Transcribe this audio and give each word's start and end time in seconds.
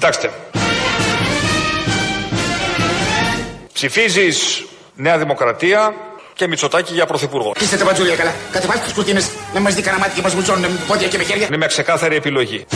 Κοιτάξτε. 0.00 0.30
Ψηφίζεις 3.72 4.64
Νέα 4.94 5.18
Δημοκρατία 5.18 5.94
και 6.34 6.48
Μητσοτάκη 6.48 6.92
για 6.92 7.06
πρωθυπουργό. 7.06 7.52
Είστε 7.60 7.76
τα 7.76 7.84
μπατζούλια 7.84 8.16
καλά. 8.16 8.34
Κατεβάστε 8.52 8.84
τις 8.84 8.92
κουρτίνες 8.92 9.30
να 9.54 9.60
μας 9.60 9.74
δει 9.74 9.82
κανένα 9.82 10.02
μάτι 10.02 10.14
και 10.14 10.22
μας 10.22 10.34
βουτσώνουν 10.34 10.70
με 10.70 10.78
πόδια 10.86 11.08
και 11.08 11.16
με 11.16 11.24
χέρια. 11.24 11.46
Είναι 11.46 11.56
μια 11.56 11.66
ξεκάθαρη 11.66 12.16
επιλογή. 12.16 12.66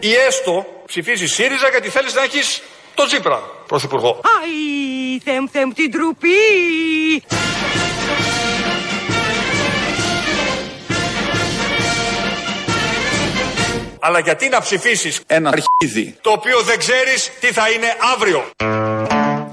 Ή 0.00 0.14
έστω 0.26 0.66
ψηφίζει 0.86 1.26
ΣΥΡΙΖΑ 1.26 1.68
γιατί 1.68 1.88
θέλεις 1.88 2.14
να 2.14 2.22
έχεις 2.22 2.62
τον 2.94 3.06
Τσίπρα 3.06 3.42
πρωθυπουργό. 3.66 4.20
Αϊ, 4.40 5.20
θεμ 5.24 5.46
θεμ 5.52 5.72
την 5.72 5.90
τρουπή. 5.90 6.28
Αλλά 14.00 14.18
γιατί 14.18 14.48
να 14.48 14.60
ψηφίσεις 14.60 15.20
Ένα 15.26 15.50
αρχίδι. 15.80 16.16
το 16.20 16.30
οποίο 16.30 16.60
δεν 16.62 16.78
ξέρεις 16.78 17.30
τι 17.40 17.46
θα 17.46 17.62
είναι 17.70 17.86
αύριο. 18.14 18.44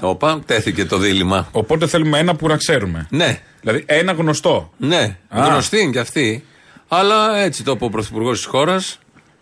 Όπα, 0.00 0.40
τέθηκε 0.46 0.84
το 0.84 0.96
δίλημα. 0.98 1.48
Οπότε 1.52 1.86
θέλουμε 1.86 2.18
ένα 2.18 2.34
που 2.36 2.46
να 2.48 2.56
ξέρουμε. 2.56 3.06
Ναι, 3.10 3.40
Δηλαδή 3.60 3.82
ένα 3.86 4.12
γνωστό. 4.12 4.70
ναι, 4.76 5.16
Α. 5.28 5.46
γνωστή 5.46 5.80
είναι 5.80 5.90
κι 5.90 5.98
αυτή. 5.98 6.44
Αλλά 6.88 7.38
έτσι 7.38 7.62
το 7.62 7.72
είπε 7.72 7.84
ο 7.84 7.88
Πρωθυπουργός 7.88 8.36
της 8.36 8.46
χώρας. 8.46 8.98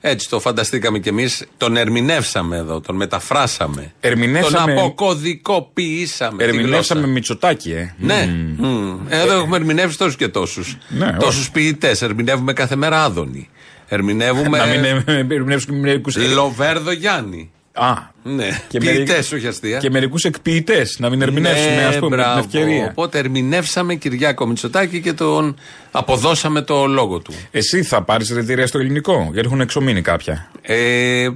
Έτσι 0.06 0.28
το 0.28 0.40
φανταστήκαμε 0.40 0.98
κι 0.98 1.08
εμείς. 1.08 1.44
Τον 1.56 1.76
ερμηνεύσαμε 1.76 2.56
εδώ, 2.56 2.80
τον 2.80 2.96
μεταφράσαμε. 2.96 3.92
Ερμηνεύσαμε- 4.00 4.74
Τον 4.76 4.84
αποκωδικοποιήσαμε. 4.84 6.36
τη 6.36 6.44
Ερμηνεύσαμε 6.44 7.00
γλώσσα. 7.00 7.12
Μητσοτάκη, 7.14 7.70
ε. 7.72 7.94
Ναι. 7.98 8.26
Μμ. 8.58 8.96
Εδώ 9.08 9.32
έχουμε 9.34 9.56
ερμηνεύσει 9.56 9.98
τόσους 9.98 10.16
και 10.16 10.28
τόσους. 10.28 10.76
Ναι, 10.88 11.12
Τόσους 11.20 11.50
ποιητές. 11.50 12.02
Ερμηνεύουμε 12.02 12.52
κάθε 12.52 12.76
μέρα 12.76 13.04
Άδωνη. 13.04 13.48
Ερμηνεύουμε. 13.88 14.58
Να 14.58 14.64
μην 14.66 14.84
ε, 14.84 15.02
ερμηνεύσουμε 15.34 15.78
μερικού. 15.78 16.10
Λοβέρδο 16.34 16.92
Γιάννη. 16.92 17.50
Α. 17.76 17.92
Ναι. 18.22 18.48
Και 18.68 18.78
Ποιητές, 18.78 19.06
μερικ- 19.06 19.32
όχι 19.34 19.46
αστεία. 19.46 19.78
Και 19.78 19.90
μερικούς 19.90 20.24
εκποιητές. 20.24 20.96
Να 20.98 21.08
μην 21.10 21.22
ερμηνεύσουμε, 21.22 21.74
Ναι, 21.74 21.84
ας 21.84 21.98
πούμε, 21.98 22.16
με 22.16 22.16
την 22.16 22.24
μπράβο. 22.24 22.38
ευκαιρία. 22.38 22.86
Οπότε 22.90 23.18
ερμηνεύσαμε 23.18 23.94
Κυριάκο 23.94 24.46
Μητσοτάκη 24.46 25.00
και 25.00 25.12
τον 25.12 25.56
αποδώσαμε 25.90 26.62
το 26.62 26.86
λόγο 26.86 27.18
του. 27.18 27.32
Εσύ 27.50 27.82
θα 27.82 28.02
πάρεις 28.02 28.30
ρετηρία 28.30 28.66
στο 28.66 28.78
ελληνικό, 28.78 29.28
γιατί 29.32 29.46
έχουν 29.46 29.60
εξομείνει 29.60 30.02
κάποια. 30.02 30.50
Ε, 30.62 30.74
ε, 31.22 31.28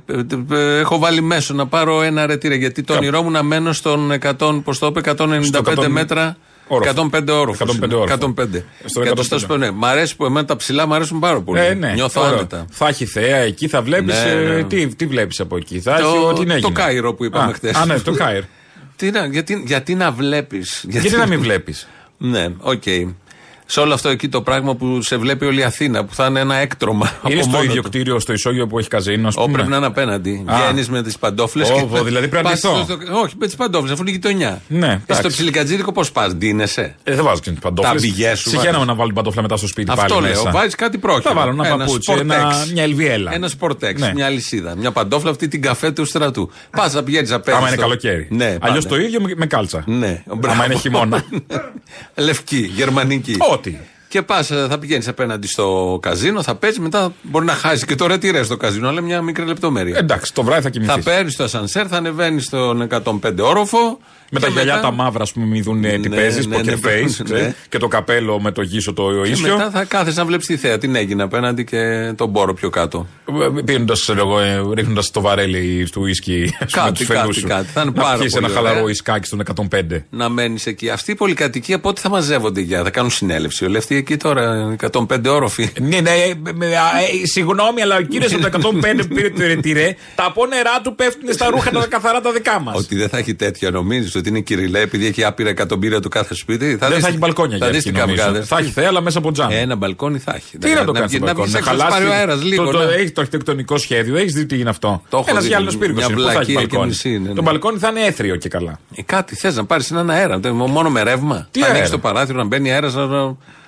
ε, 0.52 0.78
έχω 0.78 0.98
βάλει 0.98 1.20
μέσο 1.22 1.54
να 1.54 1.66
πάρω 1.66 2.02
ένα 2.02 2.26
ρετήρε 2.26 2.54
γιατί 2.54 2.82
το 2.82 2.92
Κα- 2.92 2.98
όνειρό 2.98 3.22
μου 3.22 3.30
να 3.30 3.42
μένω 3.42 3.72
στον 3.72 4.12
100, 4.12 4.60
πώς 4.64 4.78
το 4.78 4.86
είπε, 4.86 5.00
195 5.00 5.60
100 5.76 5.88
μέτρα. 5.88 6.36
Όροφο. 6.68 7.08
105 7.12 7.28
όροφο. 7.32 7.64
105 7.64 7.92
όροφο. 7.92 8.14
105. 8.36 8.64
Στο 8.84 9.00
Και 9.02 9.08
105. 9.10 9.26
το 9.28 9.38
στο 9.38 9.56
ναι. 9.56 9.70
Μ' 9.70 9.84
αρέσει 9.84 10.16
που 10.16 10.24
εμένα 10.24 10.46
τα 10.46 10.56
ψηλά 10.56 10.86
μου 10.86 10.94
αρέσουν 10.94 11.18
πάρα 11.18 11.40
πολύ. 11.40 11.60
Ε, 11.60 11.74
ναι. 11.74 11.92
Νιώθω 11.92 12.20
Ωραίο. 12.20 12.32
άνετα. 12.34 12.64
Θα 12.70 12.88
έχει 12.88 13.04
θέα 13.06 13.36
εκεί, 13.36 13.68
θα 13.68 13.82
βλέπεις. 13.82 14.14
Ναι, 14.24 14.34
ναι. 14.34 14.62
τι 14.64 14.86
τι 14.88 15.06
βλέπεις 15.06 15.40
από 15.40 15.56
εκεί. 15.56 15.80
Θα 15.80 15.96
Το- 16.00 16.06
έχει 16.08 16.16
ό,τι 16.24 16.46
το 16.46 16.52
έγινε. 16.52 16.70
Κάιρο 16.72 17.14
που 17.14 17.24
είπαμε 17.24 17.50
Α, 17.50 17.54
χθες. 17.54 17.74
Α, 17.76 17.86
ναι, 17.86 17.98
το 17.98 18.12
Κάιρο. 18.12 18.44
Τι 18.96 19.10
να, 19.10 19.26
γιατί, 19.26 19.62
γιατί 19.66 19.94
να 19.94 20.10
βλέπεις. 20.10 20.84
Γιατί 20.88 21.10
να 21.16 21.26
μην 21.26 21.40
βλέπεις; 21.46 21.88
Ναι, 22.18 22.46
οκ. 22.60 22.82
Σε 23.70 23.80
όλο 23.80 23.94
αυτό 23.94 24.08
εκεί 24.08 24.28
το 24.28 24.42
πράγμα 24.42 24.74
που 24.74 25.02
σε 25.02 25.16
βλέπει 25.16 25.44
όλη 25.44 25.60
η 25.60 25.62
Αθήνα, 25.62 26.04
που 26.04 26.14
θα 26.14 26.26
είναι 26.26 26.40
ένα 26.40 26.54
έκτρωμα. 26.54 27.12
Είναι 27.24 27.34
από 27.34 27.42
στο 27.42 27.50
μόνο 27.56 27.62
ίδιο 27.70 27.82
του. 27.82 27.88
κτίριο, 27.88 28.20
στο 28.20 28.32
ισόγειο 28.32 28.66
που 28.66 28.78
έχει 28.78 28.88
καζίνο. 28.88 29.28
ας 29.28 29.36
Ω, 29.36 29.40
πούμε. 29.40 29.52
πρέπει 29.52 29.68
να 29.70 29.76
είναι 29.76 29.86
απέναντι. 29.86 30.44
Α. 30.46 30.56
Βγαίνεις 30.56 30.88
με 30.88 31.02
τις 31.02 31.18
παντόφλες. 31.18 31.70
Ω, 31.70 31.88
δηλαδή 32.04 32.28
πρέπει 32.28 32.44
να 32.46 32.52
ντυθώ. 32.52 32.86
Όχι, 33.22 33.34
με 33.38 33.46
τις 33.46 33.54
παντόφλες, 33.56 33.92
αφού 33.92 34.02
είναι 34.02 34.10
γειτονιά. 34.10 34.60
Ναι, 34.68 34.86
Εσύ 34.86 34.96
στο 35.04 35.12
εντάξει. 35.12 35.28
ψιλικατζίδικο 35.36 35.92
πώς 35.92 36.12
πας, 36.12 36.34
ντύνεσαι; 36.34 36.94
Ε, 37.04 37.14
δεν 37.14 37.24
βάζω 37.24 37.40
και 37.40 37.50
τις 37.50 37.58
παντόφλες. 37.58 38.02
Τα 38.02 38.08
πηγές 38.08 38.38
σου 38.38 38.48
Συγχαίρομαι 38.48 38.72
βάζεις. 38.72 38.88
να 38.88 38.94
βάλω 38.94 39.06
την 39.06 39.14
παντόφλα 39.16 39.42
μετά 39.42 39.56
στο 39.56 39.66
σπίτι 39.66 39.90
Αυτό 39.90 40.14
πάλι 40.14 40.26
λέω. 40.26 40.30
μέσα. 40.42 40.50
Βάζεις 40.50 40.74
κάτι 40.74 40.98
πρόχειρο. 40.98 41.22
Θα 41.22 41.34
βάλω 41.34 41.50
ένα 41.64 41.76
παπούτσι, 41.76 42.12
ένα- 42.12 42.34
σπορτέξ. 42.40 42.72
μια 42.72 42.82
ελβιέλα. 42.82 43.34
Ένα 43.34 43.48
σπορτέξ, 43.48 44.00
Ναι. 44.00 44.12
μια 44.14 44.26
αλυσίδα. 44.26 44.74
Μια 44.76 44.90
παντόφλα 44.92 45.30
αυτή 45.30 45.48
την 45.48 45.62
καφέ 45.62 45.90
του 45.90 46.04
στρατού. 46.04 46.50
Πας 46.70 46.92
να 46.94 47.02
πηγαίνεις 47.02 47.32
απέναντι. 47.32 47.62
Άμα 47.62 47.68
είναι 47.72 47.76
στο- 47.76 47.86
καλοκαίρι. 47.86 48.26
Ναι, 48.30 48.56
Αλλιώς 48.60 48.84
πάνε. 48.86 48.96
το 49.00 49.06
ίδιο 49.06 49.20
με, 49.20 49.32
με 49.36 49.46
κάλτσα. 49.46 49.82
Ναι, 49.86 50.22
Άμα 50.48 50.64
είναι 50.64 50.74
χειμώνα. 50.74 51.24
Λευκή, 52.14 52.70
γερμανική. 52.74 53.36
Ό,τι. 53.58 53.97
Και 54.08 54.22
πας, 54.22 54.46
θα 54.46 54.78
πηγαίνεις 54.80 55.08
απέναντι 55.08 55.46
στο 55.46 55.98
καζίνο, 56.02 56.42
θα 56.42 56.54
παίζεις, 56.54 56.78
μετά 56.78 57.12
μπορεί 57.22 57.44
να 57.44 57.52
χάσεις 57.52 57.84
και 57.84 57.94
το 57.94 58.06
ρετυρές 58.06 58.46
στο 58.46 58.56
καζίνο, 58.56 58.88
αλλά 58.88 59.00
μια 59.00 59.22
μικρή 59.22 59.44
λεπτομέρεια. 59.46 59.98
Εντάξει, 59.98 60.34
το 60.34 60.42
βράδυ 60.42 60.62
θα 60.62 60.70
θα 60.70 60.70
κοιμηθείς. 60.70 61.04
παίρνεις 61.04 61.36
το 61.36 61.44
ασανσέρ, 61.44 61.86
θα 61.90 61.96
ανεβαίνεις 61.96 62.44
στον 62.44 62.80
105 62.82 63.42
όροφο. 63.42 63.98
Με 64.30 64.38
και 64.40 64.44
τα 64.46 64.52
γυαλιά 64.52 64.74
μετά- 64.74 64.88
τα 64.88 64.94
μαύρα, 64.94 65.22
ας 65.22 65.32
πούμε, 65.32 65.46
μην 65.46 65.62
δουν 65.62 65.84
ε, 65.84 65.98
τι 65.98 66.08
Ναι, 66.08 66.16
παίζεις, 66.16 66.46
ναι, 66.46 66.56
poker 66.56 66.64
ναι, 66.64 66.72
face, 66.72 67.16
ναι. 67.16 67.24
ξέρεις, 67.24 67.54
και 67.68 67.78
το 67.78 67.88
καπέλο 67.88 68.40
με 68.40 68.50
το 68.52 68.62
γύσο 68.62 68.92
το 68.92 69.22
Και 69.22 69.30
ίσιο. 69.30 69.56
μετά 69.56 69.70
θα 69.70 69.84
κάθεσαι 69.84 70.18
να 70.18 70.24
βλέπεις 70.26 70.46
τη 70.46 70.56
θέα, 70.56 70.78
την 70.78 70.94
έγινε 70.94 71.22
απέναντι 71.22 71.64
και 71.64 72.12
τον 72.16 72.28
μπόρο 72.28 72.54
πιο 72.54 72.70
κάτω. 72.70 73.06
Πίνοντας, 73.64 74.00
ξέρω 74.00 74.18
εγώ, 74.20 74.40
ε, 74.40 74.62
ρίχνοντας 74.74 75.10
το 75.10 75.20
βαρέλι 75.20 75.88
του 75.92 76.00
ουίσκι 76.02 76.50
με 76.60 76.66
Κάτι, 76.70 76.92
τους 76.92 77.06
φίλου 77.06 77.18
κάτι, 77.20 77.34
σου. 77.34 77.46
κάτι. 77.46 77.66
Θα 77.66 77.80
είναι 77.80 77.92
να 77.94 78.02
πάρα 78.02 78.18
πιεις 78.18 78.32
ένα 78.32 78.40
πολύ 78.42 78.54
χαλαρό 78.58 78.78
ωραία. 78.78 78.90
ισκάκι 78.90 79.26
στον 79.26 79.40
105. 79.40 80.04
Να 80.10 80.28
μένεις 80.28 80.66
εκεί. 80.66 80.90
Αυτή 80.90 81.10
η 81.10 81.14
πολυκατοικία 81.14 81.80
πότε 81.80 82.00
θα 82.00 82.08
μαζεύονται 82.08 82.60
για, 82.60 82.82
θα 82.82 82.90
κάνουν 82.90 83.10
συνέλευση. 83.10 83.64
Όλοι 83.64 83.76
αυτοί 83.76 83.96
εκεί 83.98 84.16
τώρα, 84.16 84.76
105 84.92 85.06
όροφοι. 85.26 85.68
Ναι, 85.80 86.00
ναι, 86.00 86.10
ε, 86.10 86.34
με- 86.54 86.66
ε, 86.66 86.70
ε, 86.70 87.26
συγγνώμη, 87.26 87.82
αλλά 87.82 87.96
ο 87.96 88.00
κύριος 88.00 88.34
από 88.34 88.42
το 88.60 88.70
105 88.72 89.00
που 89.08 89.14
πήρε 89.14 89.30
το 89.30 89.42
ρετυρέ, 89.46 89.94
τα 90.14 90.24
απόνερά 90.24 90.80
του 90.82 90.94
πέφτουν 90.94 91.32
στα 91.32 91.46
ρούχα 91.50 91.70
τα 91.70 91.86
καθαρά 91.88 92.20
τα 92.20 92.32
δικά 92.32 92.60
μας. 92.60 92.76
Ότι 92.76 92.96
δεν 92.96 93.08
θα 93.08 93.18
έχει 93.18 93.34
τέτοια, 93.34 93.70
νομίζεις 93.70 94.14
ότι 94.14 94.28
είναι 94.28 94.40
κυριλέ, 94.40 94.80
επειδή 94.80 95.06
έχει 95.06 95.24
άπειρα 95.24 95.48
εκατομμύρια 95.48 96.00
του 96.00 96.08
κάθε 96.08 96.34
σπίτι. 96.34 96.74
Δεν 96.74 96.90
δεις- 96.90 97.00
θα 97.02 97.08
έχει 97.08 97.16
μπαλκόνια 97.18 97.58
θα 97.58 97.64
για 97.64 97.74
δεις 97.74 97.84
εκεί, 97.84 97.92
τι 97.94 97.98
νομίζω. 98.00 98.16
καυγάδες. 98.22 98.46
Θα 98.48 98.58
έχει 98.58 98.70
θέα, 98.70 98.88
αλλά 98.88 99.00
μέσα 99.00 99.18
από 99.18 99.32
τζάμ. 99.32 99.50
Ένα 99.52 99.74
μπαλκόνι 99.76 100.18
θα 100.18 100.34
έχει. 100.36 100.58
Τι 100.58 100.72
να 100.74 100.84
το 100.84 100.92
κάνει 100.92 101.06
βγει- 101.06 101.16
στο 101.16 101.26
να 101.26 101.32
μπαλκόνι, 101.34 101.42
βγεις 101.50 101.52
να 101.52 101.58
έξω, 101.58 101.70
να 101.72 101.78
χαλάσει. 101.78 101.90
πάρει 101.98 102.10
ο 102.10 102.12
αέρας 102.12 102.42
λίγο. 102.42 102.64
το, 102.64 102.70
το, 102.70 102.78
να- 102.84 102.92
έχει 102.92 103.10
το 103.10 103.20
αρχιτεκτονικό 103.20 103.78
σχέδιο, 103.78 104.16
έχεις 104.16 104.32
δει 104.32 104.46
τι 104.46 104.58
είναι 104.58 104.70
αυτό; 104.70 105.02
Το 105.08 105.16
έχω 105.16 105.26
Ένας 105.30 105.42
δει, 105.42 105.48
γυάλινος 105.48 105.76
πύργος 105.76 105.96
μια 105.96 106.06
είναι. 106.06 106.14
Πού 106.14 106.22
θα 106.22 106.30
έχει 106.30 106.36
βλακεία 106.36 106.54
και 106.54 106.66
μπαλκόνι; 106.66 106.88
μισή 106.88 107.08
είναι, 107.14 107.28
Το 107.28 107.34
ναι. 107.34 107.40
μπαλκόνι 107.40 107.78
θα 107.78 107.88
είναι 107.88 108.00
έθριο 108.00 108.36
και 108.36 108.48
καλά. 108.48 108.80
Ε, 108.96 109.02
κάτι 109.02 109.34
θες 109.34 109.56
να 109.56 109.64
πάρεις 109.64 109.90
έναν 109.90 110.10
αέρα. 110.10 110.40
τε- 110.40 110.52
Μόνο 110.52 110.90
με 110.90 111.02
ρεύμα. 111.02 111.48
Τι 111.50 111.60
να 111.60 111.66
ανοίξει 111.66 111.82
αέρα; 111.82 111.94
το 111.94 111.98
παράθυρο, 111.98 112.38
να 112.38 112.44
μπαίνει 112.44 112.72
αέρας 112.72 112.94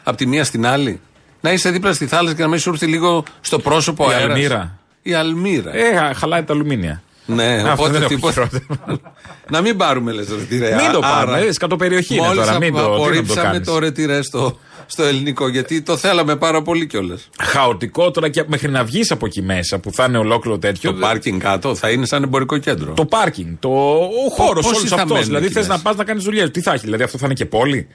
από 0.03 0.17
τη 0.17 0.27
μία 0.27 0.45
στην 0.45 0.67
άλλη. 0.67 1.01
Να 1.41 1.53
είσαι 1.53 1.71
δίπλα 1.71 1.93
στη 1.93 2.07
θάλασσα 2.07 2.35
και 2.37 2.43
να 2.43 2.49
μην 2.49 2.59
σου 2.59 2.71
έρθει 2.71 2.87
λίγο 2.87 3.25
στο 3.41 3.59
πρόσωπο 3.59 4.11
Η 4.11 4.15
αέρας. 4.15 4.35
αλμύρα. 4.35 4.79
Η 5.03 5.15
αλμύρα. 5.15 5.75
Ε, 5.77 6.13
χαλάει 6.15 6.43
τα 6.43 6.53
αλουμίνια. 6.53 7.03
ναι, 7.27 7.55
αυτό 7.57 7.71
οπότε 7.73 7.91
δεν 7.93 8.01
έχω 8.03 8.09
τίποτα. 8.09 8.33
χειρότερο. 8.33 9.01
να 9.51 9.61
μην 9.61 9.77
πάρουμε 9.77 10.13
λες 10.13 10.29
ρετυρέ. 10.29 10.75
Μην 10.75 10.93
το 10.93 11.01
Άρα, 11.03 11.15
πάρουμε, 11.15 11.39
ε, 11.47 11.53
σκατοπεριοχή 11.53 12.15
είναι 12.15 12.27
μόλις 12.27 12.45
τώρα, 12.45 12.59
μην 12.59 12.73
το- 12.73 12.79
τι 12.79 12.83
να 12.83 12.89
το 12.89 12.95
απορρίψαμε 12.95 13.41
κάνεις. 13.51 13.67
το 13.67 13.79
ρετυρέ 13.79 14.23
στο, 14.23 14.59
στο 14.87 15.03
ελληνικό 15.03 15.49
γιατί 15.49 15.83
το 15.83 15.97
θέλαμε 15.97 16.37
πάρα 16.37 16.63
πολύ 16.63 16.87
κιόλας. 16.87 17.29
Χαοτικό 17.43 18.11
τώρα 18.11 18.29
και 18.29 18.45
μέχρι 18.47 18.71
να 18.71 18.85
βγεις 18.85 19.11
από 19.11 19.27
εκεί 19.27 19.43
μέσα 19.43 19.79
που 19.79 19.93
θα 19.93 20.05
είναι 20.05 20.19
ολόκληρο 20.19 20.59
τέτοιο. 20.59 20.93
Το 20.93 20.99
πάρκινγκ 20.99 21.41
κάτω 21.41 21.75
θα 21.75 21.91
είναι 21.91 22.07
σαν 22.07 22.23
εμπορικό 22.23 22.59
κέντρο. 22.59 22.93
Το 22.93 23.05
πάρκινγκ, 23.05 23.57
το, 23.61 23.69
ο 23.69 24.31
χώρος 24.37 24.65
πόσοι 24.67 24.77
όλος 24.79 24.89
θα 24.89 24.95
αυτός. 24.95 25.11
μένουν 25.11 25.25
Δηλαδή 25.27 25.45
εκεί 25.45 25.55
θες 25.55 25.67
μέσα; 25.67 25.77
να 25.77 25.83
πας 25.83 25.97
να 25.97 26.05
κάνεις 26.05 26.25
δουλειές. 26.25 26.51
Τι 26.51 26.61
θα 26.61 26.73
έχει, 26.73 26.85
δηλαδή 26.85 27.03
αυτό 27.03 27.19
θα 27.19 27.25
είναι 27.27 27.35
και 27.35 27.47
πόλη; 27.47 27.87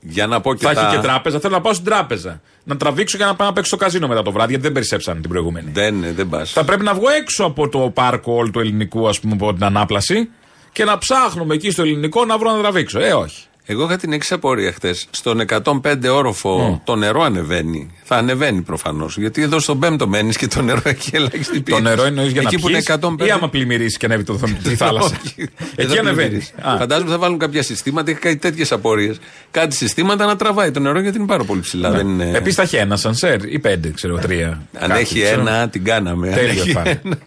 Για 0.00 0.26
να 0.26 0.40
πω 0.40 0.54
και 0.54 0.66
θα 0.66 0.72
τα... 0.72 0.80
έχει 0.80 0.96
και 0.96 1.02
τράπεζα. 1.02 1.40
Θέλω 1.40 1.54
να 1.54 1.60
πάω 1.60 1.72
στην 1.72 1.84
τράπεζα. 1.84 2.40
Να 2.64 2.76
τραβήξω 2.76 3.16
για 3.16 3.26
να 3.26 3.34
πάω 3.34 3.46
να 3.48 3.52
παίξω 3.52 3.76
στο 3.76 3.84
καζίνο 3.84 4.08
μετά 4.08 4.22
το 4.22 4.32
βράδυ, 4.32 4.50
γιατί 4.50 4.64
δεν 4.64 4.72
περισσέψαν 4.72 5.20
την 5.20 5.30
προηγούμενη. 5.30 5.70
Δεν, 5.70 6.04
δεν 6.14 6.28
πας. 6.28 6.52
Θα 6.52 6.64
πρέπει 6.64 6.82
να 6.82 6.94
βγω 6.94 7.08
έξω 7.08 7.44
από 7.44 7.68
το 7.68 7.78
πάρκο 7.78 8.32
όλου 8.32 8.50
του 8.50 8.60
ελληνικού, 8.60 9.08
ας 9.08 9.20
πούμε, 9.20 9.32
από 9.32 9.52
την 9.54 9.64
ανάπλαση 9.64 10.30
και 10.72 10.84
να 10.84 10.98
ψάχνουμε 10.98 11.54
εκεί 11.54 11.70
στο 11.70 11.82
ελληνικό 11.82 12.24
να 12.24 12.38
βρω 12.38 12.50
να 12.50 12.58
τραβήξω. 12.58 13.00
Ε, 13.00 13.12
όχι. 13.12 13.44
Εγώ 13.64 13.84
είχα 13.84 13.96
την 13.96 14.12
εξής 14.12 14.32
απορία 14.32 14.72
χθες. 14.72 15.06
Στον 15.10 15.40
105 15.62 15.96
όροφο 16.12 16.80
το 16.84 16.94
νερό 16.96 17.22
ανεβαίνει. 17.22 17.90
Θα 18.04 18.16
ανεβαίνει 18.16 18.60
προφανώς. 18.60 19.16
Γιατί 19.18 19.42
εδώ 19.42 19.58
στον 19.58 19.78
5ο 19.84 20.06
μένεις 20.06 20.36
και 20.36 20.46
το 20.46 20.62
νερό 20.62 20.80
έχει 20.84 21.10
ελάχιστη 21.16 21.56
Το 21.56 21.62
πίεση. 21.62 21.82
νερό 21.82 22.02
εννοείς 22.04 22.32
για 22.32 22.40
Εκεί 22.44 22.54
να 22.54 22.60
που 22.60 22.68
είναι 22.68 22.76
πιείς 22.78 22.96
105. 23.20 23.26
ή 23.26 23.30
άμα 23.30 23.48
πλημμυρίσει 23.48 23.96
και 23.96 24.06
ανέβει 24.06 24.24
το, 24.24 24.38
τη 24.62 24.74
θάλασσα; 24.82 25.16
Όχι, 25.24 25.34
δεν 25.36 25.48
Εκεί 25.76 25.94
θα 25.94 26.00
ανεβαίνει. 26.00 26.14
πλημμυρίσει. 26.28 26.52
Φαντάζομαι 26.78 27.10
θα 27.10 27.18
βάλουν 27.18 27.38
κάποια 27.38 27.62
συστήματα. 27.62 28.10
Έχει 28.10 28.20
κάτι 28.20 28.36
τέτοιες 28.36 28.72
απορίες. 28.72 29.18
Κάτι 29.50 29.74
συστήματα 29.74 30.26
να 30.26 30.36
τραβάει 30.36 30.70
το 30.70 30.80
νερό 30.80 31.00
γιατί 31.00 31.18
είναι 31.18 31.26
πάρα 31.26 31.44
πολύ 31.44 31.60
ψηλά. 31.60 31.90
Δεν 31.90 32.08
είναι... 32.08 32.30
Επίσης 32.34 32.54
θα 32.54 32.62
έχει 32.62 32.76
ένα 32.76 32.96
σανσέρ 32.96 33.44
ή 33.44 33.58
πέντε, 33.58 33.90
ξέρω, 33.90 34.16
τρία. 34.18 34.62
Αν 34.78 34.88
Κάτι, 34.88 35.00
έχει 35.00 35.22
ξέρω. 35.22 35.40
ένα, 35.40 35.68
την 35.68 35.84
κάναμε. 35.84 36.28
Αν 36.28 36.34
Τέλειο 36.34 36.50
έχει 36.62 36.72
θα 36.72 36.80
είναι. 36.80 37.00
ένα. 37.04 37.18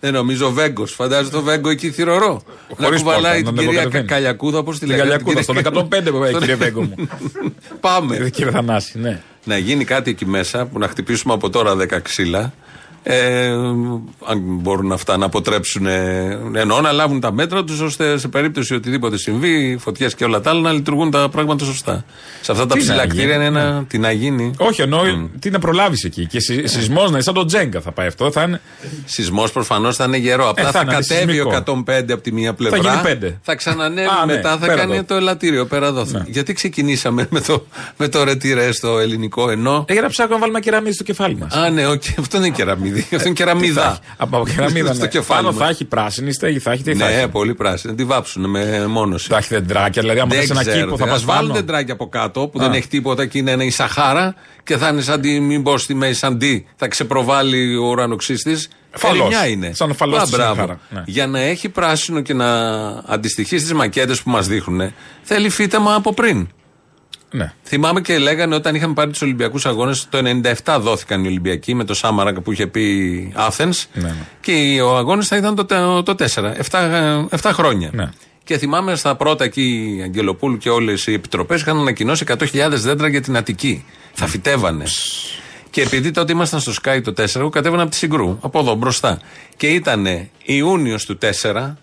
Δεν 0.00 0.12
νομίζω 0.12 0.50
Βέγκος. 0.52 0.92
Φαντάζομαι 0.92 1.30
το 1.30 1.42
Βέγκο 1.42 1.70
εκεί 1.70 1.90
θηρορό. 1.90 2.42
Να 2.76 2.84
Χωρίς 2.84 2.98
κουβαλάει 3.02 3.22
πόρτα, 3.22 3.36
την 3.36 3.44
να 3.44 3.52
κυρία 3.52 3.68
ανεβοκατεβαίνει. 3.68 4.08
Καλιακούδα, 4.08 4.62
πώ 4.62 4.72
τη 4.72 4.78
Την 4.78 4.88
λέγανε. 4.88 5.02
Καλιακούδα, 5.08 5.34
την 5.34 5.42
στον 5.42 5.54
κυρία- 5.54 5.70
105, 5.78 6.28
Στον- 6.28 6.40
κύριε 6.40 6.54
Βέγκο 6.54 6.82
μου. 6.82 6.94
Πάμε. 7.80 8.30
Κύριε 8.30 8.50
Θανάση, 8.52 8.98
ναι. 8.98 9.20
να 9.44 9.58
γίνει 9.58 9.84
κάτι 9.84 10.10
εκεί 10.10 10.26
μέσα 10.26 10.66
που 10.66 10.78
να 10.78 10.88
χτυπήσουμε 10.88 11.34
από 11.34 11.50
τώρα 11.50 11.74
10 11.76 12.00
ξύλα. 12.02 12.52
Ε, 13.10 13.48
αν 14.26 14.40
μπορούν 14.42 14.92
αυτά 14.92 15.16
να 15.16 15.24
αποτρέψουν, 15.26 15.86
ε, 15.86 16.38
εννοώ 16.54 16.80
να 16.80 16.92
λάβουν 16.92 17.20
τα 17.20 17.32
μέτρα 17.32 17.64
τους 17.64 17.80
ώστε 17.80 18.18
σε 18.18 18.28
περίπτωση 18.28 18.74
οτιδήποτε 18.74 19.18
συμβεί, 19.18 19.76
φωτιές 19.80 20.14
και 20.14 20.24
όλα 20.24 20.40
τα 20.40 20.50
άλλα, 20.50 20.60
να 20.60 20.72
λειτουργούν 20.72 21.10
τα 21.10 21.28
πράγματα 21.28 21.64
σωστά. 21.64 22.04
Σε 22.40 22.52
αυτά 22.52 22.66
τα 22.66 22.74
Τι 22.74 22.80
ψηλά 22.80 22.96
να 22.96 23.06
κτίρια 23.06 23.24
γίνει, 23.24 23.46
είναι 23.46 23.60
ένα. 23.60 23.84
Τι 23.88 23.98
να 23.98 24.12
γίνει. 24.12 24.54
Όχι, 24.58 24.82
εννοώ 24.82 25.02
τι 25.38 25.50
να 25.50 25.58
προλάβεις 25.58 26.04
εκεί. 26.04 26.26
Και 26.26 26.40
σεισμός 26.40 27.04
να 27.04 27.08
είναι 27.08 27.20
σαν 27.20 27.34
το 27.34 27.44
Τζένγκα 27.44 27.80
θα 27.80 27.92
πάει 27.92 28.06
αυτό. 28.06 28.30
Θα 28.30 28.42
είναι. 28.42 28.60
Σεισμός 29.04 29.52
προφανώς 29.52 29.96
θα 29.96 30.04
είναι 30.04 30.16
γερό. 30.16 30.48
Απλά 30.48 30.64
θα 30.64 30.70
θα, 30.70 30.80
είναι 30.80 30.92
κατέβει 30.92 31.40
ο 31.40 31.50
σεισμικό. 31.50 31.84
105 31.86 32.12
από 32.12 32.22
τη 32.22 32.32
μία 32.32 32.54
πλευρά. 32.54 32.78
γίνει 32.78 33.02
πέντε. 33.02 33.38
Θα 33.42 33.54
ξανανεύει 33.54 34.08
Α, 34.08 34.26
ναι, 34.26 34.34
μετά, 34.34 34.50
θα 34.50 34.66
πέρα 34.66 34.74
κάνει 34.74 34.94
εδώ. 34.94 35.04
το 35.04 35.14
ελατήριο 35.14 35.66
πέρα 35.66 35.86
εδώ. 35.86 36.06
Γιατί 36.26 36.52
ξεκινήσαμε 36.52 37.26
με 37.30 37.40
το, 37.40 37.66
με 37.96 38.08
το 38.08 38.24
ρετιρέ 38.24 38.72
στο 38.72 38.98
ελληνικό 38.98 39.50
ενώ. 39.50 39.84
Ε, 39.88 39.92
για 39.92 40.02
να 40.02 40.08
ψάχνουμε 40.08 40.34
να 40.34 40.40
βάλουμε 40.40 40.60
κεραμίδι 40.60 40.94
στο 40.94 41.04
κεφάλι 41.04 41.36
μας. 41.36 41.54
Α, 41.54 41.70
ναι, 41.70 41.86
οκ, 41.86 42.02
αυτό 42.18 42.38
δεν 42.38 42.46
είναι 42.46 42.56
κεραμίδι. 42.56 42.97
Αυτό 43.12 43.24
είναι 43.24 43.32
κεραμίδα. 43.32 43.98
Από 44.16 44.44
κεραμίδα. 44.54 44.92
Στο 44.94 45.02
ναι. 45.02 45.08
κεφάλι 45.10 45.42
Πάνω 45.42 45.56
μας. 45.56 45.64
θα 45.64 45.68
έχει 45.70 45.84
πράσινη 45.84 46.32
στέγη, 46.32 46.58
θα 46.58 46.70
έχει 46.72 46.82
τι 46.82 46.94
θα 46.94 47.08
Ναι, 47.08 47.14
έχει. 47.14 47.28
πολύ 47.28 47.54
πράσινη. 47.54 47.92
Να 47.92 47.98
τη 47.98 48.04
βάψουν 48.04 48.50
με 48.50 48.86
μόνωση. 48.86 49.28
Θα 49.28 49.36
έχει 49.36 49.48
δεντράκια, 49.48 50.02
δηλαδή 50.02 50.20
άμα 50.20 50.28
Δεν 50.30 50.40
θες 50.40 50.50
ένα 50.50 50.60
ξέρω. 50.60 50.84
κήπο 50.84 50.96
θα 50.96 51.04
Ας 51.04 51.10
πας 51.10 51.24
βάλουν 51.24 51.42
πάνω. 51.48 51.54
δεντράκια 51.54 51.92
από 51.94 52.08
κάτω 52.08 52.48
που 52.48 52.58
Α. 52.60 52.62
δεν 52.62 52.72
έχει 52.72 52.88
τίποτα 52.88 53.26
και 53.26 53.38
είναι 53.38 53.50
ένα 53.50 53.64
η 53.64 53.70
Σαχάρα 53.70 54.34
και 54.64 54.76
θα 54.76 54.88
είναι 54.88 55.00
σαν 55.00 55.20
τη, 55.20 55.40
μην 55.40 55.62
πω 55.62 55.78
στη 55.78 55.94
μέση, 55.94 56.14
σαν 56.18 56.38
τι, 56.38 56.64
θα 56.76 56.88
ξεπροβάλλει 56.88 57.76
ο 57.76 57.86
ουρανοξύστης. 57.88 58.68
Φαλός. 58.90 59.28
Μια 59.28 59.46
είναι. 59.46 59.72
Σαν 59.74 59.90
ο 59.90 59.94
φαλός 59.94 60.18
Α, 60.18 60.22
της 60.22 60.30
μπράβο. 60.30 60.54
Σαχάρα. 60.54 60.80
Ναι. 60.90 61.02
Για 61.06 61.26
να 61.26 61.38
έχει 61.40 61.68
πράσινο 61.68 62.20
και 62.20 62.34
να 62.34 62.48
αντιστοιχεί 63.06 63.58
στις 63.58 63.72
μακέτες 63.72 64.22
που 64.22 64.30
μας 64.30 64.46
δείχνουν, 64.46 64.92
θέλει 65.22 65.48
φύτεμα 65.48 65.94
από 65.94 66.12
πριν. 66.14 66.48
Ναι. 67.30 67.52
Θυμάμαι 67.64 68.00
και 68.00 68.18
λέγανε 68.18 68.54
όταν 68.54 68.74
είχαμε 68.74 68.94
πάρει 68.94 69.10
τους 69.10 69.22
Ολυμπιακούς 69.22 69.66
Αγώνες, 69.66 70.06
το 70.10 70.18
97 70.64 70.78
δόθηκαν 70.80 71.24
οι 71.24 71.26
Ολυμπιακοί 71.26 71.74
με 71.74 71.84
το 71.84 71.94
Σάμαρακα 71.94 72.40
που 72.40 72.52
είχε 72.52 72.66
πει 72.66 73.32
Athens. 73.36 73.84
Ναι, 73.92 74.02
ναι. 74.02 74.14
Και 74.40 74.80
ο 74.82 74.96
αγώνα 74.96 75.22
θα 75.22 75.36
ήταν 75.36 75.54
το, 75.54 75.64
τε- 75.64 76.02
το 76.04 76.14
4, 76.70 77.36
7, 77.40 77.50
χρόνια. 77.52 77.90
Ναι. 77.92 78.08
Και 78.44 78.58
θυμάμαι 78.58 78.94
στα 78.96 79.14
πρώτα 79.16 79.44
εκεί 79.44 79.96
η 79.98 80.02
Αγγελοπούλου 80.02 80.56
και 80.56 80.70
όλες 80.70 81.06
οι 81.06 81.12
επιτροπές 81.12 81.60
είχαν 81.60 81.78
ανακοινώσει 81.78 82.24
100.000 82.28 82.68
δέντρα 82.70 83.08
για 83.08 83.20
την 83.20 83.36
Αττική. 83.36 83.84
Θα 84.12 84.26
φυτεύανε. 84.26 84.84
Και 85.70 85.82
επειδή 85.82 86.10
τότε 86.10 86.32
ήμασταν 86.32 86.60
στο 86.60 86.72
Sky 86.82 87.00
το 87.04 87.12
4, 87.16 87.26
εγώ 87.36 87.48
κατέβαινα 87.48 87.82
από 87.82 87.90
τη 87.90 87.96
Συγκρού, 87.96 88.38
από 88.40 88.58
εδώ 88.58 88.74
μπροστά. 88.74 89.18
Και 89.56 89.66
ήταν 89.66 90.06
Ιούνιος 90.44 91.04
του 91.04 91.18
4, 91.42 91.74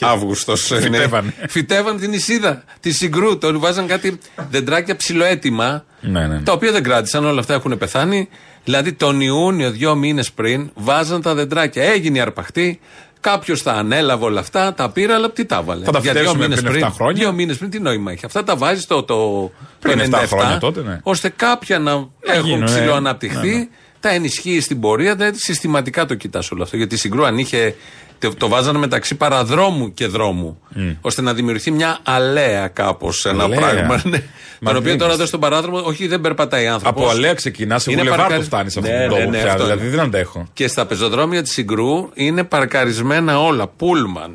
Αύγουστος. 0.00 0.72
φυτεύανε. 0.80 1.34
Φυτεύανε 1.48 1.98
την 1.98 2.12
Ισίδα, 2.12 2.64
τη 2.80 2.92
Συγκρού. 2.92 3.38
Τον 3.38 3.58
βάζαν 3.58 3.86
κάτι 3.86 4.18
δεντράκια 4.50 4.96
ψηλοέτοιμα. 4.96 5.84
Ναι, 6.00 6.26
ναι. 6.26 6.40
Τα 6.40 6.52
οποία 6.52 6.72
δεν 6.72 6.82
κράτησαν, 6.82 7.24
όλα 7.24 7.40
αυτά 7.40 7.54
έχουν 7.54 7.78
πεθάνει. 7.78 8.28
Δηλαδή 8.64 8.92
τον 8.92 9.20
Ιούνιο, 9.20 9.70
δύο 9.70 9.94
μήνες 9.94 10.32
πριν, 10.32 10.70
βάζαν 10.74 11.22
τα 11.22 11.34
δεντράκια. 11.34 11.82
Έγινε 11.84 12.18
η 12.18 12.20
αρπαχτή. 12.20 12.80
Κάποιος 13.20 13.62
τα 13.62 13.72
ανέλαβε 13.72 14.24
όλα 14.24 14.40
αυτά, 14.40 14.74
τα 14.74 14.90
πήρε, 14.90 15.12
αλλά 15.12 15.30
τι 15.30 15.44
τα 15.44 15.62
βάλε; 15.62 15.84
Θα 15.84 15.92
τα 15.92 15.98
Για 15.98 16.12
δύο 16.12 16.20
φυτέψουμε 16.20 16.48
μήνες 16.48 16.62
πριν 16.62 16.84
7 16.84 16.88
χρόνια. 16.94 17.22
Δύο 17.22 17.32
μήνες 17.32 17.56
πριν, 17.56 17.70
τι 17.70 17.80
νόημα 17.80 18.12
έχει; 18.12 18.24
Αυτά 18.24 18.44
τα 18.44 18.56
βάζει 18.56 18.86
το, 18.86 19.02
το, 19.02 19.50
Πριν 19.80 20.10
το 20.10 20.18
7 20.18 20.22
97, 20.22 20.26
χρόνια 20.26 20.58
τότε, 20.58 20.82
ναι. 20.82 21.00
ώστε 21.02 21.28
κάποια 21.36 21.78
να, 21.78 21.90
έχουν 22.20 22.48
γίνουν, 22.48 22.62
ε, 22.62 22.64
ψηλοαναπτυχθεί, 22.64 23.48
ναι, 23.48 23.58
ναι. 23.58 23.68
τα 24.00 24.08
ενισχύει 24.08 24.60
στην 24.60 24.80
πορεία. 24.80 25.14
Δηλαδή 25.14 25.38
συστηματικά 25.38 26.06
το 26.06 26.14
κοιτάς 26.14 26.50
όλο 26.50 26.62
αυτό. 26.62 26.76
Γιατί 26.76 26.94
η 26.94 26.98
Συγκρού 26.98 27.26
αν 27.26 27.38
είχε. 27.38 27.74
Το, 28.18 28.34
το 28.34 28.48
βάζανε 28.48 28.78
μεταξύ 28.78 29.14
παραδρόμου 29.14 29.94
και 29.94 30.06
δρόμου. 30.06 30.58
ώστε 31.00 31.22
να 31.22 31.34
δημιουργηθεί 31.34 31.70
μια 31.70 31.98
αλέα 32.02 32.68
κάπως 32.68 33.24
ένα 33.26 33.42
Αλέα. 33.44 33.58
πράγμα. 33.58 34.02
Ναι. 34.04 34.22
Μα 34.60 34.70
Τον 34.70 34.78
οποίο 34.78 34.80
δείχνεις. 34.80 34.96
τώρα 35.02 35.12
εδώ 35.12 35.26
στον 35.26 35.40
παράδρομο, 35.40 35.78
όχι 35.78 36.06
δεν 36.06 36.20
περπατάει 36.20 36.66
άνθρωπος. 36.66 37.02
Από 37.02 37.10
αλέα 37.10 37.34
ξεκινάς, 37.34 37.82
σε 37.82 37.90
Είναι 37.90 37.98
βουλεβάρ 38.00 38.20
παρκαρι- 38.20 38.42
που 38.42 38.48
φτάνεις 38.48 38.72
σε 38.72 38.80
Ναι, 38.80 38.88
αυτόν 38.88 39.08
τον 39.08 39.16
ναι, 39.18 39.22
τόπο 39.24 39.30
ναι, 39.30 39.42
πια. 39.42 39.50
αυτό 39.52 39.62
Δηλαδή 39.64 39.82
είναι. 39.82 39.90
δεν 39.96 40.00
αντέχω. 40.04 40.46
Και 40.52 40.68
στα 40.68 40.86
πεζοδρόμια 40.86 41.42
της 41.42 41.52
Συγκρού 41.52 42.10
είναι 42.14 42.44
παρκαρισμένα 42.44 43.40
όλα. 43.40 43.66
Πούλμαν, 43.68 44.32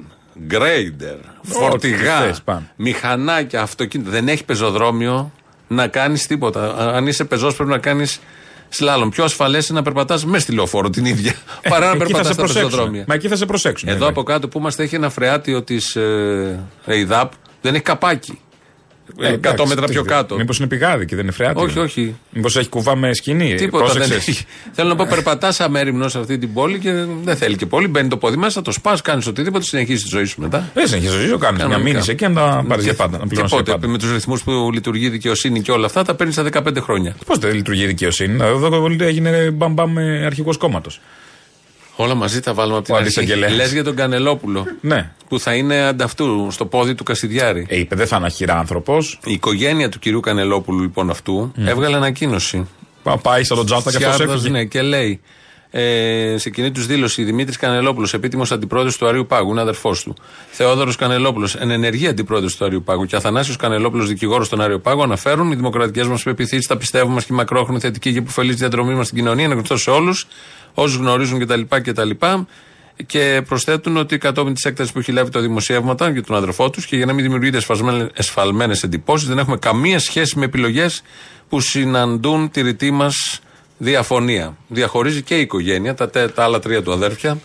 γκρέιντερ, 0.47 1.15
φορτηγά, 1.41 2.19
θες, 2.21 2.41
πάμε. 2.41 2.71
μηχανάκια, 2.75 3.61
αυτοκίνητα. 3.61 4.09
Δεν 4.09 4.27
έχει 4.27 4.43
πεζοδρόμιο 4.43 5.31
να 5.67 5.87
κάνεις 5.87 6.27
τίποτα. 6.27 6.61
Α- 6.63 6.95
Αν 6.95 7.07
είσαι 7.07 7.23
πεζός, 7.25 7.55
πρέπει 7.55 7.69
να 7.71 7.77
κάνεις 7.77 8.19
σλάλομ. 8.69 9.09
Πιο 9.09 9.23
ασφαλές 9.23 9.67
είναι 9.69 9.77
να 9.77 9.83
περπατάς 9.83 10.25
μέσα 10.25 10.39
στη 10.43 10.53
λεωφόρο 10.53 10.89
την 10.89 11.05
ίδια. 11.05 11.33
παρά 11.69 11.85
να 11.85 11.91
Ε, 11.91 11.95
Εκεί 11.95 11.97
θα 11.99 12.03
περπατάς 12.05 12.27
σε 12.27 12.33
στα 12.33 12.41
προσέξουν. 12.41 12.69
πεζοδρόμια. 12.69 13.05
Μα 13.07 13.13
εκεί 13.13 13.27
θα 13.27 13.35
σε 13.35 13.45
προσέξουν. 13.45 13.89
Εδώ 13.89 14.03
ναι. 14.03 14.09
από 14.09 14.23
κάτω 14.23 14.47
που 14.47 14.59
είμαστε 14.59 14.83
έχει 14.83 14.95
ένα 14.95 15.09
φρεάτιο 15.09 15.63
της 15.63 15.95
ε, 15.95 16.59
ΕΙΔΑΠ. 16.85 17.31
Δεν 17.61 17.73
έχει 17.73 17.83
καπάκι. 17.83 18.39
Ε, 19.19 19.33
100 19.33 19.65
μέτρα 19.67 19.87
πιο 19.87 20.03
κάτω. 20.03 20.35
Μήπως 20.35 20.57
είναι 20.59 20.67
πηγάδι 20.67 21.05
και 21.05 21.15
δεν 21.15 21.23
είναι 21.23 21.33
φρεάτιο. 21.33 21.63
Όχι, 21.63 21.79
όχι. 21.79 22.15
Μήπως 22.29 22.57
έχει 22.57 22.69
κουβά 22.69 22.95
με 22.95 23.13
σκηνή. 23.13 23.55
Τίποτα 23.55 23.85
δεν 23.85 23.93
Πρόσεξες. 23.95 24.27
έχει. 24.27 24.45
Θέλω 24.71 24.89
να 24.89 24.95
πω, 24.95 25.05
περπατάς 25.09 25.59
αμέριμνο 25.59 26.07
σε 26.07 26.19
αυτή 26.19 26.37
την 26.37 26.53
πόλη 26.53 26.79
και 26.79 26.91
δεν 27.23 27.35
θέλει 27.35 27.55
και 27.55 27.65
πόλη. 27.65 27.87
Μπαίνει 27.87 28.07
το 28.09 28.17
πόδι 28.17 28.37
μέσα, 28.37 28.61
το 28.61 28.71
σπάς, 28.71 29.01
κάνεις 29.01 29.27
οτιδήποτε, 29.27 29.63
συνεχίζεις 29.63 30.03
τη 30.03 30.09
ζωή 30.09 30.25
σου 30.25 30.41
μετά. 30.41 30.69
Δεν 30.73 30.87
συνεχίζει 30.87 31.11
ζωή, 31.11 31.27
κάνεις 31.27 31.39
μια 31.41 31.51
Κανονικά. 31.57 31.79
μήνυση 31.79 32.11
εκεί 32.11 32.27
να 32.27 32.33
τα 32.33 32.65
πάρεις 32.67 32.83
για 32.83 32.93
πάντα. 32.93 33.11
Να 33.17 33.23
και 33.23 33.27
πληρώνεις 33.27 33.51
για 33.51 33.59
πότε, 33.59 33.71
πάντα. 33.71 33.87
με 33.87 33.97
τους 33.97 34.11
ρυθμούς 34.11 34.43
που 34.43 34.69
λειτουργεί 34.73 35.05
η 35.05 35.09
δικαιοσύνη 35.09 35.61
και 35.61 35.71
όλα 35.71 35.85
αυτά, 35.85 36.03
τα 36.03 36.15
παίρνεις 36.15 36.35
στα 36.35 36.43
15 36.43 36.81
χρόνια. 36.81 37.15
Πώς 37.25 37.37
δεν 37.37 37.53
λειτουργεί 37.53 37.83
η 37.83 37.87
δικαιοσύνη. 37.87 38.43
Εδώ 38.43 38.87
έγινε 38.99 39.51
μπαμπαμ 39.51 39.97
αρχηγός 40.25 40.57
κόμματος. 40.57 40.99
Όλα 42.01 42.15
μαζί 42.15 42.39
τα 42.39 42.53
βάλουμε 42.53 42.75
από 42.77 42.85
την 42.85 42.93
Ο 42.93 42.97
αρχή. 42.97 43.07
αντισαγγελέας. 43.19 43.53
Λες 43.53 43.71
για 43.73 43.83
τον 43.83 43.95
Κανελόπουλο. 43.95 44.65
Ναι. 44.81 45.11
Που 45.27 45.39
θα 45.39 45.53
είναι 45.55 45.81
ανταυτού 45.81 46.47
στο 46.51 46.65
πόδι 46.65 46.95
του 46.95 47.03
Κασιδιάρη. 47.03 47.65
Ε, 47.69 47.79
είπε 47.79 47.95
δεν 47.95 48.07
θα 48.07 48.17
είναι 48.17 48.25
αχυρά 48.25 48.57
άνθρωπος. 48.57 49.19
Η 49.25 49.31
οικογένεια 49.31 49.89
του 49.89 49.99
κυρίου 49.99 50.19
Κανελόπουλου 50.19 50.81
λοιπόν 50.81 51.09
αυτού 51.09 51.51
έβγαλε 51.55 51.95
ανακοίνωση. 51.95 52.67
Πάει 53.21 53.43
σαν 53.43 53.57
τον 53.57 53.65
Τζάτα 53.65 53.91
και 53.91 53.97
αυτό 54.05 54.15
Σιάρδας, 54.15 54.35
έφυγε. 54.39 54.49
ναι, 54.57 54.65
και 54.65 54.81
λέει 54.81 55.21
ε, 55.71 56.35
σε 56.37 56.49
κοινή 56.49 56.71
τους 56.71 56.85
δήλωση 56.85 57.23
Δημήτρης 57.23 57.57
Κανελόπουλος, 57.57 58.13
επίτιμος 58.13 58.51
αντιπρόεδρος 58.51 58.97
του 58.97 59.07
Αρίου 59.07 59.25
Πάγου, 59.25 59.51
είναι 59.51 59.61
αδερφός 59.61 60.03
του. 60.03 60.15
Θεόδωρος 60.51 60.95
Κανελόπουλος, 60.95 61.55
εν 61.55 61.69
ενεργή 61.69 62.07
αντιπρόεδρος 62.07 62.55
του 62.55 62.65
Αρίου 62.65 62.83
Πάγου. 62.83 63.05
Και 63.05 63.15
Αθανάσιος 63.15 63.55
Κανελόπουλος, 63.55 64.07
δικηγόρος 64.07 64.47
στον 64.47 64.61
Άριο 64.61 64.79
Πάγο, 64.79 65.03
αναφέρουν 65.03 65.51
οι 65.51 65.55
δημοκρατικές 65.55 66.07
μας 66.07 66.23
πεπιθήσεις, 66.23 66.67
τα 66.67 66.77
πιστεύουμε 66.77 67.13
μας 67.13 67.25
και 67.25 67.33
η 67.33 67.35
μακρόχρονη 67.35 67.79
θετική 67.79 68.11
και 68.11 68.17
υποφελής 68.17 68.55
διαδρομή 68.55 68.93
μας 68.93 69.05
στην 69.05 69.17
κοινωνία 69.17 69.45
είναι 69.45 69.53
γνωστός 69.53 69.81
σε 69.81 69.89
όλους, 69.89 70.27
όσους 70.73 70.97
γνωρίζουν 70.97 71.39
κτλ. 71.39 71.61
κτλ. 71.67 72.09
Και 73.05 73.41
προσθέτουν 73.47 73.97
ότι 73.97 74.17
κατόπιν 74.17 74.53
της 74.53 74.63
έκταση 74.63 74.91
που 74.93 74.99
έχει 74.99 75.11
λάβει 75.11 75.29
το 75.29 75.39
δημοσιεύματα 75.39 76.09
για 76.09 76.23
τον 76.23 76.35
αδερφό 76.35 76.69
τους 76.69 76.85
και 76.85 76.95
για 76.95 77.05
να 77.05 77.13
μην 77.13 77.23
δημιουργείται 77.23 77.61
εσφαλμένες 78.13 78.83
εντυπώσεις, 78.83 79.27
δεν 79.27 79.37
έχουμε 79.37 79.57
καμία 79.57 79.99
σχέση 79.99 80.39
με 80.39 80.45
επιλογές 80.45 81.01
που 81.49 81.59
συναντούν 81.59 82.51
τη 82.51 82.61
ρητή 82.61 82.91
μας 82.91 83.41
διαφωνία. 83.79 84.57
Διαχωρίζει 84.67 85.21
και 85.21 85.37
η 85.37 85.41
οικογένεια, 85.41 85.93
τα, 85.93 86.09
τε- 86.09 86.33
τα 86.33 86.43
άλλα 86.43 86.59
τρία 86.59 86.83
του 86.83 86.91
αδέρφια, 86.93 87.37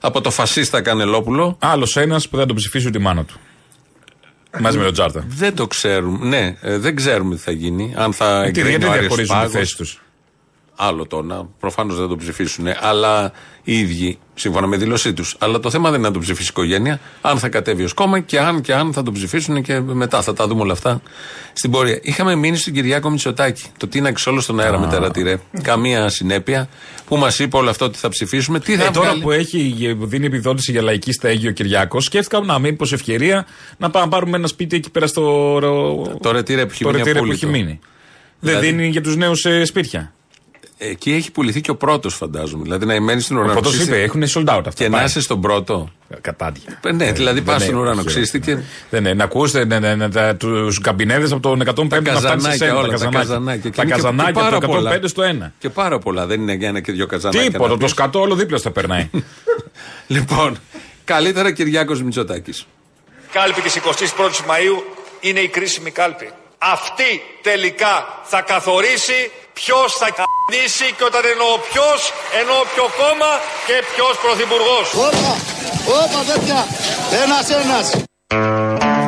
από 0.00 0.20
το 0.20 0.30
φασίστα 0.30 0.80
Κανελόπουλο. 0.82 1.56
Άλλος 1.60 1.96
ένας 1.96 2.28
που 2.28 2.36
δεν 2.36 2.46
τον 2.46 2.56
ψηφίσει 2.56 2.86
ούτε 2.86 2.98
η 2.98 3.02
μάνα 3.02 3.24
του. 3.24 3.40
Μαζί 4.60 4.78
με 4.78 4.84
τον 4.84 4.92
Τζάρτα. 4.92 5.24
Δεν 5.28 5.54
το 5.54 5.66
ξέρουμε. 5.66 6.26
Ναι, 6.28 6.56
ε, 6.60 6.78
δεν 6.78 6.96
ξέρουμε 6.96 7.34
τι 7.34 7.40
θα 7.42 7.50
γίνει. 7.52 7.94
Αν 7.96 8.12
θα 8.12 8.40
Τι, 8.42 8.48
εγκρίνει 8.48 8.68
γιατί 8.68 8.84
ο 8.84 8.88
Άριος 8.90 9.00
διαχωρίζουν 9.00 9.34
τη 9.34 9.40
Πάγος. 9.40 9.52
θέση 9.52 9.76
τους; 9.76 10.00
Άλλο 10.82 11.06
το 11.06 11.22
να. 11.22 11.48
Προφανώς 11.60 11.96
δεν 11.98 12.08
το 12.08 12.16
ψηφίσουν. 12.16 12.66
Αλλά 12.80 13.32
οι 13.64 13.78
ίδιοι, 13.78 14.18
σύμφωνα 14.34 14.66
με 14.66 14.76
δήλωσή 14.76 15.12
τους. 15.12 15.36
Αλλά 15.38 15.60
το 15.60 15.70
θέμα 15.70 15.90
δεν 15.90 15.98
είναι 15.98 16.08
να 16.08 16.14
το 16.14 16.20
ψηφίσει 16.20 16.42
η 16.46 16.48
οικογένεια. 16.50 17.00
Αν 17.20 17.38
θα 17.38 17.48
κατέβει 17.48 17.84
ως 17.84 17.92
κόμμα 17.92 18.20
και 18.20 18.38
αν 18.40 18.60
και 18.60 18.74
αν 18.74 18.92
θα 18.92 19.02
το 19.02 19.12
ψηφίσουν 19.12 19.62
και 19.62 19.80
μετά 19.80 20.22
θα 20.22 20.32
τα 20.32 20.46
δούμε 20.46 20.60
όλα 20.62 20.72
αυτά 20.72 21.02
στην 21.52 21.70
πορεία. 21.70 21.98
Είχαμε 22.02 22.34
μείνει 22.34 22.56
στον 22.56 22.72
Κυριάκο 22.72 23.10
Μητσοτάκη. 23.10 23.64
Το 23.76 23.86
τίναξε 23.88 24.28
όλο 24.28 24.40
στον 24.40 24.60
αέρα 24.60 24.78
με 24.78 24.86
τερατηρέ. 24.86 25.38
Καμία 25.62 26.08
συνέπεια. 26.08 26.68
Που 27.06 27.16
μας 27.16 27.38
είπε 27.38 27.56
όλο 27.56 27.70
αυτό 27.70 27.84
ότι 27.84 27.98
θα 27.98 28.08
ψηφίσουμε. 28.08 28.60
Τι 28.60 28.76
θα 28.76 28.84
Ε, 28.84 28.90
τώρα 28.90 29.06
βγάλει; 29.06 29.22
που 29.22 29.30
έχει, 29.30 29.94
που 29.98 30.06
δίνει 30.06 30.26
επιδότηση 30.26 30.72
για 30.72 30.82
λαϊκή 30.82 31.12
στέγη 31.12 31.48
ο 31.48 31.50
Κυριάκος, 31.52 32.04
σκέφτηκα 32.04 32.40
να 32.40 32.58
μείνει 32.58 32.76
πως 32.76 32.92
ευκαιρία 32.92 33.46
να 33.78 33.90
πάμε 33.90 34.04
να 34.04 34.10
πάρουμε 34.10 34.36
ένα 34.36 34.46
σπίτι 34.46 34.76
εκεί 34.76 34.90
πέρα 34.90 35.06
στο. 35.06 35.58
Το 36.20 36.30
ρετήρε 36.30 36.66
που 36.66 36.70
έχει 36.72 36.82
το 36.84 36.88
μείνει 36.90 36.98
ρετήρε 37.02 37.18
που 37.18 37.24
απόλυτο. 37.24 37.46
έχει 37.46 37.58
μείνει. 37.58 37.78
Δηλαδή- 38.40 38.66
Δεν 38.66 38.76
δίνει 38.76 38.88
για 38.88 39.00
τους 39.00 39.16
νέους 39.16 39.46
σπίτια. 39.64 40.12
Εκεί 40.82 41.12
έχει 41.12 41.30
πουληθεί 41.30 41.60
και 41.60 41.70
ο 41.70 41.76
πρώτος, 41.76 42.14
φαντάζομαι. 42.14 42.62
Δηλαδή 42.62 42.86
να 42.86 43.00
μένει 43.00 43.20
στην 43.20 43.36
Ο 43.36 43.40
πρώτος 43.40 43.56
ουρανοξύστη. 43.56 43.90
είπε: 43.90 44.02
Έχουν 44.02 44.22
sold 44.34 44.54
out 44.56 44.62
αυτά. 44.66 44.70
Και 44.74 44.88
να 44.88 45.02
είσαι 45.02 45.20
στον 45.20 45.40
πρώτο. 45.40 45.88
Κατάδια. 46.20 46.80
Ε, 46.84 46.92
Ναι, 46.92 47.12
δηλαδή 47.12 47.40
πας 47.42 47.54
δεν 47.58 47.66
στον 47.66 47.74
έχει, 47.74 47.84
ουρανοξύστη 47.86 48.40
και. 48.40 48.56
Δεν 48.90 49.00
είναι. 49.00 49.14
Να 49.14 49.24
ακούσετε 49.24 49.64
ναι, 49.64 49.78
ναι, 49.78 49.94
ναι, 49.94 50.10
τα- 50.10 50.36
τους 50.36 50.80
καμπινέδες 50.80 51.32
από 51.32 51.40
τον 51.40 51.60
105 51.60 51.64
Τα 52.04 52.12
να 52.12 52.18
φτάνει 52.18 52.40
σε 52.40 52.48
καζανάκια 52.48 52.66
σένα. 52.66 52.76
όλα, 52.78 52.82
Τα 52.82 52.88
τα 52.88 52.94
καζανάκια. 52.94 53.20
καζανάκια. 53.20 53.70
Και 53.70 53.76
Τα 53.76 53.82
είναι 53.82 53.90
και- 53.94 54.00
καζανάκια 54.00 54.32
και 54.32 54.38
από 54.38 54.48
πάρα 54.48 54.60
το 54.60 54.66
πολλά. 54.66 54.90
105 54.90 55.08
στο 55.08 55.22
1. 55.22 55.52
Και 55.58 55.68
πάρα 55.70 55.98
πολλά. 55.98 56.26
Δεν 56.26 56.40
είναι 56.40 56.52
για 56.54 56.68
ένα 56.68 56.80
και 56.80 56.92
δυο 56.92 57.06
καζανάκια. 57.06 57.50
Τίποτα, 57.50 57.70
να 57.70 57.76
το 57.76 57.84
πεις. 57.84 57.90
σκατό 57.90 58.20
όλο 58.20 58.34
δίπλα 58.34 58.58
στο 58.58 58.70
περνάει. 58.70 59.10
Λοιπόν, 60.06 60.56
καλύτερα 61.04 61.52
Κυριάκος 61.52 62.02
Μητσοτάκης. 62.02 62.66
Κάλπη 63.32 63.60
της 63.60 63.74
21ης 63.76 64.40
Μαΐου 64.50 64.82
είναι 65.20 65.40
η 65.40 65.48
κρίσιμη 65.48 65.90
κάλπη. 65.90 66.30
Αυτή 66.62 67.22
τελικά 67.42 68.20
θα 68.22 68.40
καθορίσει 68.42 69.30
ποιος 69.52 69.92
θα 69.92 70.10
κ***νήσει 70.10 70.94
και 70.96 71.04
όταν 71.04 71.22
εννοώ 71.32 71.58
ποιος, 71.70 72.12
εννοώ 72.40 72.56
ποιο 72.74 72.84
κόμμα 73.00 73.32
και 73.66 73.76
ποιος 73.94 74.14
πρωθυπουργός. 74.24 74.86
Όπα, 74.94 75.32
όπα 76.02 76.32
τέτοια, 76.32 76.66
ένας 77.24 77.50
ένας. 77.50 78.02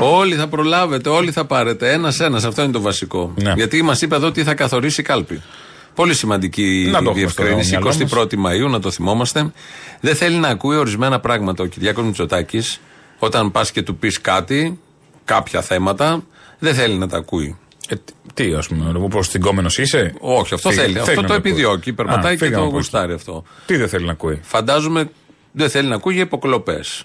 Όλοι 0.03 0.35
θα 0.35 0.49
προλάβετε, 0.49 1.09
όλοι 1.09 1.33
θα 1.33 1.45
πάρετε. 1.45 1.93
Ένα-ένα, 1.93 2.37
αυτό 2.37 2.63
είναι 2.63 2.73
το 2.73 2.81
βασικό. 2.81 3.33
Ναι. 3.43 3.53
Γιατί 3.53 3.83
μας 3.83 4.03
είπε 4.03 4.15
εδώ 4.15 4.31
τι 4.31 4.45
θα 4.45 4.55
καθορίσει 4.55 5.01
η 5.01 5.05
κάλπη. 5.05 5.43
Πολύ 5.95 6.15
σημαντική 6.15 6.89
Να 6.91 7.03
το 7.03 7.11
έχουμε 7.11 7.29
στο 7.29 7.43
διευκρίνηση. 7.43 7.71
μυαλό 7.77 8.23
21η 8.23 8.35
Μαου, 8.37 8.69
να 8.69 8.81
το 8.81 8.91
θυμόμαστε. 8.91 9.53
Δεν 10.01 10.17
θέλει 10.17 10.37
να 10.37 10.49
ακούει 10.49 10.77
ορισμένα 10.77 11.21
πράγματα 11.21 11.63
ο 11.63 11.67
Κυριάκος 11.67 12.05
Μητσοτάκης. 12.05 12.81
Όταν 13.19 13.51
πας 13.51 13.71
και 13.73 13.83
του 13.83 13.97
πεις 13.97 14.21
κάτι, 14.21 14.81
κάποια 15.25 15.63
θέματα, 15.63 16.23
δεν 16.63 16.75
θέλει 16.75 16.95
να 16.95 17.09
τα 17.09 17.17
ακούει. 17.17 17.59
Ε, 17.89 17.95
τι, 18.35 18.55
ας 18.55 18.67
πούμε, 18.69 18.93
όπω 18.99 19.21
τυγκόμενο 19.21 19.69
είσαι; 19.77 20.15
Όχι, 20.21 20.55
αυτό 20.55 20.69
Φύγε- 20.69 20.83
θέλει. 20.85 20.99
Αυτό 20.99 21.21
να 21.21 21.27
το 21.27 21.35
ακούει. 21.35 21.51
επιδιώκει. 21.51 21.93
Περπατάει 21.93 22.33
Α, 22.33 22.37
και 22.37 22.45
φύγε 22.45 22.51
να 22.51 22.57
το 22.57 22.63
ακούει. 22.63 22.75
γουστάρει 22.77 23.13
αυτό. 23.13 23.45
Τι 23.67 23.77
δεν 23.77 23.89
θέλει 23.89 24.05
να 24.07 24.13
ακούει; 24.13 24.41
Φαντάζομαι 24.43 25.11
δεν 25.53 25.71
θέλει 25.71 25.89
να 25.89 25.95
ακούει 25.95 26.15
για 26.15 26.23
υποκλοπές. 26.23 27.05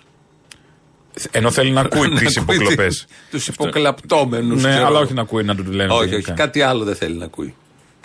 Ενώ 1.32 1.52
θέλει 1.52 1.72
να 1.72 1.82
ακούει 1.82 2.10
τις 2.20 2.36
υποκλοπές. 2.36 3.06
Τους 3.32 3.48
υποκλαπτόμενους. 3.48 4.64
Ναι, 4.64 4.84
αλλά 4.84 5.00
όχι 5.00 5.14
να 5.14 5.22
ακούει 5.22 5.44
να 5.44 5.56
του 5.56 5.64
το 5.64 5.72
λένε. 5.72 5.94
Όχι, 5.94 6.02
όχι. 6.02 6.10
γενικά. 6.10 6.34
Κάτι 6.34 6.62
άλλο 6.62 6.84
δεν 6.84 6.96
θέλει 6.96 7.16
να 7.18 7.26
ακούει. 7.26 7.56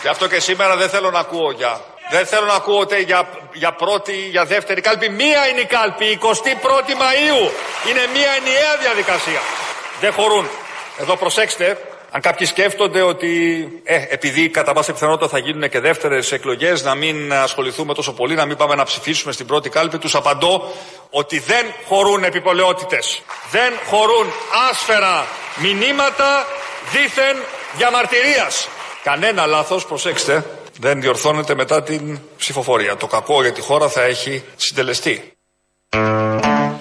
Γι' 0.01 0.07
αυτό 0.07 0.27
και 0.27 0.39
σήμερα 0.39 0.77
δεν 0.77 0.89
θέλω 0.89 1.09
να 1.11 1.19
ακούω 1.19 1.51
για. 1.51 1.81
Δεν 2.11 2.25
θέλω 2.25 2.45
να 2.45 2.53
ακούω 2.53 2.79
ούτε 2.79 3.01
για, 3.01 3.27
για 3.53 3.71
πρώτη, 3.73 4.13
για 4.31 4.45
δεύτερη 4.45 4.81
κάλπη. 4.81 5.09
Μία 5.09 5.41
είναι 5.49 5.61
η 5.67 5.69
κάλπη, 5.75 6.05
21η 6.21 6.93
Μαΐου. 7.03 7.41
Είναι 7.89 8.03
μία 8.15 8.31
ενιαία 8.39 8.73
διαδικασία. 8.83 9.41
Δεν 10.03 10.11
χωρούν. 10.17 10.45
Εδώ 10.97 11.17
προσέξτε, 11.17 11.77
αν 12.11 12.21
κάποιοι 12.21 12.47
σκέφτονται 12.47 13.01
ότι 13.01 13.31
ε, 13.83 14.05
επειδή 14.09 14.49
κατά 14.49 14.73
πάσα 14.73 14.93
πιθανότητα 14.93 15.27
θα 15.27 15.37
γίνουν 15.37 15.69
και 15.69 15.79
δεύτερες 15.79 16.31
εκλογές, 16.31 16.83
να 16.83 16.95
μην 16.95 17.33
ασχοληθούμε 17.33 17.93
τόσο 17.93 18.13
πολύ, 18.13 18.35
να 18.35 18.45
μην 18.45 18.57
πάμε 18.57 18.75
να 18.75 18.83
ψηφίσουμε 18.83 19.33
στην 19.33 19.45
πρώτη 19.45 19.69
κάλπη, 19.69 19.97
τους 19.97 20.15
απαντώ 20.15 20.73
ότι 21.09 21.39
δεν 21.39 21.65
χωρούν 21.87 22.23
επιπολαιότητες. 22.23 23.21
Δεν 23.51 23.73
χωρούν 23.89 24.27
άσφαιρα 24.69 25.25
μηνύματα 25.61 26.45
δήθεν 26.91 27.37
διαμαρτυρίας. 27.77 28.67
Κανένα 29.03 29.45
λάθος, 29.45 29.85
προσέξτε, 29.85 30.45
δεν 30.79 31.01
διορθώνεται 31.01 31.55
μετά 31.55 31.83
την 31.83 32.19
ψηφοφορία. 32.37 32.95
Το 32.95 33.07
κακό 33.07 33.41
για 33.41 33.51
τη 33.51 33.61
χώρα 33.61 33.89
θα 33.89 34.01
έχει 34.01 34.43
συντελεστεί. 34.55 35.33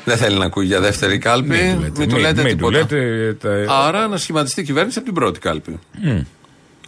Δεν 0.04 0.16
θέλει 0.16 0.38
να 0.38 0.44
ακούει 0.44 0.66
για 0.66 0.80
δεύτερη 0.80 1.18
κάλπη. 1.18 1.78
Μην 1.96 2.08
του 2.08 2.16
λέτε, 2.16 2.42
μην 2.42 2.58
του 2.58 2.66
τίποτα. 2.70 2.78
λέτε 2.78 3.36
τα- 3.40 3.74
Άρα 3.86 4.08
να 4.08 4.16
σχηματιστεί 4.16 4.62
κυβέρνηση 4.62 4.98
από 4.98 5.06
την 5.06 5.14
πρώτη 5.16 5.38
κάλπη. 5.40 5.78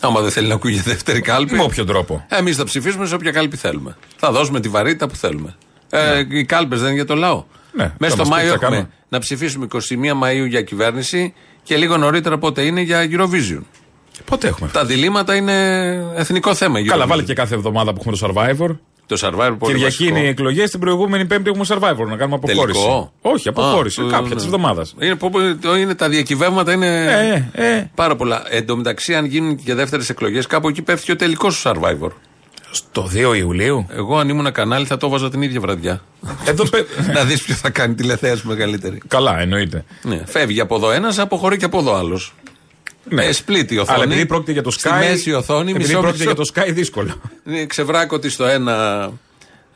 Άμα 0.00 0.20
δεν 0.20 0.30
θέλει 0.30 0.48
να 0.48 0.54
ακούει 0.54 0.72
για 0.72 0.82
δεύτερη 0.84 1.20
κάλπη. 1.20 1.54
Με 1.54 1.62
όποιο 1.62 1.84
τρόπο. 1.84 2.26
Εμείς 2.28 2.56
θα 2.56 2.64
ψηφίσουμε 2.64 3.06
σε 3.06 3.14
όποια 3.14 3.30
κάλπη 3.30 3.56
θέλουμε. 3.56 3.96
Θα 4.16 4.32
δώσουμε 4.32 4.60
τη 4.60 4.68
βαρύτητα 4.68 5.06
που 5.08 5.16
θέλουμε. 5.16 5.54
Ε, 5.90 6.24
οι 6.28 6.44
κάλπες 6.44 6.78
δεν 6.78 6.86
είναι 6.86 6.96
για 6.96 7.04
το 7.04 7.14
λαό. 7.14 7.44
Ναι, 7.72 7.92
Μέσα 7.98 7.98
θα 7.98 8.08
στο 8.08 8.16
μας 8.16 8.28
πει 8.28 8.34
Μάιο 8.34 8.42
τι 8.44 8.48
θα 8.48 8.54
έχουμε 8.54 8.76
κάνουμε. 8.76 8.94
να 9.08 9.18
ψηφίσουμε 9.18 9.66
21 10.10 10.14
Μαου 10.16 10.44
για 10.44 10.62
κυβέρνηση 10.62 11.34
και 11.62 11.76
λίγο 11.76 11.96
νωρίτερα 11.96 12.38
πότε 12.38 12.62
είναι 12.62 12.80
για 12.80 13.08
Eurovision. 13.10 13.60
Πότε 14.24 14.48
έχουμε 14.48 14.70
Τα 14.72 14.84
διλήμματα 14.84 15.34
είναι 15.36 15.52
εθνικό 16.14 16.54
θέμα. 16.54 16.78
η 16.80 16.84
Καλά, 16.84 17.04
Eurovision. 17.04 17.08
βάλε 17.08 17.22
και 17.22 17.34
κάθε 17.34 17.54
εβδομάδα 17.54 17.92
που 17.92 17.98
έχουμε 18.00 18.16
το 18.16 18.32
survivor. 18.34 18.76
Το 19.06 19.16
Survivor 19.20 19.56
πολύ 19.58 19.72
Κυριακή 19.74 19.82
βασικό. 19.84 20.08
είναι 20.16 20.18
οι 20.24 20.28
εκλογές, 20.28 20.70
την 20.70 20.80
προηγούμενη 20.80 21.26
Πέμπτη 21.26 21.50
έχουμε 21.50 21.64
survivor 21.68 22.06
να 22.08 22.16
κάνουμε 22.16 22.34
αποχώρηση. 22.42 22.80
Τελικό. 22.80 23.12
Όχι, 23.20 23.48
αποχώρηση. 23.48 24.00
Α, 24.00 24.04
κάποια 24.04 24.26
ε, 24.26 24.28
τη 24.28 24.34
ναι. 24.34 24.42
εβδομάδα. 24.42 24.86
Είναι, 25.00 25.14
πω- 25.14 25.30
πω- 25.62 25.74
είναι, 25.76 25.94
τα 25.94 26.08
διακυβεύματα 26.08 26.72
είναι 26.72 26.86
Ε, 27.54 27.66
ε. 27.76 27.90
πάρα 27.94 28.16
πολλά. 28.16 28.42
Εν 28.48 28.66
τω 28.66 28.76
μεταξύ, 28.76 29.14
αν 29.14 29.24
γίνουν 29.24 29.56
και 29.56 29.74
δεύτερες 29.74 30.08
εκλογές, 30.08 30.46
κάπου 30.46 30.68
εκεί 30.68 30.82
πέφτει 30.82 31.04
και 31.04 31.12
ο 31.12 31.16
τελικός 31.16 31.60
του 31.62 31.68
Survivor. 31.70 32.10
Στο 32.70 33.08
2 33.14 33.34
Ιουλίου; 33.36 33.86
Εγώ, 33.90 34.18
αν 34.18 34.28
ήμουν 34.28 34.52
κανάλι, 34.52 34.86
θα 34.86 34.96
το 34.96 35.08
βάζα 35.08 35.30
την 35.30 35.42
ίδια 35.42 35.60
βραδιά. 35.60 36.00
Εδώ 36.44 36.68
πέ... 36.68 36.84
να 37.14 37.24
δεις 37.24 37.42
ποιο 37.42 37.54
θα 37.54 37.70
κάνει 37.70 37.94
τηλεθέαση 37.94 38.46
μεγαλύτερη. 38.46 38.98
Καλά, 39.08 39.40
εννοείται. 39.40 39.84
Ναι, 40.02 40.22
φεύγει 40.26 40.60
από 40.60 40.76
εδώ 40.76 40.90
ένας, 40.90 41.18
αποχωρεί 41.18 41.56
και 41.56 41.64
από 41.64 41.78
εδώ 41.78 41.94
άλλος. 41.94 42.34
Ναι. 43.08 43.24
Ε, 43.24 43.32
split 43.46 43.70
η 43.72 43.78
οθόνη. 43.78 43.94
Αλλά 44.00 44.04
επειδή 44.04 44.26
πρόκειται 44.26 44.52
για 44.52 44.62
το 44.62 44.70
Sky. 44.74 44.78
Στη 44.78 44.90
μέση 44.92 45.30
η 45.30 45.32
οθόνη, 45.32 45.70
επειδή 45.70 45.88
μισό 45.88 46.00
πρόκειται 46.00 46.24
μισό. 46.24 46.34
για 46.36 46.62
το 46.62 46.70
Sky, 46.70 46.74
δύσκολο. 46.74 47.20
Είναι 47.46 47.66
ξεβράκωτη 47.66 48.28
στο 48.28 48.44
ένα 48.44 49.10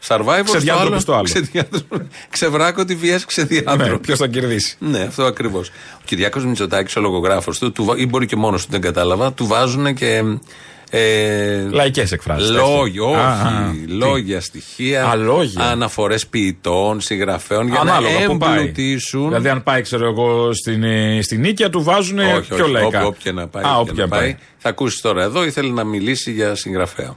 survivor. 0.08 0.42
Ξεδιάντροπη 0.44 1.00
στο 1.00 1.12
άλλο. 1.14 1.22
ξεδιάντροπη- 1.24 2.02
Ξεβράκωτη 2.30 2.98
vs 3.02 3.20
ξεδιάντροπη. 3.26 3.90
ναι, 3.90 3.98
Ποιος 3.98 4.18
θα 4.18 4.26
κερδίσει. 4.26 4.76
Ναι, 4.78 5.00
αυτό 5.00 5.24
ακριβώς. 5.24 5.68
Ο 5.68 6.00
Κυριάκος 6.04 6.44
Μητσοτάκης, 6.44 6.96
ο 6.96 7.00
λογογράφος 7.00 7.58
του, 7.58 7.72
του, 7.72 7.84
βα- 7.84 7.96
ή 7.96 8.06
μπορεί 8.06 8.26
και 8.26 8.36
μόνος 8.36 8.64
του, 8.64 8.70
δεν 8.70 8.80
κατάλαβα, 8.80 9.32
του 9.32 9.46
βάζουν 9.46 9.94
και. 9.94 10.22
Ε, 10.90 11.60
Λαϊκές 11.70 12.12
εκφράσεις. 12.12 12.50
Λόγια, 12.50 13.02
όχι. 13.02 13.16
Α, 13.18 13.28
α, 13.28 13.70
τι; 13.86 13.92
λόγια, 13.92 14.40
στοιχεία. 14.40 15.04
Α, 15.06 15.14
λόγια. 15.16 15.64
Αναφορές 15.64 16.26
ποιητών, 16.26 17.00
συγγραφέων 17.00 17.68
για 17.68 17.80
Ανάλογα 17.80 18.18
να 18.20 18.26
που 18.26 18.36
πάει. 18.36 18.58
εμπλουτίσουν. 18.58 19.28
Δηλαδή, 19.28 19.48
αν 19.48 19.62
πάει, 19.62 19.82
ξέρω 19.82 20.06
εγώ, 20.06 20.52
στην, 20.52 20.82
ε, 20.82 21.18
στην 21.22 21.40
Νίκαια, 21.40 21.70
του 21.70 21.82
βάζουν 21.82 22.18
όχι, 22.18 22.54
πιο 22.54 22.64
όχι, 22.64 22.72
λαϊκά. 22.72 22.98
όπου- 22.98 23.06
όποια 23.06 23.32
να 23.32 23.46
πάει. 23.48 23.64
Α, 23.64 23.78
όποια 23.78 23.92
όποια 23.92 24.06
να 24.06 24.08
πάει. 24.16 24.36
Θα 24.58 24.68
ακούσεις 24.68 25.00
τώρα 25.00 25.22
εδώ, 25.22 25.44
ήθελε 25.44 25.70
να 25.72 25.84
μιλήσει 25.84 26.32
για 26.32 26.54
συγγραφέα. 26.54 27.16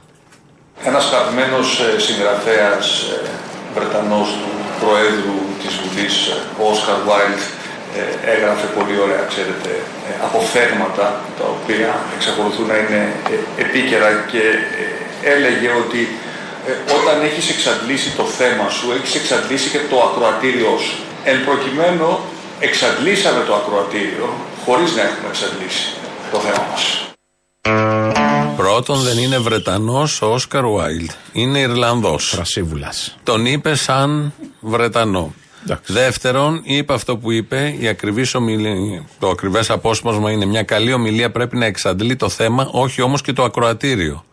Ένας 0.84 1.12
αγαπημένος 1.12 1.80
ε, 1.80 2.00
συγγραφέας 2.00 3.02
ε, 3.02 3.30
Βρετανός 3.74 4.28
του 4.28 4.50
Προέδρου 4.80 5.38
της 5.62 5.72
Βουλής, 5.82 6.26
ε, 6.26 6.62
ο 6.62 6.70
Όσκαρ 6.70 6.98
Βάιλτ, 7.08 7.38
ε, 7.38 7.61
έγραφε 8.34 8.66
πολύ 8.76 8.96
ωραία, 9.04 9.22
ξέρετε, 9.32 9.70
ε, 10.08 10.12
αποφθέγματα 10.26 11.06
τα 11.38 11.46
οποία 11.56 11.90
εξακολουθούν 12.16 12.66
να 12.72 12.76
είναι 12.82 13.02
ε, 13.34 13.62
επίκαιρα 13.64 14.10
και 14.32 14.44
ε, 14.82 14.86
έλεγε 15.34 15.68
ότι 15.82 16.00
ε, 16.68 16.72
όταν 16.98 17.16
έχεις 17.28 17.46
εξαντλήσει 17.54 18.10
το 18.20 18.24
θέμα 18.38 18.66
σου, 18.76 18.86
έχεις 18.96 19.14
εξαντλήσει 19.20 19.68
και 19.74 19.80
το 19.90 19.96
ακροατήριό 20.08 20.74
σου. 20.84 20.96
Εν 21.30 21.38
προκειμένου, 21.48 22.18
εξαντλήσαμε 22.60 23.40
το 23.48 23.54
ακροατήριο 23.60 24.26
χωρίς 24.64 24.90
να 24.96 25.02
έχουμε 25.08 25.28
εξαντλήσει 25.32 25.86
το 26.32 26.38
θέμα 26.38 26.62
μας. 26.70 26.84
Πρώτον, 28.56 28.98
δεν 28.98 29.18
είναι 29.18 29.38
Βρετανός 29.38 30.22
ο 30.22 30.26
Όσκαρ 30.26 30.66
Βάιλντ. 30.66 31.10
Είναι 31.32 31.58
Ιρλανδός. 31.58 32.28
Φρασίβουλα. 32.28 32.92
Τον 33.22 33.46
είπε 33.46 33.74
σαν 33.74 34.32
Βρετανό. 34.60 35.34
Εντάξει. 35.62 35.92
Δεύτερον, 35.92 36.60
είπε 36.64 36.92
αυτό 36.92 37.16
που 37.16 37.30
είπε, 37.30 37.74
η 37.78 37.88
ακριβής 37.88 38.34
ομιλία, 38.34 39.04
το 39.18 39.28
ακριβές 39.28 39.70
απόσπασμα 39.70 40.30
είναι 40.30 40.44
μια 40.44 40.62
καλή 40.62 40.92
ομιλία 40.92 41.30
πρέπει 41.30 41.56
να 41.56 41.64
εξαντλεί 41.64 42.16
το 42.16 42.28
θέμα, 42.28 42.68
όχι 42.72 43.02
όμως 43.02 43.22
και 43.22 43.32
το 43.32 43.44
ακροατήριο. 43.44 44.24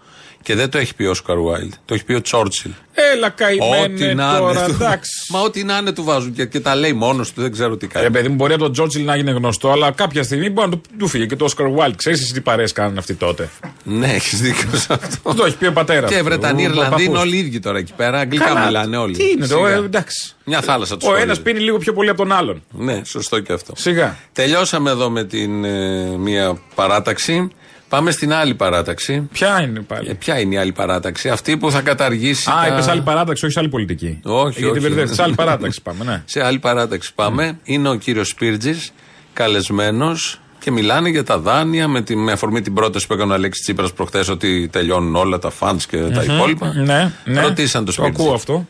Και 0.43 0.55
δεν 0.55 0.69
το 0.69 0.77
έχει 0.77 0.95
πει 0.95 1.03
ο 1.03 1.09
Όσκαρ 1.09 1.37
Βάιλντ, 1.39 1.73
το 1.85 1.93
έχει 1.93 2.03
πει 2.05 2.13
ο 2.13 2.21
Τσόρτσιλ. 2.21 2.71
Έλα, 3.13 3.27
Ό,τι 3.27 3.35
καημένε 3.43 4.13
να 4.13 4.37
τώρα, 4.37 4.51
είναι. 4.59 4.67
του- 4.67 4.83
εντάξει. 4.83 5.11
Μα 5.33 5.39
ό,τι 5.41 5.63
να 5.63 5.77
είναι 5.77 5.91
του 5.91 6.03
βάζουν 6.03 6.33
και, 6.33 6.45
και 6.45 6.59
τα 6.59 6.75
λέει 6.75 6.93
μόνος 6.93 7.31
του, 7.33 7.41
δεν 7.41 7.51
ξέρω 7.51 7.77
τι 7.77 7.85
Ρε 7.85 7.91
κάνει. 7.99 8.11
παιδί 8.11 8.27
μου, 8.27 8.35
μπορεί 8.35 8.53
από 8.53 8.63
τον 8.63 8.71
Τζόρτσιλ 8.71 9.03
να 9.05 9.15
γίνει 9.15 9.31
γνωστό, 9.31 9.71
αλλά 9.71 9.91
κάποια 9.91 10.23
στιγμή 10.23 10.49
μπορεί 10.49 10.69
να 10.69 10.75
του, 10.77 10.81
του 10.99 11.07
φύγει 11.07 11.25
και 11.25 11.35
το 11.35 11.45
Όσκαρ 11.45 11.69
Βάιλτ. 11.69 11.95
Ξέρεις 11.95 12.21
εσύ 12.21 12.33
τι 12.33 12.41
παρέες 12.41 12.71
κάνουν 12.71 12.97
αυτοί 12.97 13.13
τότε; 13.13 13.49
ναι, 13.83 14.07
έχεις 14.13 14.41
δίκιο 14.41 14.69
σε 14.77 14.93
αυτό. 14.93 15.33
Το 15.33 15.45
έχει 15.45 15.57
πει 15.57 15.65
ο 15.67 15.73
πατέρας. 15.73 16.11
και 16.11 16.21
Βρετανοί, 16.21 16.63
Ιρλανδοί 16.63 17.03
είναι 17.03 17.17
όλοι 17.17 17.35
οι 17.35 17.39
ίδιοι 17.39 17.59
τώρα 17.59 17.77
εκεί 17.77 17.93
πέρα. 17.95 18.19
Αγγλικά 18.19 18.65
μιλάνε 18.65 18.97
όλοι. 18.97 19.15
Τι 19.15 19.23
είναι 19.29 19.47
το, 19.47 19.55
Σιγά. 19.55 19.69
ε, 19.69 19.75
εντάξει. 19.75 20.35
Μια 20.45 20.61
θάλασσα 20.61 20.97
τους 20.97 21.07
Ο 21.09 21.15
ένας 21.15 21.41
πίνει 21.41 21.59
λίγο 21.59 21.77
πιο 21.77 21.93
πολύ 21.93 22.09
από 22.09 22.17
τον 22.17 22.31
άλλον. 22.31 22.63
Ναι, 22.71 23.01
σωστό 23.05 23.39
και 23.39 23.53
αυτό. 23.53 23.73
Σιγά. 23.75 24.17
Τελειώσαμε 24.33 24.89
εδώ 24.89 25.09
με 25.09 25.23
την 25.23 25.63
ε, 25.65 26.03
μία 26.17 26.57
παράταξη. 26.75 27.47
Πάμε 27.89 28.11
στην 28.11 28.33
άλλη 28.33 28.55
παράταξη. 28.55 29.27
Ποια 29.31 29.61
είναι 29.61 29.79
Ε, 29.79 29.83
πάλι. 29.87 30.15
ποια 30.15 30.39
είναι 30.39 30.55
η 30.55 30.57
άλλη 30.57 30.71
παράταξη, 30.71 31.29
αυτή 31.29 31.57
που 31.57 31.71
θα 31.71 31.81
καταργήσει. 31.81 32.49
Α, 32.49 32.53
τα- 32.53 32.67
είπες 32.67 32.87
άλλη 32.87 33.01
παράταξη, 33.01 33.43
όχι 33.45 33.53
σε 33.53 33.59
άλλη 33.59 33.69
πολιτική. 33.69 34.19
Όχι, 34.23 34.59
Γιατί 34.59 34.77
όχι. 34.77 34.87
μπερδεύεις. 34.87 35.15
Σε 35.15 35.23
άλλη 35.23 35.35
παράταξη 35.35 35.81
πάμε, 35.81 36.03
ναι. 36.03 36.23
Σε 36.33 36.43
άλλη 36.45 36.59
παράταξη 36.59 37.13
πάμε. 37.13 37.59
Είναι 37.63 37.89
ο 37.89 37.95
κύριος 37.95 38.27
Σπίρτζης, 38.27 38.91
καλεσμένος 39.33 40.39
και 40.59 40.71
μιλάνε 40.71 41.09
για 41.09 41.23
τα 41.23 41.37
δάνεια 41.39 41.87
με, 41.87 42.01
τη, 42.01 42.15
με 42.15 42.31
αφορμή 42.31 42.61
την 42.61 42.73
πρόταση 42.73 43.07
που 43.07 43.13
έκανε 43.13 43.31
ο 43.31 43.35
Αλέξης 43.35 43.63
Τσίπρας 43.63 43.93
προχθές 43.93 44.27
ότι 44.29 44.69
τελειώνουν 44.71 45.15
όλα 45.15 45.39
τα 45.39 45.51
funds 45.59 45.81
και 45.89 45.97
τα 45.97 46.23
υπόλοιπα. 46.23 46.73
Ναι, 46.75 47.11
ναι. 47.25 47.41
Ρωτήσαν 47.41 47.85
το 47.85 47.91
Το 47.93 48.01
Σπίρτζη. 48.01 48.21
ακούω 48.23 48.33
αυτό. 48.33 48.67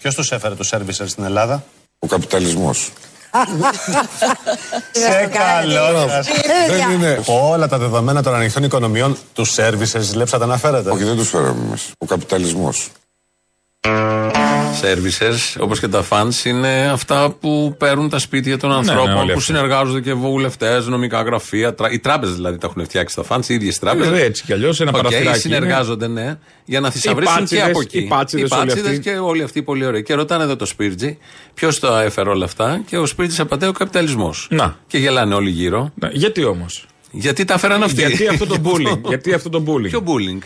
Ποιος 0.00 0.14
τους 0.14 0.32
έφερε 0.32 0.54
το 0.54 0.68
servicer 0.72 1.04
στην 1.06 1.24
Ελλάδα, 1.24 1.64
Ο 1.98 2.06
καπιταλισμός. 2.06 2.90
Σε 4.92 5.26
καλό 5.26 6.08
σας. 6.08 6.26
Δεν 6.68 6.90
είναι. 6.90 7.22
Όλα 7.26 7.68
τα 7.68 7.78
δεδομένα 7.78 8.22
των 8.22 8.34
ανοιχτών 8.34 8.62
οικονομιών 8.62 9.16
τους 9.32 9.54
services 9.56 10.00
ζηλέψατε 10.00 10.46
να 10.46 10.58
φέρετε. 10.58 10.90
Όχι, 10.90 11.04
δεν 11.04 11.16
τους 11.16 11.28
φέραμε 11.28 11.64
μέσα. 11.70 11.90
Ο 11.98 12.06
καπιταλισμός. 12.06 12.90
Services, 14.82 15.60
όπως 15.60 15.80
και 15.80 15.88
τα 15.88 16.04
funds, 16.10 16.44
είναι 16.44 16.90
αυτά 16.92 17.30
που 17.40 17.74
παίρνουν 17.78 18.08
τα 18.08 18.18
σπίτια 18.18 18.58
των 18.58 18.72
ανθρώπων, 18.72 19.04
ναι, 19.04 19.12
όλοι 19.12 19.26
που 19.26 19.38
αυτοί. 19.38 19.44
συνεργάζονται 19.44 20.00
και 20.00 20.12
βουλευτές, 20.12 20.86
νομικά 20.86 21.22
γραφεία. 21.22 21.74
Τρα... 21.74 21.90
Οι 21.90 21.98
τράπεζες 21.98 22.34
δηλαδή 22.34 22.58
τα 22.58 22.66
έχουν 22.66 22.84
φτιάξει 22.84 23.16
τα 23.16 23.24
funds, 23.28 23.48
οι 23.48 23.54
ίδιες 23.54 23.78
τράπεζες. 23.78 24.18
Ε, 24.18 24.24
έτσι 24.24 24.42
κι 24.44 24.52
αλλιώς, 24.52 24.80
ένα 24.80 24.92
παραθυράκι 24.92 25.38
συνεργάζονται, 25.38 26.08
ναι, 26.08 26.38
για 26.64 26.80
να 26.80 26.90
θησαυρίσουν 26.90 27.34
και 27.34 27.40
πάτσιδες, 27.40 27.66
από 27.68 27.80
εκεί. 27.80 27.98
οι 27.98 28.06
πάτσιδες 28.06 28.50
όλοι 28.50 28.72
αυτοί. 28.72 28.98
και 28.98 29.10
όλοι 29.10 29.42
αυτοί 29.42 29.62
πολύ 29.62 29.84
ωραίοι. 29.84 30.02
Και 30.02 30.14
ρωτάνε 30.14 30.44
εδώ 30.44 30.56
το 30.56 30.66
Σπίρτζι, 30.66 31.18
ποιος 31.54 31.78
το 31.78 31.96
έφερε 31.96 32.28
όλα 32.28 32.44
αυτά, 32.44 32.82
και 32.86 32.98
ο 32.98 33.06
Σπίρτζι 33.06 33.40
απαντάει 33.40 33.68
ο 33.68 33.72
καπιταλισμός. 33.72 34.46
Να. 34.50 34.76
Και 34.86 34.98
γελάνε 34.98 35.34
όλοι 35.34 35.50
γύρω. 35.50 35.92
Ναι, 35.94 36.08
Γιατί 36.12 36.44
όμως; 36.44 36.86
Γιατί 37.10 37.44
τα 37.44 37.54
έφεραν 37.54 37.82
αυτοί. 37.82 38.00
Γιατί 38.00 38.28
αυτό 38.28 38.46
το 38.46 38.56
bullying; 38.64 39.00
Γιατί 39.06 39.32
αυτό 39.34 39.48
το 39.48 39.64
bullying; 39.66 39.88
Ποιο 39.88 40.02
bullying; 40.06 40.42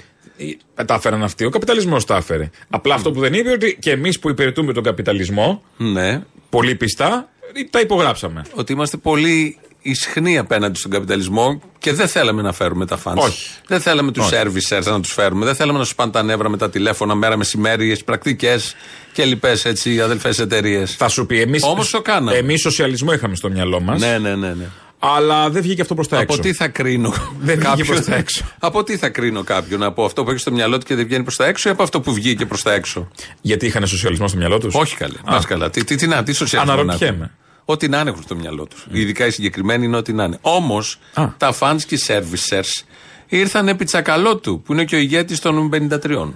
Ε, 0.77 0.85
Τα 0.85 0.95
έφεραν 0.95 1.23
αυτοί. 1.23 1.45
Ο 1.45 1.51
καπιταλισμός 1.51 2.05
τα 2.05 2.17
έφερε. 2.17 2.51
Απλά 2.71 2.95
αυτό 2.95 3.11
που 3.11 3.21
δεν 3.21 3.35
είπε 3.35 3.51
ότι 3.51 3.77
και 3.81 3.91
εμείς 3.91 4.19
που 4.19 4.29
υπηρετούμε 4.29 4.73
τον 4.73 4.83
καπιταλισμό, 4.83 5.63
Ναι, 5.77 6.23
πολύ 6.51 6.75
πιστά, 6.75 7.29
τα 7.71 7.81
υπογράψαμε. 7.81 8.43
ότι 8.55 8.73
είμαστε 8.73 8.97
πολύ 8.97 9.59
ισχνή 9.83 10.39
απέναντι 10.39 10.79
στον 10.79 10.91
καπιταλισμό 10.91 11.61
και 11.79 11.93
δεν 11.93 12.09
θέλαμε 12.09 12.43
να 12.43 12.53
φέρουμε 12.53 12.87
τα 12.87 12.97
φαντ. 12.97 13.19
Όχι. 13.19 13.51
Δεν 13.67 13.81
θέλαμε 13.81 14.13
τους 14.13 14.25
Όχι. 14.25 14.35
servicers 14.37 14.85
να 14.85 15.01
τους 15.01 15.13
φέρουμε. 15.13 15.45
Δεν 15.45 15.55
θέλαμε 15.55 15.79
να 15.79 15.85
σου 15.85 15.95
πάνε 15.95 16.13
τα 16.13 16.23
νεύρα 16.23 16.49
με 16.49 16.57
τα 16.57 16.71
τηλέφωνα 16.71 17.15
μέρα 17.15 17.37
μεσημέρι, 17.37 17.99
πρακτικές 18.05 18.75
και 19.13 19.25
λοιπές 19.25 19.65
έτσι 19.65 20.01
αδελφές 20.01 20.39
εταιρείες. 20.39 20.95
Θα 20.97 21.09
σου 21.09 21.27
πει, 21.27 21.41
εμείς. 21.41 21.63
Όμως 21.63 21.91
το 21.91 22.01
κάναμε. 22.03 22.37
Εμείς 22.37 22.61
σοσιαλισμό 22.61 23.13
είχαμε 23.13 23.35
στο 23.35 23.51
μυαλό 23.51 23.81
μας. 23.81 24.01
Ναι, 24.01 24.19
ναι, 24.19 24.35
ναι. 24.37 24.49
ναι. 24.55 24.67
Αλλά 24.99 25.51
δεν 25.51 25.63
βγήκε 25.63 25.81
αυτό 25.81 25.95
προς 25.95 26.09
τα 26.09 26.19
έξω. 26.19 26.35
Από 26.35 26.43
τι 26.43 26.53
θα 26.53 26.69
κρίνω 26.69 27.15
Δεν 27.41 27.59
βγήκε 27.59 27.85
προς 27.85 28.05
τα 28.05 28.15
έξω. 28.15 28.45
Από 28.59 28.83
τι 28.83 28.97
θα 28.97 29.09
κρίνω 29.09 29.43
κάποιον, 29.45 29.83
από 29.83 30.05
αυτό 30.05 30.25
που 30.25 30.31
έχει 30.31 30.39
στο 30.39 30.53
μυαλό 30.53 30.79
του 30.79 30.87
και 30.87 30.95
δεν 30.95 31.07
βγαίνει 31.07 31.23
προς 31.23 31.37
τα 31.37 31.47
έξω 31.47 31.69
ή 31.69 31.73
από 31.73 31.83
αυτό 31.83 32.01
που 32.01 32.13
βγήκε 32.13 32.47
προς 32.47 32.63
τα 32.63 32.73
έξω; 32.73 33.09
Γιατί 33.41 33.67
είχαν 33.67 33.87
σοσιαλισμό 33.87 34.29
στο 34.29 34.37
μυαλό 34.39 34.59
τους; 34.59 34.75
Όχι 34.75 34.97
καλέ. 34.97 35.15
Πας 35.25 35.45
καλά. 35.47 35.71
Τι, 35.71 35.85
τι, 35.85 35.97
τι, 35.97 36.07
να, 36.07 36.23
τι 36.23 36.33
σοσιαλισμό 36.33 36.75
να 36.75 36.81
Αναρωτιέμαι. 36.83 37.17
έχουν. 37.17 37.31
Ό,τι 37.65 37.89
να 37.89 38.01
είναι 38.01 38.11
έχουν 38.11 38.23
στο 38.23 38.35
μυαλό 38.37 38.67
τους. 38.67 38.87
Ειδικά 38.91 39.27
οι 39.27 39.31
συγκεκριμένοι 39.31 39.85
είναι 39.85 39.97
ό,τι 39.97 40.13
να 40.13 40.25
είναι. 40.25 40.39
Όμως 40.41 40.99
Α. 41.15 41.27
τα 41.37 41.55
fans 41.61 41.79
και 41.87 41.95
οι 41.95 42.01
servicers 42.07 42.85
ήρθαν 43.27 43.69
επί 43.69 43.85
τσακαλώτου, 43.85 44.63
που 44.63 44.73
είναι 44.73 44.85
και 44.85 44.97
ο 44.97 44.99
ηγέτης 44.99 45.41
των 45.41 45.71
53. 45.93 46.33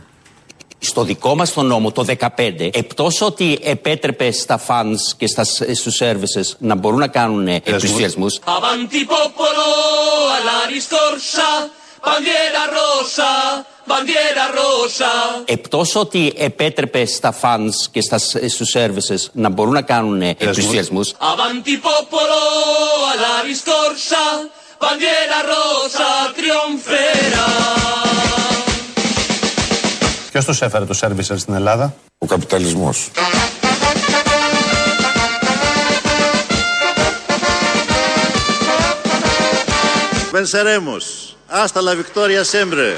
Στο 0.82 1.02
δικό 1.02 1.34
μας 1.34 1.52
το 1.52 1.62
νόμο 1.62 1.92
το 1.92 2.04
15, 2.36 2.70
εκτός 2.72 3.20
ότι 3.20 3.58
επέτρεπε 3.62 4.30
στα 4.30 4.60
fans 4.68 4.96
και 5.16 5.26
στα, 5.26 5.44
στους 5.74 6.00
services 6.02 6.56
να 6.58 6.74
μπορούν 6.74 6.98
να 6.98 7.08
κάνουν 7.08 7.48
επιστουσιασμούς, 7.48 8.38
Avanti 8.44 9.02
popolo 9.14 9.66
alla 10.36 10.58
riscorsa, 10.72 11.48
bandiera 12.06 12.62
rosa, 12.78 13.32
bandiera 13.86 14.44
rosa. 14.60 15.42
εκτός 15.44 15.94
ότι 15.94 16.32
επέτρεπε 16.36 17.04
στα 17.06 17.34
fans 17.42 17.74
και 17.90 18.00
στα, 18.00 18.18
στους 18.48 18.74
services 18.76 19.30
να 19.32 19.48
μπορούν 19.48 19.72
να 19.72 19.82
κάνουν 19.82 20.22
επιστουσιασμούς, 20.22 21.12
Avanti 21.18 21.74
popolo 21.88 22.40
alla 23.12 23.34
riscorsa, 23.48 24.22
bandiera 24.78 25.38
rosa 25.52 26.08
trionferà. 26.36 28.09
Ποιος 30.30 30.44
τους 30.44 30.62
έφερε 30.62 30.84
το 30.84 30.98
servicer 31.00 31.38
στην 31.38 31.54
Ελλάδα, 31.54 31.94
Ο 32.18 32.26
καπιταλισμός. 32.26 33.10
Venceremos. 40.32 41.36
Hasta 41.48 41.80
la 41.82 41.94
victoria 41.94 42.44
siempre. 42.44 42.96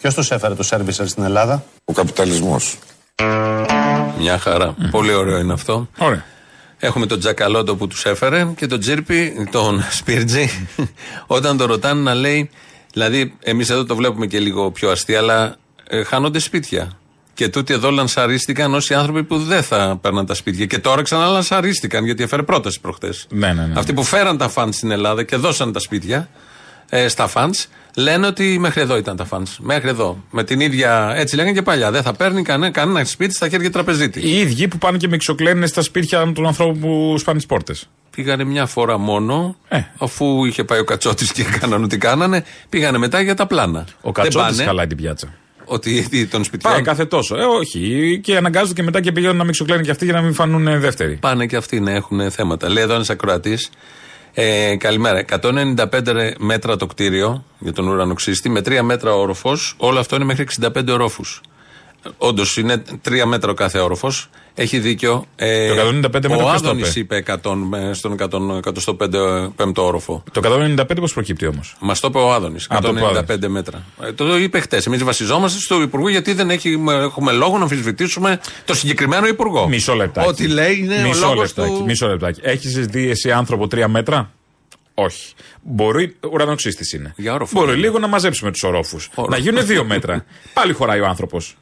Ποιος 0.00 0.14
τους 0.14 0.30
έφερε 0.30 0.54
το 0.54 0.68
servicer 0.70 1.04
στην 1.08 1.22
Ελλάδα, 1.24 1.64
Ο 1.84 1.92
καπιταλισμός. 1.92 2.78
Μια 4.18 4.38
χαρά. 4.38 4.74
Πολύ 4.90 5.12
ωραίο 5.14 5.38
είναι 5.38 5.52
αυτό. 5.52 5.88
Ωραία. 5.98 6.24
Έχουμε 6.84 7.06
τον 7.06 7.18
Τζακαλώτο 7.18 7.76
που 7.76 7.86
τους 7.86 8.04
έφερε 8.04 8.46
και 8.56 8.66
τον 8.66 8.80
Τζίρπι, 8.80 9.48
τον 9.50 9.84
Σπίρτζι, 9.90 10.66
όταν 11.36 11.56
το 11.56 11.66
ρωτάνε 11.66 12.00
να 12.00 12.14
λέει. 12.14 12.50
Δηλαδή, 12.92 13.34
εμείς 13.42 13.70
εδώ 13.70 13.84
το 13.84 13.96
βλέπουμε 13.96 14.26
και 14.26 14.40
λίγο 14.40 14.70
πιο 14.70 14.90
αστεία, 14.90 15.18
αλλά 15.18 15.56
ε, 15.88 16.02
χάνονται 16.02 16.38
σπίτια. 16.38 16.98
Και 17.34 17.48
τούτοι 17.48 17.72
εδώ 17.72 17.90
λανσαρίστηκαν 17.90 18.74
όσοι 18.74 18.94
άνθρωποι 18.94 19.24
που 19.24 19.38
δεν 19.38 19.62
θα 19.62 19.98
παίρναν 20.00 20.26
τα 20.26 20.34
σπίτια. 20.34 20.66
Και 20.66 20.78
τώρα 20.78 21.02
ξανά 21.02 21.26
λανσαρίστηκαν 21.26 22.04
γιατί 22.04 22.22
έφερε 22.22 22.42
πρόταση 22.42 22.80
προχτές. 22.80 23.26
Ναι, 23.30 23.52
ναι, 23.52 23.66
ναι. 23.66 23.72
Αυτοί 23.76 23.92
που 23.92 24.02
φέραν 24.02 24.38
τα 24.38 24.48
φαντ 24.48 24.72
στην 24.72 24.90
Ελλάδα 24.90 25.22
και 25.22 25.36
δώσαν 25.36 25.72
τα 25.72 25.78
σπίτια 25.78 26.28
ε, 26.88 27.08
στα 27.08 27.26
φαντς, 27.26 27.68
λένε 27.94 28.26
ότι 28.26 28.58
μέχρι 28.58 28.80
εδώ 28.80 28.96
ήταν 28.96 29.16
τα 29.16 29.24
φαντ. 29.24 29.46
Μέχρι 29.60 29.88
εδώ. 29.88 30.24
Με 30.30 30.44
την 30.44 30.60
ίδια. 30.60 31.12
Έτσι 31.16 31.36
λέγανε 31.36 31.54
και 31.54 31.62
παλιά. 31.62 31.90
Δεν 31.90 32.02
θα 32.02 32.12
παίρνει 32.12 32.42
κανένα, 32.42 32.72
κανένα 32.72 33.04
σπίτι 33.04 33.34
στα 33.34 33.48
χέρια 33.48 33.70
τραπεζίτη. 33.70 34.20
Οι 34.20 34.38
ίδιοι 34.38 34.68
που 34.68 34.78
πάνε 34.78 34.96
και 34.96 35.08
με 35.08 35.14
εξοκλαίνουν 35.14 35.66
στα 35.66 35.82
σπίτια 35.82 36.32
των 36.34 36.46
ανθρώπων 36.46 36.80
που 36.80 37.14
σπάνε 37.18 37.38
τις 37.38 37.46
πόρτες. 37.46 37.88
Πήγανε 38.16 38.44
μια 38.44 38.66
φορά 38.66 38.98
μόνο, 38.98 39.56
Ε. 39.68 39.80
αφού 39.98 40.44
είχε 40.44 40.64
πάει 40.64 40.78
ο 40.78 40.84
Κατσότης 40.84 41.32
και 41.32 41.44
κάνανε 41.60 41.84
ό,τι 41.84 41.98
κάνανε, 41.98 42.44
πήγανε 42.68 42.98
μετά 42.98 43.20
για 43.20 43.34
τα 43.34 43.46
πλάνα. 43.46 43.80
Ο 43.80 43.84
Δεν 44.02 44.12
Κατσότης 44.12 44.56
πάνε 44.56 44.64
χαλάει 44.64 44.86
την 44.86 44.96
πιάτσα. 44.96 45.34
Ότι 45.64 46.06
τι, 46.10 46.26
των 46.26 46.44
σπιτιών. 46.44 46.72
Πάει 46.72 46.82
κάθε 46.82 47.04
τόσο. 47.04 47.36
Ε, 47.36 47.42
όχι. 47.44 48.20
Και 48.22 48.36
αναγκάζονται 48.36 48.72
και 48.72 48.82
μετά 48.82 49.00
και 49.00 49.12
πηγαίνουν 49.12 49.36
να 49.36 49.44
μην 49.44 49.52
ξοκλαίνουν 49.52 49.84
και 49.84 49.90
αυτοί 49.90 50.04
για 50.04 50.14
να 50.14 50.20
μην 50.20 50.34
φανούν 50.34 50.66
ε, 50.66 50.78
δεύτεροι. 50.78 51.16
Πάνε 51.20 51.46
και 51.46 51.56
αυτοί 51.56 51.80
να 51.80 51.90
έχουν 51.90 52.30
θέματα. 52.30 52.68
Λέει 52.68 52.82
εδώ 52.82 52.94
ένα 52.94 53.04
ακροατή. 53.08 53.58
Ε, 54.34 54.76
καλημέρα. 54.76 55.18
195 55.18 56.34
μέτρα 56.38 56.76
το 56.76 56.86
κτίριο 56.86 57.44
για 57.58 57.72
τον 57.72 57.88
ουρανοξύστη, 57.88 58.48
με 58.48 58.60
3 58.60 58.82
μέτρα 58.82 59.14
όροφος. 59.14 59.74
Όλο 59.78 59.98
αυτό 59.98 60.16
είναι 60.16 60.24
μέχρι 60.24 60.42
65 60.42 60.92
ορόφους. 60.92 61.40
Όντως 62.18 62.56
είναι 62.56 62.82
3 63.08 63.24
μέτρα 63.24 63.50
ο 63.50 63.54
κάθε 63.54 63.78
όροφος. 63.78 64.28
Έχει 64.54 64.78
δίκιο. 64.78 65.24
Ε, 65.36 65.68
Το 65.68 65.74
195 65.74 66.28
μέτρα 66.28 66.44
Ο 66.44 66.48
ποιος 66.48 66.60
το 66.62 66.68
Άδωνης 66.68 66.96
είπε; 66.96 67.16
είπε 67.16 67.16
100 67.16 67.54
με- 67.54 67.90
στον 67.94 68.12
105ο 68.12 69.82
όροφο. 69.82 70.22
Το 70.32 70.40
195 70.40 71.00
πώς 71.00 71.12
προκύπτει 71.12 71.46
όμως; 71.46 71.76
Μας 71.80 72.00
το 72.00 72.06
είπε 72.10 72.18
ο 72.18 72.32
Άδωνης. 72.32 72.66
Α, 72.70 72.78
το 72.82 72.88
είπε 72.88 73.00
ο 73.00 73.08
195 73.08 73.48
μέτρα. 73.48 73.82
Ε, 74.02 74.12
το 74.12 74.36
είπε 74.38 74.60
χτες. 74.60 74.86
Εμείς 74.86 75.04
βασιζόμαστε 75.04 75.60
στο 75.60 75.82
Υπουργό 75.82 76.08
γιατί 76.08 76.32
δεν 76.32 76.50
έχει, 76.50 76.78
έχουμε 76.88 77.32
λόγο 77.32 77.56
να 77.56 77.62
αμφισβητήσουμε 77.62 78.40
το 78.64 78.74
συγκεκριμένο 78.74 79.26
Υπουργό. 79.26 79.68
Μισό 79.68 79.94
λεπτάκι. 79.94 80.28
Ό,τι 80.28 80.46
λέει 80.48 80.76
είναι 80.78 81.02
μισό 81.02 81.26
ο 81.26 81.34
λόγος 81.34 81.54
λεπτάκι, 81.56 81.76
του. 81.78 81.84
Μισό 81.84 82.06
λεπτάκι. 82.08 82.40
Έχεις 82.44 82.86
δει 82.86 83.10
εσύ 83.10 83.32
άνθρωπο 83.32 83.68
τρία 83.68 83.88
μέτρα; 83.88 84.30
Όχι. 84.94 85.32
Μπορεί, 85.62 86.16
ουρανοξύστης 86.32 86.92
είναι. 86.92 87.14
Για 87.16 87.32
όροφο. 87.34 87.60
Μπορεί 87.60 87.76
λίγο 87.76 87.98
να 87.98 88.06
μαζέψουμε 88.06 88.50
τους 88.50 88.62
ορόφους. 88.62 89.08
Όροφο. 89.14 89.36
Να 89.36 89.42
γίνουν 89.42 89.66
δύο 89.66 89.84
μέτρα. 89.84 90.24
Πάλι 90.54 90.72
χωράει 90.72 91.00
ο 91.00 91.06
άνθρωπος. 91.06 91.56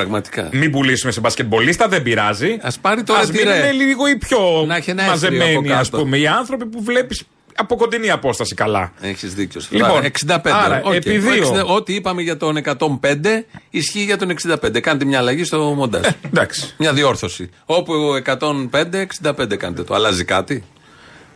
Πραγματικά. 0.00 0.48
Μην 0.52 0.70
πουλήσουμε 0.70 1.12
σε 1.12 1.20
μπασκετμπολίστα, 1.20 1.88
δεν 1.88 2.02
πειράζει. 2.02 2.58
Ας 2.60 2.78
πάρει 2.78 3.02
τώρα 3.02 3.20
Ας 3.20 3.30
τη 3.30 3.42
ρε. 3.42 3.50
μείνουμε 3.50 3.72
λίγο 3.72 4.06
οι 4.06 4.16
πιο 4.16 4.64
Να 4.66 4.76
έχει 4.76 4.90
ένα 4.90 5.02
αίθριο 5.02 5.28
από 5.28 5.36
μαζεμένοι, 5.36 5.72
ας 5.72 5.90
κάτω. 5.90 6.02
πούμε. 6.02 6.16
Οι 6.18 6.26
άνθρωποι 6.26 6.66
που 6.66 6.82
βλέπεις 6.82 7.22
από 7.56 7.76
κοντινή 7.76 8.10
απόσταση 8.10 8.54
καλά. 8.54 8.92
Έχεις 9.00 9.34
δίκιο. 9.34 9.60
Λοιπόν, 9.70 10.04
65. 10.04 10.50
άρα, 10.64 10.80
Οκ. 10.84 10.94
επειδή 10.94 11.28
ο- 11.28 11.32
60, 11.32 11.64
Ό,τι 11.66 11.94
είπαμε 11.94 12.22
για 12.22 12.36
τον 12.36 12.56
105 12.56 13.44
ισχύει 13.70 14.00
για 14.04 14.16
τον 14.16 14.30
65. 14.30 14.80
Κάντε 14.80 15.04
μια 15.04 15.18
αλλαγή 15.18 15.44
στο 15.44 15.58
μοντάζ. 15.58 16.06
Εντάξει. 16.26 16.74
Μια 16.78 16.92
διόρθωση. 16.92 17.50
Όπου 17.64 17.92
105, 18.24 19.00
65 19.00 19.56
κάντε 19.56 19.82
το. 19.82 19.94
Αλλάζει 19.94 20.24
κάτι. 20.24 20.64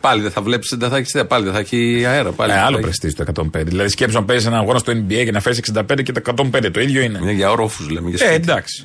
Πάλι 0.00 0.22
δεν 0.22 0.30
θα 0.30 0.42
βλέπεις, 0.42 0.74
δεν 0.78 0.88
θα 0.88 0.96
έχεις 0.96 1.16
πάλι 1.28 1.44
δεν 1.44 1.52
θα 1.52 1.58
έχει 1.58 2.04
αέρα. 2.06 2.30
Πάλι 2.32 2.50
Ε, 2.50 2.54
δεν 2.54 2.62
θα 2.62 2.66
άλλο 2.68 2.76
έχει. 2.76 2.84
πρεστίζ 2.84 3.14
το 3.14 3.24
105. 3.56 3.62
Δηλαδή 3.64 3.88
σκέψου 3.88 4.18
να 4.18 4.24
παίζεις 4.24 4.46
ένα 4.46 4.58
αγώνα 4.58 4.78
στο 4.78 4.92
NBA 4.92 5.24
και 5.24 5.30
να 5.30 5.40
φέρεις 5.40 5.58
65 5.58 6.02
και 6.02 6.12
το 6.12 6.20
105. 6.52 6.70
Το 6.72 6.80
ίδιο 6.80 7.00
είναι. 7.02 7.18
Είναι 7.22 7.32
για 7.32 7.50
ορόφους 7.50 7.88
λέμε. 7.90 8.10
Για 8.10 8.26
Ε, 8.26 8.30
σπίτι. 8.32 8.50
εντάξει. 8.50 8.82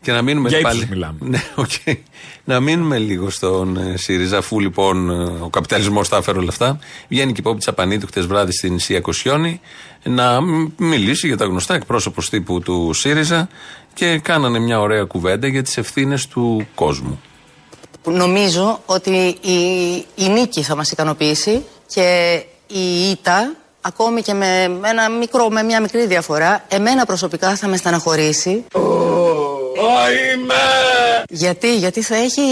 Και 0.00 0.12
να 0.12 0.22
μείνουμε 0.22 0.48
Για 0.48 0.60
πάλι. 0.60 0.74
ύψους 0.76 0.90
μιλάμε. 0.90 1.18
Ναι, 1.20 1.38
οκ. 1.54 1.70
Να 2.44 2.60
μείνουμε 2.60 2.98
λίγο 2.98 3.30
στον 3.30 3.76
ε, 3.76 3.96
ΣΥΡΙΖΑ, 3.96 4.38
αφού 4.38 4.60
λοιπόν 4.60 5.10
ε, 5.10 5.14
ο 5.40 5.48
καπιταλισμός 5.50 6.08
τα 6.08 6.16
έφερε 6.16 6.38
όλα 6.38 6.48
αυτά. 6.48 6.78
Βγαίνει 7.08 7.32
και 7.32 7.40
η 7.40 7.42
Πόπη 7.42 7.58
Τσαπανίδου 7.58 8.06
χτες 8.06 8.26
βράδυ 8.26 8.52
στην 8.52 8.74
Σία 8.74 9.00
Κοσιώνη 9.00 9.60
να 10.04 10.40
μ- 10.40 10.70
μιλήσει 10.80 11.26
για 11.26 11.36
τα 11.36 11.44
γνωστά 11.44 11.74
εκπρόσωπο 11.74 12.22
τύπου 12.30 12.60
του 12.60 12.90
ΣΥΡΙΖΑ 12.92 13.48
και 13.94 14.18
κάνανε 14.22 14.58
μια 14.58 14.80
ωραία 14.80 15.04
κουβέντα 15.04 15.46
για 15.46 15.62
τις 15.62 15.76
ευθύνες 15.76 16.26
του 16.26 16.66
κόσμου. 16.74 17.20
Νομίζω 18.10 18.80
ότι 18.86 19.38
η, 19.40 19.94
η 20.14 20.28
νίκη 20.28 20.62
θα 20.62 20.76
μας 20.76 20.90
ικανοποιήσει 20.90 21.64
και 21.86 22.42
η 22.66 23.10
ήττα, 23.10 23.52
ακόμη 23.80 24.22
και 24.22 24.34
με, 24.34 24.62
ένα 24.84 25.08
μικρό, 25.08 25.48
με 25.48 25.62
μια 25.62 25.80
μικρή 25.80 26.06
διαφορά, 26.06 26.64
εμένα 26.68 27.04
προσωπικά 27.04 27.56
θα 27.56 27.68
με 27.68 27.76
στεναχωρήσει. 27.76 28.64
Γιατί, 31.30 31.76
γιατί 31.76 32.02
θα, 32.02 32.16
έχει, 32.16 32.42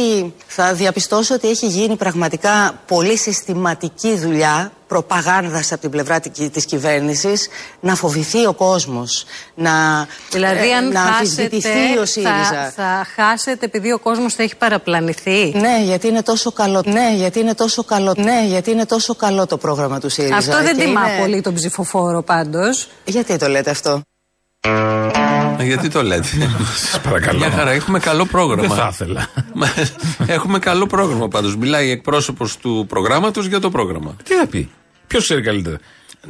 θα 0.47 0.73
διαπιστώσω 0.75 1.35
ότι 1.35 1.49
έχει 1.49 1.67
γίνει 1.67 1.97
πραγματικά 1.97 2.81
πολύ 2.87 3.17
συστηματική 3.19 4.19
δουλειά 4.19 4.73
προπαγάνδας 4.87 5.73
από 5.73 5.81
την 5.81 5.91
πλευρά 5.91 6.21
τη- 6.21 6.51
της 6.51 6.65
κυβέρνησης 6.65 7.49
να 7.81 7.95
φοβηθεί 7.95 8.47
ο 8.47 8.53
κόσμος, 8.53 9.25
να, 9.55 10.07
Δηλαδή, 10.31 10.71
ε, 10.71 10.75
αν 10.75 10.93
να 10.93 11.01
χάσετε, 11.01 11.15
αμφισβητηθεί 11.43 11.99
ο 12.01 12.05
ΣΥΡΙΖΑ. 12.05 12.73
θα, 12.77 12.83
θα 12.83 13.07
χάσετε 13.15 13.65
επειδή 13.65 13.93
ο 13.93 13.99
κόσμος 13.99 14.35
θα 14.35 14.43
έχει 14.43 14.57
παραπλανηθεί; 14.57 15.53
Ναι, 15.55 15.81
γιατί 15.85 16.09
είναι 16.09 16.23
τόσο 16.23 16.53
καλό. 16.53 16.83
Ναι, 16.87 17.15
γιατί 17.17 17.41
είναι 17.41 17.55
τόσο 17.55 17.85
καλό. 17.85 18.15
Ναι, 18.17 18.45
γιατί 18.47 18.71
είναι 18.71 18.87
τόσο 18.87 19.15
καλό 19.15 19.47
το 19.47 19.57
πρόγραμμα 19.57 20.01
του 20.01 20.09
ΣΥΡΙΖΑ. 20.09 20.37
Αυτό 20.37 20.63
δεν 20.63 20.77
και 20.77 20.85
τιμά 20.85 21.09
είναι- 21.09 21.21
πολύ 21.21 21.41
τον 21.41 21.55
ψηφοφόρο 21.55 22.23
πάντως. 22.23 22.89
Γιατί 23.05 23.37
το 23.37 23.49
λέτε 23.49 23.71
αυτό; 23.71 24.01
Ε, 25.59 25.65
Γιατί 25.65 25.89
το 25.89 26.03
λέτε; 26.03 26.29
Σας 26.75 27.01
παρακαλώ. 27.01 27.39
Μια 27.39 27.51
χαρά, 27.51 27.71
έχουμε 27.71 27.99
καλό 27.99 28.25
πρόγραμμα. 28.25 28.63
Δεν 28.63 28.77
θα 28.77 28.89
ήθελα. 28.93 29.29
έχουμε 30.27 30.59
καλό 30.59 30.87
πρόγραμμα 30.87 31.29
πάντως. 31.29 31.57
Μιλάει 31.57 31.91
εκπρόσωπος 31.91 32.57
του 32.57 32.85
προγράμματος 32.89 33.47
για 33.47 33.61
το 33.61 33.71
πρόγραμμα. 33.71 34.17
Τι 34.23 34.35
θα 34.35 34.47
πει; 34.47 34.71
Ποιος 35.07 35.23
ξέρει 35.23 35.43
καλύτερα; 35.43 35.77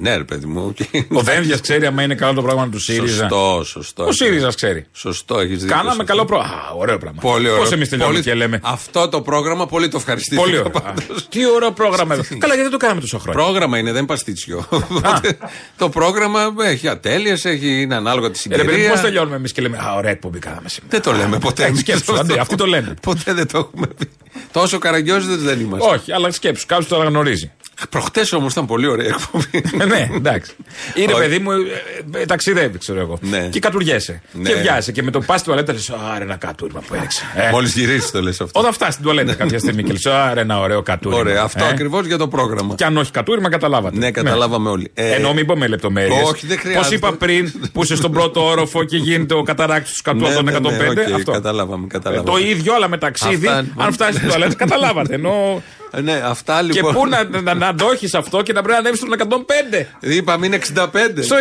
Ναι, 0.01 0.17
ρε 0.17 0.25
παιδί 0.25 0.47
μου. 0.47 0.75
Ο 1.13 1.21
Δένδια 1.21 1.59
ξέρει 1.59 1.87
άμα 1.87 2.03
είναι 2.03 2.15
καλό 2.15 2.35
το 2.35 2.43
πρόγραμμα 2.43 2.69
του 2.69 2.81
ΣΥΡΙΖΑ. 2.81 3.17
Σωστό, 3.29 3.63
σωστό. 3.65 4.05
Ο 4.07 4.13
ΣΥΡΙΖΑ 4.13 4.49
ξέρει. 4.55 4.87
Σωστό, 4.93 5.39
έχεις 5.39 5.59
δίκιο. 5.61 5.77
Κάναμε 5.77 5.95
σε 5.97 6.05
καλό 6.05 6.21
αυτό. 6.21 6.35
πρόγραμμα. 6.35 6.61
Α, 6.63 6.71
ωραίο 6.77 6.99
πράγμα. 6.99 7.21
Πολύ 7.21 7.49
ωραίο. 7.49 7.63
Πώς 7.63 7.73
εμείς 7.73 7.89
τελειώνουμε 7.89 8.19
Πολύ- 8.19 8.31
και 8.31 8.37
λέμε. 8.39 8.61
Αυτό 8.63 9.09
το 9.09 9.21
πρόγραμμα 9.21 9.67
πολύ 9.67 9.89
το 9.89 9.97
ευχαριστήθηκα. 9.97 10.43
Πολύ 10.43 10.59
ωραίο. 10.59 10.71
πάντως. 10.71 11.17
Α, 11.23 11.27
Τι 11.29 11.47
ωραίο 11.51 11.73
πρόγραμμα. 11.73 12.15
εδώ. 12.15 12.23
Καλά, 12.39 12.55
γιατί 12.55 12.63
δεν 12.63 12.71
το 12.71 12.77
κάναμε 12.77 13.01
τόσο 13.01 13.19
χρόνια. 13.19 13.43
Πρόγραμμα 13.43 13.79
είναι, 13.79 13.89
δεν 13.91 13.99
είναι 13.99 14.07
παστίτσιο. 14.07 14.67
Οπότε, 14.71 15.39
το 15.77 15.89
πρόγραμμα 15.89 16.55
έχει 16.65 16.89
ατέλειες, 16.89 17.45
έχει, 17.45 17.81
είναι 17.81 17.95
ανάλογα 17.95 18.31
τη 18.31 18.41
Ε, 18.49 18.49
ρε 18.49 18.57
παιδί, 18.57 18.69
συγκυρία. 18.69 18.91
πώς 18.91 19.01
τελειώνουμε 19.01 19.37
εμείς 19.37 19.53
και 19.53 19.63
λέμε 19.63 19.77
Α, 19.79 19.95
ωραία 19.97 20.11
εκπομπή 20.11 20.39
κάναμε 20.39 20.69
σήμερα. 20.69 20.91
Δεν 20.91 21.03
το 21.03 21.13
λέμε 21.21 21.39
ποτέ. 21.39 21.63
Ε, 21.63 21.67
εμείς 21.67 21.81
σκέψου, 21.81 22.13
αυτό. 22.13 22.15
άντε, 22.25 22.41
αυτοί 22.41 22.55
το 22.57 22.67
λένε. 22.67 22.95
Ποτέ 23.03 23.33
δεν 23.33 23.47
το 23.49 23.59
έχουμε 23.59 23.87
πει. 23.87 24.09
Τόσο 24.53 24.79
καραγκιόζηδες 24.79 25.37
δεν 25.43 25.61
είμαστε. 25.61 25.89
Όχι, 25.89 26.13
αλλά 26.13 26.31
σκέψου, 26.31 26.67
κάποιος 26.67 26.89
το 26.89 27.01
αναγνωρίζει. 27.01 27.51
Προχτές 27.91 28.33
όμως 28.33 28.53
ήταν 28.53 28.67
πολύ 28.67 28.87
ωραία 28.87 29.07
εκπομπή. 29.09 29.63
Ε, 29.87 29.89
ναι, 29.89 30.09
εντάξει. 30.17 30.53
Είναι 30.95 31.13
Όχι. 31.13 31.21
παιδί 31.23 31.39
μου, 31.39 31.51
ε, 31.51 32.21
ε, 32.21 32.25
ταξιδεύει, 32.27 32.79
ξέρω 32.79 33.01
εγώ. 33.01 33.19
Ναι. 33.21 33.49
Και 33.51 33.59
κατουριέσαι. 33.61 34.23
Ναι. 34.33 34.49
Και 34.51 34.55
βιάζεσαι. 34.61 34.93
Και 34.93 35.03
με 35.03 35.11
το 35.11 35.21
πας 35.21 35.41
στην 35.41 35.53
τουαλέτα 35.53 35.73
λες, 35.73 35.91
Άρα 36.15 36.23
ένα 36.25 36.37
κατούρημα 36.37 36.81
που 36.89 36.95
έριξε. 36.95 37.23
Ε, 37.35 37.51
Μόλις 37.51 37.75
γυρίσεις 37.75 38.11
το 38.11 38.23
λες 38.23 38.41
αυτό. 38.41 38.61
Όταν 38.61 38.73
φτάσεις 38.73 38.93
στην 38.95 39.05
τουαλέτα 39.07 39.35
κάποια 39.35 39.59
στιγμή 39.59 39.83
και 39.83 39.93
λες, 39.93 40.07
Άρα 40.07 40.41
ένα 40.41 40.61
ωραίο 40.61 40.83
κατούρημα. 40.83 41.21
Ωραία, 41.21 41.43
αυτό 41.43 41.65
Ε, 41.65 41.69
ακριβώς 41.69 42.07
για 42.07 42.17
το 42.19 42.29
πρόγραμμα. 42.29 42.75
Και 42.75 42.85
αν 42.85 42.97
όχι 42.97 43.11
κατούρημα, 43.11 43.49
καταλάβατε. 43.49 43.97
Ναι, 43.99 44.11
καταλάβαμε 44.11 44.69
όλοι. 44.71 44.91
Ε, 44.95 45.11
Ενώ 45.13 45.33
μην 45.33 45.47
πω 45.47 45.57
με 45.57 45.67
λεπτομέρειες. 45.67 46.23
όχι, 46.29 46.47
δεν 46.47 46.59
χρειάζεται. 46.59 46.85
Πώς 46.85 46.95
είπα 46.97 47.13
πριν 47.13 47.53
που 47.73 47.83
είσαι 47.83 47.97
στον 47.97 48.13
πρώτο 48.13 48.47
όροφο 48.47 48.85
και 48.85 48.97
γίνεται 48.97 49.35
ο 49.35 49.43
καταρράκτη 49.43 49.91
του 49.91 50.01
κατού 50.03 50.19
ναι, 50.19 50.29
από 50.29 50.43
ναι, 50.43 50.53
τον 50.53 50.65
105. 50.65 50.69
ναι, 50.79 50.89
οκ, 50.89 51.13
αυτό. 51.15 51.33
Καταλάβαμε, 51.33 51.85
Ε, 51.85 51.89
καταλάβαμε. 51.93 52.31
το 52.31 52.47
ίδιο, 52.47 52.75
αλλά 52.75 52.89
με 52.89 52.99
ταξίδι, 52.99 53.47
Αυτά- 53.47 53.65
αν 53.77 53.93
φτάσεις 53.93 54.15
στην 54.17 54.29
τουαλέτα, 54.29 54.55
καταλάβατε. 54.55 55.15
Ενώ. 55.15 55.63
Ε, 55.91 56.01
Ναι, 56.01 56.23
αυτά 56.25 56.59
Και 56.59 56.73
λοιπόν. 56.73 56.95
πού 56.95 57.07
να, 57.07 57.41
να, 57.41 57.55
να 57.55 57.75
το 57.75 57.91
έχεις 57.93 58.15
αυτό 58.15 58.43
και 58.43 58.53
να 58.53 58.63
πρέπει 58.63 58.73
να 58.83 58.89
ανέβεις 58.89 58.99
στον 58.99 59.45
105. 59.81 59.85
Είπαμε 60.01 60.47
είναι 60.47 60.59
65. 60.75 60.89
Στο 61.21 61.37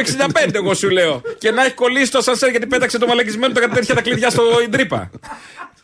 65, 0.46 0.54
εγώ 0.54 0.74
σου 0.74 0.90
λέω. 0.90 1.22
Και 1.38 1.52
να 1.52 1.64
έχει 1.64 1.74
κολλήσει 1.74 2.12
το 2.12 2.22
σανσέρ 2.22 2.50
γιατί 2.50 2.66
πέταξε 2.68 2.98
το 2.98 3.08
μαλακισμένο 3.08 3.54
το 3.54 3.60
κάτι 3.60 3.74
τέτοια 3.74 3.96
τα 3.96 4.02
κλειδιά 4.02 4.30
στο 4.30 4.44
τρύπα. 4.70 5.10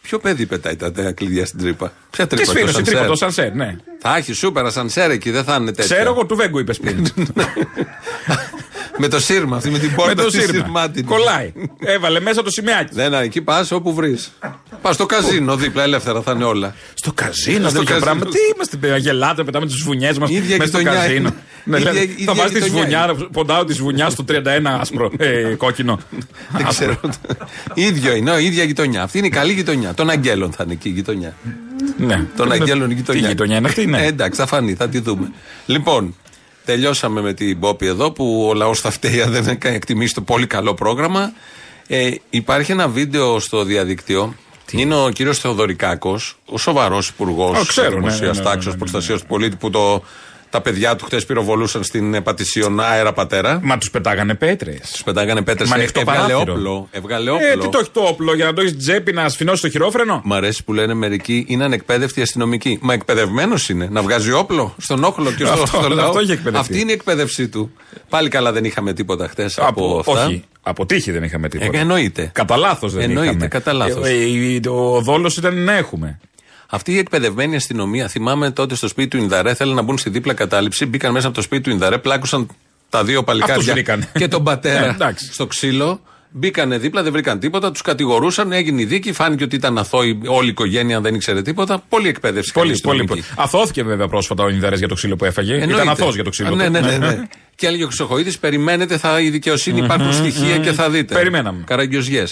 Ποιο 0.02 0.20
παιδί 0.20 0.46
πετάει 0.46 0.76
τα 0.76 0.92
τα 0.92 1.12
κλειδιά 1.12 1.46
στην 1.46 1.60
τρύπα; 1.60 1.94
Ποια 2.10 2.26
Και 2.26 2.36
τρύπα, 2.36 2.52
σφύρωσε 2.52 2.74
το 2.78 2.82
τρύπα 2.84 3.06
το 3.06 3.16
σανσέρ. 3.16 3.46
σανσέρ, 3.46 3.68
ναι. 3.68 3.76
Θα 4.00 4.16
έχει 4.16 4.34
σούπερα 4.34 4.70
σανσέρ 4.70 5.12
εκεί, 5.12 5.32
δεν 5.32 5.44
θα 5.44 5.56
είναι 5.56 5.72
τέτοια. 5.72 5.96
Ξέρω 5.96 6.10
εγώ 6.12 6.26
του 6.26 6.36
Βέγκου 6.36 6.60
είπες 6.60 6.80
πριν. 6.80 7.08
με 9.02 9.08
το 9.08 9.20
σύρμα, 9.20 9.56
αυτή 9.58 9.70
με 9.70 9.80
την 9.80 9.90
Με 9.90 9.96
πόρτα 9.96 10.24
το 10.24 10.30
στη 10.30 10.40
σύρμα. 10.42 10.54
σύρματινη. 10.64 11.06
Κολλάει. 11.08 11.54
Έβαλε 11.80 12.20
μέσα 12.20 12.44
το 12.44 12.50
σημαίακι. 12.52 12.94
Δεν, 12.94 13.12
ναι, 13.12 13.18
εκεί 13.18 13.42
πας 13.42 13.72
όπου 13.72 13.94
βρεις. 13.94 14.32
Πας 14.82 14.96
στο 14.96 15.06
καζίνο 15.06 15.56
δίπλα, 15.56 15.84
ελεύθερα 15.84 16.22
θα 16.22 16.32
είναι 16.32 16.44
όλα. 16.44 16.76
Στο 16.94 17.12
καζίνο, 17.14 17.58
Στο 17.70 17.80
τέτοια 17.80 17.84
καζίνο. 17.84 18.00
πράγματα. 18.06 18.30
Τι 18.30 18.38
είμαστε, 18.56 18.78
παιδιά, 18.78 18.98
γελάτε, 18.98 19.44
πετάμε 19.44 19.66
τις 19.66 19.82
βουνιές 19.84 20.18
μας 20.18 20.30
Ίδια 20.30 20.58
μέσα 20.58 20.70
στο 20.70 20.78
γειτονιά 20.80 21.00
καζίνο. 21.02 21.18
είναι. 21.20 21.34
Ναι, 21.64 21.78
Ίδια- 21.78 21.92
λέτε, 21.94 22.04
ίδια 22.12 22.26
θα 22.26 22.34
βάζεις 22.34 22.64
τη 22.64 22.70
γειτονιά 22.70 23.06
βουνιά, 23.08 23.28
ποντάω 23.32 23.66
τη 23.66 23.74
βουνιά 23.74 24.10
στο 24.10 24.24
31 24.24 24.78
άσπρο, 24.80 25.12
ε, 25.18 25.54
κόκκινο. 25.58 26.00
Δεν 26.58 26.68
ξέρω. 26.68 27.00
ίδιο 27.74 28.16
είναι, 28.16 28.32
η 28.40 28.46
ίδια 28.46 28.64
γειτονιά. 28.64 29.04
Αυτή 29.04 29.18
είναι 29.18 29.28
η 29.28 29.30
καλή 29.30 29.54
γειτονιά. 29.54 29.94
Των 29.94 30.10
Αγγέλων 30.10 30.52
θα 30.52 30.64
είναι 30.64 30.74
εκεί 30.74 30.90
η 30.90 30.92
γειτονιά. 30.92 31.34
Ναι. 31.98 32.26
Των 32.38 32.52
Αγγέλων 32.52 32.92
η 32.92 32.94
γειτονιά. 32.94 33.22
Τι 33.22 33.28
γειτονιά 33.28 33.58
είναι 33.58 33.68
αυτή, 33.68 33.86
ναι. 33.86 33.98
Ε, 34.04 34.06
εντάξει, 34.06 34.40
θα 34.40 34.46
φανεί, 34.48 34.74
θα 34.74 34.90
τη 34.90 35.00
δούμε. 35.00 35.32
Λοιπόν, 35.66 36.16
τελειώσαμε 36.66 37.22
με 37.22 37.34
την 37.34 37.60
Πόπη 37.60 37.86
εδώ 37.86 38.12
που 38.12 38.48
ο 38.50 38.54
λαός 38.54 38.80
θα 38.80 38.92
φταίει 38.92 39.22
αν 39.22 39.32
δεν 39.32 39.48
έκανε 39.48 39.76
εκτιμήσει 39.76 40.14
το 40.14 40.22
πολύ 40.22 40.48
καλό 40.48 40.74
πρόγραμμα. 40.74 41.34
Ε, 41.88 42.12
υπάρχει 42.30 42.72
ένα 42.72 42.88
βίντεο 42.88 43.40
στο 43.40 43.64
διαδικτύο. 43.64 44.36
Είναι 44.72 44.96
ο 44.96 45.10
κύριος 45.10 45.40
Θεοδωρικάκος, 45.40 46.38
ο 46.46 46.58
σοβαρός 46.58 47.08
υπουργός 47.08 47.58
Α, 47.58 47.64
ξέρω, 47.68 47.90
ναι, 47.90 47.96
δημοσία 47.96 48.26
ναι, 48.26 48.32
ναι, 48.32 48.38
ναι, 48.38 48.44
τάξης, 48.44 48.66
ναι, 48.66 48.72
ναι. 48.72 48.78
προστασίας 48.78 49.22
του 49.22 49.28
πολίτη 49.28 49.56
που 49.56 49.70
το, 49.70 50.04
τα 50.52 50.62
παιδιά 50.62 50.96
του 50.96 51.06
χτε 51.06 51.22
πυροβολούσαν 51.22 51.84
στην 51.84 52.14
επατησίων 52.14 52.80
αέρα 52.80 53.14
πατέρα. 53.14 53.60
Μα 53.64 53.78
τους 53.78 53.90
πετάγανε 53.90 54.36
πέτρες. 54.36 54.90
Τους 54.92 55.04
πετάγανε 55.04 55.42
πέτρες. 55.42 55.70
Μα 55.70 55.76
ανοιχτό 55.76 56.00
Έβγαλε 56.00 56.20
παράθυρο. 56.28 56.54
όπλο. 56.54 56.88
Έβγαλε 56.92 57.30
όπλο. 57.30 57.48
Ε, 57.48 57.58
τι 57.58 57.70
το 57.70 57.78
έχει 57.82 57.90
το 57.90 58.02
όπλο 58.02 58.36
για 58.36 58.46
να 58.46 58.54
το 58.54 58.62
έχεις 58.62 58.78
τσέπη 58.78 59.12
να 59.14 59.30
σφινώσει 59.30 59.62
το 59.62 59.70
χειρόφρενο; 59.70 60.22
Μ' 60.24 60.34
αρέσει 60.34 60.64
που 60.64 60.74
λένε 60.74 60.94
μερικοί 60.94 61.46
είναι 61.48 61.64
ανεκπαίδευτοι 61.64 62.22
αστυνομικοί. 62.22 62.80
Μα 62.82 62.94
εκπαιδευμένος 62.94 63.70
είναι. 63.70 63.88
Να 63.92 64.02
βγάζει 64.02 64.32
όπλο 64.32 64.76
στον 64.78 65.04
όχλο 65.04 65.32
και 65.32 65.46
στο, 65.46 65.54
Αυτό, 65.62 65.78
στο 65.82 65.90
λαό. 65.90 66.08
αυτό 66.08 66.20
έχει 66.20 66.32
εκπαιδευτεί. 66.32 66.58
Αυτή 66.72 66.80
είναι 66.82 66.92
η 66.92 66.94
εκπαίδευσή 66.94 67.48
του. 67.48 67.72
Πάλι 68.10 68.30
καλά 68.30 68.52
δεν 68.52 68.64
είχαμε 68.66 68.94
τίποτα 68.94 69.28
χτε 69.28 69.50
από, 69.58 69.98
αυτά. 70.00 70.26
Όχι, 70.26 70.44
από 70.62 70.86
τύχη 70.86 71.12
δεν 71.12 71.24
είχαμε 71.24 71.50
τίποτα. 71.50 71.78
Ε, 71.78 71.82
εννοείται. 71.82 72.30
Κατά 72.34 72.58
λάθος 72.58 72.94
δεν 72.94 73.02
Εννοείται, 73.04 73.30
είχαμε. 73.30 73.48
κατά 73.48 73.74
λάθος. 73.74 74.08
Ε, 74.08 74.12
ε, 74.12 74.60
ε, 74.66 74.70
ο 74.70 75.02
δόλος 75.02 75.38
ήταν 75.38 75.64
να 75.64 75.74
έχουμε. 75.78 76.20
Αυτή 76.74 76.92
η 76.94 76.98
εκπαιδευμένη 76.98 77.56
αστυνομία, 77.56 78.08
θυμάμαι 78.08 78.52
τότε 78.52 78.76
στο 78.76 78.88
σπίτι 78.88 79.08
του 79.08 79.18
Ινδαρέ, 79.18 79.54
θέλουν 79.54 79.76
να 79.76 79.82
μπουν 79.82 79.98
στη 79.98 80.10
δίπλα 80.10 80.34
κατάληψη. 80.34 80.86
Μπήκαν 80.86 81.12
μέσα 81.12 81.28
από 81.28 81.36
το 81.36 81.42
σπίτι 81.42 81.62
του 81.62 81.70
Ινδαρέ, 81.70 81.98
πλάκωσαν 81.98 82.48
τα 82.90 83.04
δύο 83.04 83.20
Αυτούς 83.20 83.26
παλικάρια 83.26 83.74
βρήκανε. 83.74 84.10
και 84.18 84.28
τον 84.28 84.44
πατέρα 84.44 84.86
Ε, 84.86 84.90
εντάξει. 84.90 85.34
στο 85.34 85.48
ξύλο. 85.48 86.02
Μπήκανε 86.34 86.78
δίπλα, 86.78 87.04
δεν 87.04 87.12
βρήκαν 87.12 87.40
τίποτα, 87.40 87.72
τους 87.72 87.82
κατηγορούσαν, 87.82 88.52
έγινε 88.52 88.82
η 88.82 88.86
δίκη, 88.86 89.12
φάνηκε 89.12 89.44
ότι 89.44 89.56
ήταν 89.56 89.78
αθώοι 89.78 90.20
όλη 90.26 90.46
η 90.46 90.50
οικογένεια, 90.50 91.02
δεν 91.02 91.16
ήξερε 91.16 91.42
τίποτα. 91.42 91.84
Πολύ 91.90 92.08
εκπαίδευση. 92.08 92.52
Πολύ, 92.52 92.68
καλή 92.68 92.82
πολύ. 92.82 93.00
αστυνομική. 93.02 93.28
Αθώθηκε 93.42 93.84
βέβαια 93.84 94.08
πρόσφατα 94.08 94.44
ο 94.44 94.50
Ινδαρές 94.50 94.80
για 94.80 94.88
το 94.88 94.96
ξύλο 94.96 95.16
που 95.16 95.26
έφαγε. 95.26 95.54
Εννοείται. 95.54 95.74
Ήταν 95.74 95.90
αθώος 95.90 96.16
για 96.16 96.24
το 96.24 96.30
ξύλο. 96.30 96.50
Α, 96.50 96.56
Ναι, 96.56 96.66
του. 96.66 96.72
ναι, 96.72 96.80
ναι. 96.80 96.98
ναι. 96.98 97.28
και 97.56 97.68
έλεγε 97.68 97.84
ο 97.84 97.88
Χρυσοχοίδη, 97.88 98.38
περιμένετε, 98.38 98.98
θα, 98.98 99.20
η 99.22 99.30
δικαιοσύνη 99.30 99.80
υπάρχουν 99.80 100.14
στοιχεία 100.14 100.58
και 100.58 100.72
θα 100.72 100.90
δείτε. 100.90 101.14
Περιμέναμε. 101.14 101.64
Καραγκιόζιε. 101.66 102.24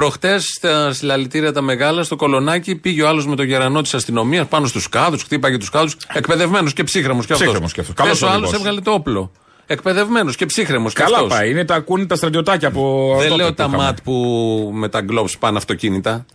Προχτές 0.00 0.44
στα 0.46 0.92
συλλαλητήρια 0.92 1.52
τα 1.52 1.60
μεγάλα, 1.60 2.02
στο 2.02 2.16
κολονάκι, 2.16 2.74
πήγε 2.76 3.02
ο 3.02 3.08
άλλος 3.08 3.26
με 3.26 3.36
το 3.36 3.42
γερανό 3.42 3.80
της 3.82 3.94
αστυνομίας 3.94 4.46
πάνω 4.46 4.66
στους 4.66 4.88
κάδους, 4.88 5.22
χτύπαγε 5.22 5.56
τους 5.58 5.70
κάδους. 5.70 5.96
Εκπαιδευμένος 6.12 6.72
και 6.72 6.84
ψύχρεμος 6.84 7.26
κι 7.26 7.32
αυτός. 7.32 7.46
Ψύχρεμος 7.46 7.72
κι 7.72 7.80
αυτός. 7.80 7.94
Καλός 7.94 8.22
ο 8.22 8.26
άλλος 8.26 8.36
οδηγός. 8.38 8.54
έβγαλε 8.54 8.80
το 8.80 8.90
όπλο. 8.90 9.32
Εκπαιδευμένος 9.66 10.36
και 10.36 10.46
ψύχρεμος 10.46 10.92
κι 10.92 11.00
Καλά 11.02 11.16
αυτός. 11.16 11.32
πάει. 11.32 11.50
Είναι 11.50 11.64
τα 11.64 11.74
ακούνε 11.74 12.06
τα 12.06 12.16
στρατιωτάκια 12.16 12.68
από. 12.68 13.14
Δεν 13.18 13.28
τότε 13.28 13.42
λέω 13.42 13.48
που 13.48 13.54
τα 13.54 13.64
είχαμε. 13.64 13.82
ματ 13.82 13.98
που 14.04 14.70
με 14.74 14.88
τα 14.88 15.00
γκλόβς 15.00 15.38
πάνε 15.38 15.56
αυτοκίνητα. 15.56 16.26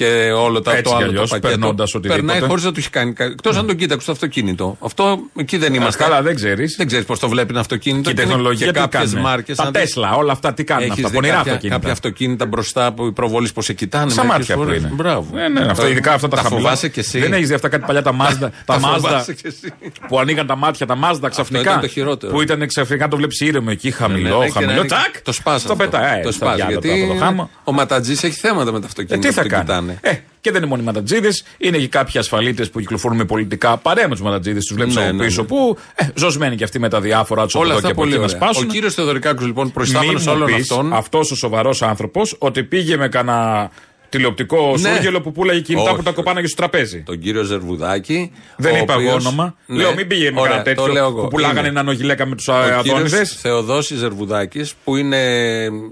Και 0.00 0.30
όλο 0.36 0.60
το, 0.62 0.70
Έτσι 0.70 0.82
το 0.82 0.88
κι 0.90 0.96
άλλο 0.96 1.04
αλλιώς, 1.04 1.28
το 1.30 1.34
πακέτο. 1.34 1.48
περνώντας 1.48 1.94
οτιδήποτε. 1.94 2.26
Περνάει 2.26 2.48
χωρίς 2.48 2.64
να 2.64 2.72
του 2.72 2.78
έχει 2.78 2.90
κάνει. 2.90 3.12
Εκτός 3.16 3.56
αν 3.56 3.66
τον 3.66 3.76
κοίταξε 3.76 4.06
το 4.06 4.12
αυτοκίνητο. 4.12 4.76
Αυτό 4.80 5.18
εκεί 5.36 5.56
δεν 5.56 5.74
είμαστε. 5.74 6.02
Καλά, 6.04 6.22
δεν 6.22 6.34
ξέρεις. 6.34 6.74
Δεν 6.76 6.86
ξέρεις 6.86 7.04
πώς 7.04 7.18
το 7.18 7.28
βλέπει 7.28 7.50
ένα 7.50 7.60
αυτοκίνητο. 7.60 8.02
Και 8.02 8.10
η 8.10 8.14
είναι 8.18 8.26
τεχνολογία 8.32 8.66
και 8.66 8.72
τι 8.72 8.78
κάποιες 8.78 9.04
κάνουν. 9.10 9.20
μάρκες. 9.20 9.56
Τα 9.56 9.70
Τέσλα, 9.70 10.14
όλα 10.14 10.32
αυτά 10.32 10.54
τι 10.54 10.64
κάνουν 10.64 10.90
αυτά. 10.90 11.10
Πονηρά 11.10 11.34
κάποια, 11.34 11.38
αυτοκίνητα. 11.52 11.76
κάποια 11.78 11.92
αυτοκίνητα 11.92 12.46
μπροστά 12.46 12.92
που 12.92 13.06
οι 13.06 13.12
προβολή 13.12 13.48
πώς 13.54 13.64
σε 13.64 13.72
κοιτάνε. 13.72 14.10
Σαν 14.10 14.26
μερικές 14.26 14.48
μάτια 14.48 14.54
που 14.56 14.62
φορές; 14.62 14.80
είναι. 14.80 14.90
Μπράβο. 14.94 15.26
Ναι, 15.32 15.48
ναι, 15.48 15.70
αυτά, 15.70 15.88
ειδικά 15.88 16.12
αυτά 16.12 16.28
τα, 16.28 16.36
τα 16.36 16.42
χαμηλά. 16.42 16.60
φοβάσαι 16.60 16.88
κι 16.88 16.98
εσύ. 16.98 17.18
Δεν 17.18 17.32
έχεις 17.32 17.48
δει 17.48 17.54
αυτά 17.54 17.68
κάτι 17.68 17.84
παλιά 17.86 18.02
τα 18.02 18.12
Mazda. 18.20 18.48
τα 18.64 18.76
Mazda 18.78 18.80
φοβάσαι 18.80 19.34
κι 19.34 19.46
εσύ. 19.46 19.72
που 20.08 20.18
ανοίγαν 20.18 20.46
τα 20.46 20.56
μάτια, 20.56 20.86
τα 20.86 20.96
Mazda 21.04 21.30
ξαφνικά. 21.30 21.62
ήταν 21.62 21.80
το 21.80 21.88
χειρότερο. 21.88 22.32
Που 22.32 22.40
ήταν 22.42 22.66
ξαφνικά 22.66 23.08
το 23.08 23.16
βλέπεις 23.16 23.40
ήρεμο 23.40 23.68
εκεί, 23.70 23.90
χαμηλό, 23.90 24.38
Ναι, 24.38 24.44
ναι, 24.44 24.50
και 24.50 24.52
να 24.54 24.60
χαμηλό. 24.60 24.72
είναι- 24.78 24.86
Τσακ! 24.86 25.20
Το 25.22 25.32
σπάζεις. 25.32 25.66
Το 25.66 25.76
πετάει. 25.76 26.22
Το 26.22 26.32
σπάζεις. 26.32 26.64
Γιατί 26.68 27.02
από 27.02 27.12
το 27.12 27.18
χάμο. 27.24 27.50
ο 27.64 27.72
Ματατζής 27.72 28.22
έχει 28.22 28.34
θέματα 28.38 28.72
με 28.72 28.78
τα 28.80 28.84
Ε, 28.84 28.88
αυτοκίνητα. 28.88 29.28
τι 29.28 29.34
θα 29.34 29.42
που 29.42 29.48
τον 29.48 29.66
κάνει; 29.66 29.89
Κοιτάνε. 29.94 30.14
Ε, 30.14 30.18
και 30.40 30.50
δεν 30.50 30.60
είναι 30.60 30.70
μόνο 30.70 30.82
οι 30.82 30.84
ματατζίδε, 30.84 31.28
είναι 31.58 31.78
και 31.78 31.88
κάποιοι 31.88 32.20
ασφαλίτες 32.20 32.70
που 32.70 32.80
κυκλοφορούν 32.80 33.16
με 33.16 33.24
πολιτικά 33.24 33.76
παρέα 33.76 34.08
με 34.08 34.14
τους 34.14 34.22
ματατζίδε. 34.22 34.58
Τους 34.58 34.72
βλέπεις 34.74 34.94
Ναι, 34.94 35.04
από 35.04 35.12
ναι, 35.12 35.24
πίσω 35.24 35.40
ναι. 35.42 35.46
που 35.46 35.76
ε, 35.94 36.04
ζωσμένοι 36.14 36.56
και 36.56 36.64
αυτοί 36.64 36.78
με 36.78 36.88
τα 36.88 37.00
διάφορα 37.00 37.44
τους 37.44 37.54
Όλα 37.54 37.62
από 37.64 37.70
εδώ 37.70 37.78
αυτά 37.78 37.86
και 37.88 37.92
από 37.92 38.00
πολύ 38.02 38.12
εκεί 38.12 38.20
να 38.20 38.26
ωραία. 38.34 38.48
σπάσουν. 38.48 38.68
Ο 38.68 38.72
κύριος 38.72 38.94
Θεοδωρικάκου 38.94 39.44
λοιπόν 39.46 39.72
προϊστάμενος 39.72 40.26
Μη 40.26 40.32
μου 40.32 40.36
όλων 40.36 40.54
πεις 40.54 40.70
αυτών. 40.70 40.92
Αυτός 40.92 41.30
ο 41.30 41.36
σοβαρός 41.36 41.82
άνθρωπος 41.82 42.36
ότι 42.38 42.62
πήγε 42.62 42.96
με 42.96 43.08
κανένα 43.08 43.70
τηλεοπτικό 44.10 44.74
Ναι. 44.78 44.88
σούργελο 44.92 45.20
που 45.20 45.32
πουλάγε 45.32 45.60
κινητά 45.60 45.86
Όχι, 45.88 45.96
που 45.96 46.02
τα 46.02 46.10
κοπάναγε 46.12 46.46
στο 46.46 46.56
τραπέζι. 46.56 47.02
Τον 47.02 47.18
κύριο 47.18 47.42
Ζερβουδάκη. 47.42 48.32
Δεν 48.56 48.74
ο 48.74 48.76
είπα 48.76 48.92
εγώ 48.92 49.02
οποίος- 49.02 49.26
όνομα. 49.26 49.54
Ναι. 49.66 49.76
Λέω 49.76 49.94
μην 49.94 50.06
πήγε 50.06 50.30
με 50.30 50.40
Ωραία, 50.40 50.56
κανένα 50.56 50.74
το 50.74 50.82
λέω 50.86 50.94
τέτοιο 50.94 51.08
εγώ. 51.08 51.22
που 51.22 51.28
πουλάγανε 51.28 51.58
Είναι. 51.58 51.68
ένα 51.68 51.82
νογιλέκα 51.82 52.26
με 52.26 52.34
τους 52.36 52.48
Ο 52.48 52.52
Αντώνιδε. 52.54 53.08
κύριος 53.08 53.36
Θεοδόσης 53.40 53.98
Ζερβουδάκης, 53.98 54.74
που 54.84 54.96
είναι 54.96 55.18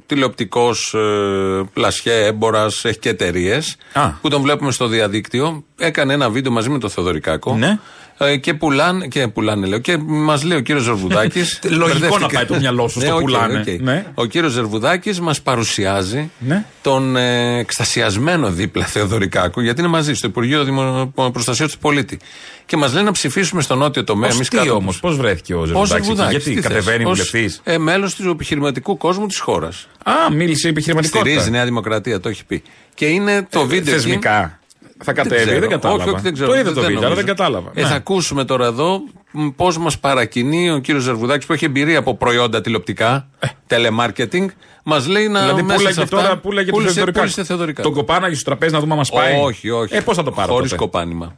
τηλεοπτικός 0.06 0.94
ε, 0.94 1.62
πλασιέ, 1.72 2.24
έμπορας, 2.26 2.84
έχει 2.84 2.98
και 2.98 3.08
εταιρείες. 3.08 3.76
Α. 3.92 4.08
Που 4.08 4.28
τον 4.28 4.42
βλέπουμε 4.42 4.70
στο 4.72 4.86
διαδίκτυο. 4.86 5.64
Έκανε 5.78 6.12
ένα 6.14 6.30
βίντεο 6.30 6.52
μαζί 6.52 6.68
με 6.68 6.78
τον 6.78 6.90
Θεοδωρικάκο. 6.90 7.54
Ναι. 7.56 7.78
Ε, 8.20 8.36
και 8.36 8.54
πουλάνε, 8.54 9.06
και 9.06 9.28
πουλάνε 9.28 9.66
λέω. 9.66 9.78
Και 9.78 9.96
μας 10.06 10.42
λέει 10.42 10.58
ο 10.58 10.60
κύριος 10.60 10.84
Ζερβουδάκης. 10.84 11.58
Λογικό 11.68 12.18
να 12.18 12.26
πάει 12.26 12.44
το 12.44 12.54
μυαλό 12.54 12.88
σου 12.88 13.00
στο 13.00 13.16
πουλάνε. 13.20 13.64
Ναι. 13.80 14.06
Ο 14.14 14.24
κύριος 14.24 14.52
Ζερβουδάκης 14.52 15.20
μας 15.20 15.40
παρουσιάζει 15.42 16.30
Ναι. 16.38 16.64
τον 16.82 17.16
ε, 17.16 17.58
εκστασιασμένο 17.58 18.50
δίπλα 18.50 18.84
Θεοδωρικάκου, 18.84 19.60
γιατί 19.60 19.80
είναι 19.80 19.88
μαζί 19.88 20.14
στο 20.14 20.26
Υπουργείο 20.26 20.64
Δημο... 20.64 21.12
Προστασίας 21.32 21.72
του 21.72 21.78
Πολίτη. 21.78 22.18
Και 22.66 22.76
μας 22.76 22.92
λέει 22.94 23.02
να 23.02 23.12
ψηφίσουμε 23.12 23.62
στο 23.62 23.74
νότιο 23.74 24.04
τομέα. 24.04 24.26
Πώς 24.28 24.36
Εμείς 24.36 24.48
τι 24.48 24.56
κάτω- 24.56 24.74
όμως, 24.74 25.00
πώς 25.00 25.16
βρέθηκε 25.16 25.54
ο 25.54 25.60
Ως 25.60 25.66
Ζερβουδάκης 25.68 25.94
εκεί, 25.94 26.04
Ζερβουδάκης, 26.16 26.44
γιατί 26.44 26.60
τι 26.60 26.66
θες, 26.68 26.72
κατεβαίνει 26.72 27.04
ως, 27.04 27.10
βουλευτής; 27.10 27.60
Ε, 27.64 27.78
Μέλος 27.78 28.14
του 28.14 28.30
επιχειρηματικού 28.30 28.96
κόσμου 28.96 29.26
της 29.26 29.38
χώρας. 29.38 29.86
Α, 30.04 30.12
μίλησε 30.32 30.68
επιχειρηματικότητα. 30.68 31.28
Στηρίζει 31.28 31.48
η 31.48 31.52
Νέα 31.52 31.64
Δημοκρατία, 31.64 32.20
το 32.20 32.28
έχει 32.28 32.44
πει. 32.44 32.62
Και 32.94 33.06
είναι 33.06 33.46
το 33.50 33.60
βίντεο. 33.66 33.94
εκεί- 33.94 34.02
Θεσμικά. 34.02 34.57
Θα 35.04 35.12
κατέβει, 35.12 35.44
ξέρω. 35.44 35.60
δεν 35.60 35.68
κατάλαβα. 35.68 36.02
Όχι, 36.02 36.10
όχι, 36.12 36.20
δεν 36.22 36.32
ξέρω. 36.32 36.48
Το 36.48 36.54
είδα 36.58 36.72
το 36.72 36.80
βίντεο, 36.80 36.86
αλλά 36.88 37.00
νομίζω. 37.00 37.14
δεν 37.14 37.26
κατάλαβα. 37.26 37.70
Ε, 37.74 37.82
Ναι. 37.82 37.88
Θα 37.88 37.94
ακούσουμε 37.94 38.44
τώρα 38.44 38.66
εδώ 38.66 39.00
πώς 39.56 39.78
μας 39.78 39.98
παρακινεί 39.98 40.70
ο 40.70 40.78
κύριος 40.78 41.02
Ζερβουδάκης 41.04 41.46
που 41.46 41.52
έχει 41.52 41.64
εμπειρία 41.64 41.98
από 41.98 42.14
προϊόντα 42.16 42.60
τηλεοπτικά, 42.60 43.28
telemarketing. 43.68 44.46
Μας 44.84 45.06
λέει 45.06 45.28
να. 45.28 45.40
Δηλαδή, 45.40 45.62
μέσα 45.62 45.72
σε 45.72 45.84
πούλαγε 45.84 46.02
αυτά- 46.02 46.16
τώρα, 46.16 46.38
πούλαγε 46.38 46.66
το 46.66 46.72
πούλησε- 46.72 46.92
Θεοδωρικάκο. 46.94 47.24
πούλησε 47.26 47.44
Θεοδωρικάκο. 47.44 47.88
Τον 47.88 47.96
κοπάναγε 47.98 48.34
στο 48.34 48.44
τραπέζι 48.44 48.72
να 48.72 48.80
δούμε 48.80 48.92
αν 48.92 48.98
μας 48.98 49.10
πάει. 49.10 49.40
Όχι, 49.40 49.70
όχι. 49.70 49.96
Ε, 49.96 50.00
πώς 50.00 50.16
θα 50.16 50.22
το 50.22 50.30
πάρω. 50.30 50.52
Χωρίς 50.52 50.70
τότε; 50.70 50.82
κοπάνημα. 50.82 51.36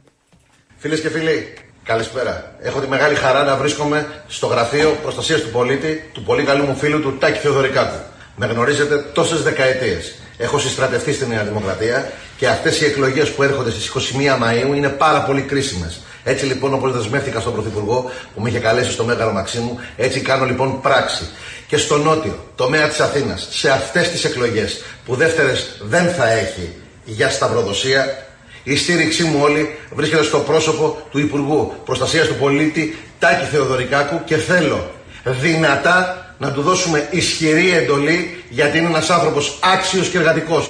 Φίλες 0.77 1.01
και 1.01 1.09
φίλοι, 1.09 1.53
Καλησπέρα. 1.83 2.55
Έχω 2.61 2.79
τη 2.79 2.87
μεγάλη 2.87 3.15
χαρά 3.15 3.43
να 3.43 3.55
βρίσκομαι 3.55 4.07
στο 4.27 4.47
γραφείο 4.47 4.97
προστασίας 5.01 5.41
του 5.41 5.49
πολίτη 5.49 6.09
του 6.13 6.23
πολύ 6.23 6.43
καλού 6.43 6.63
μου 6.65 6.75
φίλου 6.75 7.01
του 7.01 7.17
Τάκη 7.19 7.39
Θεοδωρικάκου. 7.39 7.95
Με 8.43 8.47
γνωρίζετε 8.47 8.97
τόσες 9.13 9.41
δεκαετίες. 9.41 10.15
Έχω 10.37 10.59
συστρατευτεί 10.59 11.13
στη 11.13 11.27
Νέα 11.27 11.43
Δημοκρατία 11.43 12.11
και 12.37 12.47
αυτές 12.47 12.81
οι 12.81 12.85
εκλογές 12.85 13.29
που 13.29 13.43
έρχονται 13.43 13.69
στις 13.71 13.87
21 13.87 14.37
Μαου 14.39 14.73
είναι 14.73 14.89
πάρα 14.89 15.21
πολύ 15.21 15.41
κρίσιμες. 15.41 16.01
Έτσι 16.23 16.45
λοιπόν, 16.45 16.73
όπως 16.73 16.91
δεσμεύτηκα 16.91 17.39
στον 17.39 17.53
Πρωθυπουργό 17.53 18.11
που 18.35 18.41
με 18.41 18.49
είχε 18.49 18.59
καλέσει 18.59 18.91
στο 18.91 19.03
Μέγαρο 19.03 19.31
Μαξίμου, 19.31 19.79
έτσι 19.97 20.21
κάνω 20.21 20.45
λοιπόν 20.45 20.81
πράξη. 20.81 21.29
Και 21.67 21.77
στο 21.77 21.97
νότιο 21.97 22.45
τομέα 22.55 22.87
της 22.87 22.99
Αθήνας, 22.99 23.47
σε 23.51 23.69
αυτές 23.69 24.09
τις 24.09 24.25
εκλογές 24.25 24.83
που 25.05 25.15
δεύτερες 25.15 25.77
δεν 25.81 26.09
θα 26.09 26.31
έχει 26.31 26.75
για 27.05 27.29
σταυροδοσία, 27.29 28.25
η 28.63 28.75
στήριξή 28.75 29.23
μου 29.23 29.39
όλη 29.41 29.77
βρίσκεται 29.93 30.23
στο 30.23 30.37
πρόσωπο 30.37 31.01
του 31.11 31.19
Υπουργού 31.19 31.73
Προστασίας 31.85 32.27
του 32.27 32.35
Πολίτη 32.35 32.97
Τάκη 33.19 33.45
Θεοδωρικάκου 33.45 34.23
και 34.23 34.35
θέλω 34.35 34.91
δυνατά 35.23 36.25
να 36.41 36.51
του 36.51 36.61
δώσουμε 36.61 37.07
ισχυρή 37.11 37.71
εντολή 37.71 38.43
γιατί 38.49 38.77
είναι 38.77 38.87
ένας 38.87 39.09
άνθρωπος 39.09 39.59
άξιος 39.61 40.09
και 40.09 40.17
εργατικός. 40.17 40.69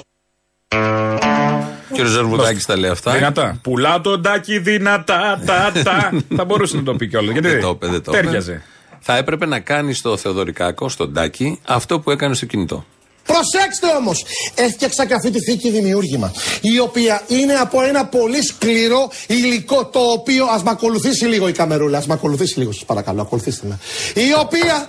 Κύριο 1.92 2.10
Ζερβουδάκη 2.10 2.64
τα 2.64 2.76
λέει 2.78 2.90
αυτά. 2.90 3.12
Δυνατά. 3.12 3.58
Πουλά 3.62 4.00
τον 4.00 4.22
τάκι 4.22 4.58
δυνατά, 4.58 5.42
τα, 5.46 5.72
τα. 5.84 6.12
Θα 6.36 6.44
μπορούσε 6.44 6.76
να 6.76 6.82
το 6.82 6.94
πει 6.94 7.08
κιόλας. 7.08 7.32
Γιατί 7.32 7.48
Δεν 7.48 7.60
το 7.60 7.68
είπε, 7.68 7.86
δεν 7.86 8.02
το 8.02 8.12
είπε. 8.12 8.22
τέριαζε. 8.22 8.62
Θα 9.00 9.16
έπρεπε 9.16 9.46
να 9.46 9.60
κάνει 9.60 9.94
στο 9.94 10.16
Θεοδωρικάκο, 10.16 10.88
στον 10.88 11.14
Τάκη, 11.14 11.60
αυτό 11.66 12.00
που 12.00 12.10
έκανε 12.10 12.34
στο 12.34 12.46
κινητό. 12.46 12.84
Προσέξτε 13.26 13.86
όμως, 13.98 14.24
έφτιαξα 14.54 15.06
και 15.06 15.14
αυτή 15.14 15.30
τη 15.30 15.40
θήκη 15.40 15.70
δημιούργημα. 15.70 16.32
Η 16.60 16.78
οποία 16.78 17.22
είναι 17.26 17.54
από 17.54 17.82
ένα 17.82 18.06
πολύ 18.06 18.44
σκληρό 18.44 19.10
υλικό. 19.26 19.86
Το 19.86 19.98
οποίο. 20.00 20.44
Α 20.44 20.60
με 20.64 20.70
ακολουθήσει 20.70 21.24
λίγο 21.24 21.48
η 21.48 21.52
καμερούλα. 21.52 21.98
Α 21.98 22.02
με 22.06 22.12
ακολουθήσει 22.14 22.58
λίγο, 22.58 22.72
σας 22.72 22.84
παρακαλώ. 22.84 23.20
Ακολουθήστε 23.22 23.66
με. 23.66 23.78
Η 24.14 24.34
οποία. 24.40 24.86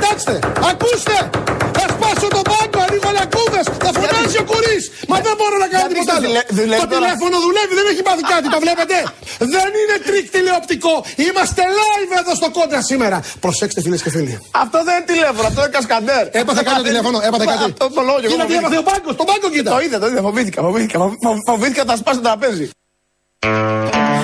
Κοιτάξτε, 0.00 0.34
ακούστε! 0.70 1.16
Θα 1.78 1.84
σπάσω 1.94 2.26
τον 2.36 2.44
πάγκο, 2.52 2.78
ανοίγω 2.86 3.10
λακκούβες. 3.18 3.60
Θα 3.84 3.90
φωνάζει 3.98 4.36
ο 4.42 4.44
κουρί. 4.50 4.78
Μα 5.10 5.16
δεν 5.26 5.34
μπορώ 5.38 5.56
να 5.64 5.68
κάνω 5.72 5.86
τίποτα 5.92 6.12
άλλο. 6.16 6.28
Το 6.82 6.86
τηλέφωνο 6.94 7.36
δουλεύει, 7.46 7.74
δεν 7.80 7.86
έχει 7.92 8.02
πάθει 8.08 8.22
κάτι, 8.32 8.46
το 8.54 8.58
βλέπετε. 8.64 8.96
Δεν 9.54 9.68
είναι 9.80 9.96
τρικ 10.08 10.26
τηλεοπτικό. 10.36 10.94
Είμαστε 11.26 11.62
live 11.80 12.12
εδώ 12.20 12.32
στο 12.40 12.48
Κόντρα 12.56 12.80
σήμερα. 12.90 13.18
Προσέξτε 13.44 13.80
φίλες 13.84 14.00
και 14.04 14.10
φίλοι. 14.16 14.34
Αυτό 14.64 14.78
δεν 14.86 14.94
είναι 14.96 15.08
τηλέφωνο, 15.12 15.46
αυτό 15.50 15.60
είναι 15.64 15.72
κασκαντέρ. 15.76 16.24
Έπαθε 16.40 16.62
κάτι 16.70 16.82
τηλέφωνο, 16.90 17.16
έπαθε 17.28 17.44
κάτι. 17.52 17.64
Αυτό 17.70 17.84
το 17.98 18.02
λόγιο. 18.10 18.28
Κοίτα 18.30 18.44
τι 18.50 18.54
έπαθε 18.60 18.78
ο 18.84 18.86
πάγκος, 18.90 19.14
τον 19.20 19.26
πάγκο 19.30 19.46
κοίτα. 19.54 19.70
Το 19.74 19.80
είδα, 19.84 19.96
το 20.02 20.06
είδα, 20.10 20.20
φοβήθηκα, 20.28 20.58
φοβήθηκα. 20.66 20.96
φο- 21.02 21.36
Φοβήθηκα 21.50 21.82
να 21.90 21.96
σπάσει 22.02 22.18
το 22.20 22.24
τραπέζι. 22.28 22.66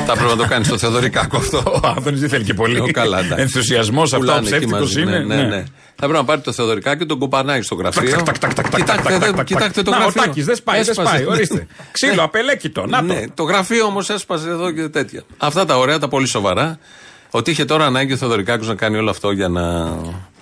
Θα 0.06 0.12
πρέπει 0.12 0.30
να 0.30 0.36
το 0.36 0.46
κάνεις 0.48 0.66
στο 0.66 0.78
Θεοδωρικάκο 0.78 1.36
αυτό. 1.36 1.62
Ο 1.84 1.88
Άδωνης 1.96 2.20
δεν 2.20 2.28
θέλει 2.28 2.44
και 2.44 2.54
πολύ. 2.54 2.80
Ο 2.80 2.86
καλά, 2.92 3.18
εντάξει. 3.18 3.42
Ενθουσιασμός 3.42 4.12
αυτό, 4.12 4.18
Πουλάνε 4.18 4.38
εκεί 4.40 4.48
ψεύτικο 4.48 4.78
μαζί, 4.78 5.02
είναι. 5.02 5.18
Ναι, 5.18 5.34
ναι, 5.34 5.42
ναι. 5.42 5.64
Θα 5.98 6.06
πρέπει 6.06 6.12
να 6.12 6.24
πάρει 6.24 6.40
το 6.40 6.52
Θεοδωρικάκο 6.52 6.98
και 6.98 7.04
τον 7.04 7.18
κοπανάει 7.18 7.62
στο 7.62 7.74
γραφείο. 7.74 8.22
Κοιτάξτε, 8.76 9.18
δε- 9.18 9.44
κοιτάξτε 9.44 9.82
το 9.82 9.90
Να, 9.90 9.96
ο 9.96 10.00
γραφείο. 10.00 10.22
Τάκης 10.22 10.44
δεν 10.44 10.56
σπάει, 10.56 10.80
δεν 10.80 10.88
Έσπασε. 10.90 11.08
σπάει. 11.08 11.26
Ορίστε. 11.26 11.66
Ξύλο, 11.92 12.22
απελέκητο. 12.22 12.86
Να 12.86 12.98
το. 12.98 13.04
Ναι, 13.04 13.24
το 13.34 13.42
γραφείο 13.42 13.84
όμως 13.86 14.10
έσπασε 14.10 14.48
εδώ 14.48 14.70
και 14.70 14.88
τέτοια. 14.88 15.22
Αυτά 15.38 15.64
τα 15.64 15.78
ωραία, 15.78 15.98
τα 15.98 16.08
πολύ 16.08 16.26
σοβαρά. 16.26 16.78
Ότι 17.30 17.50
είχε 17.50 17.64
τώρα 17.64 17.84
ανάγκη 17.86 18.12
ο 18.12 18.16
Θεοδωρικάκος 18.16 18.68
να 18.68 18.74
κάνει 18.74 18.96
όλο 18.96 19.10
αυτό 19.10 19.30
για 19.30 19.48
να. 19.48 19.62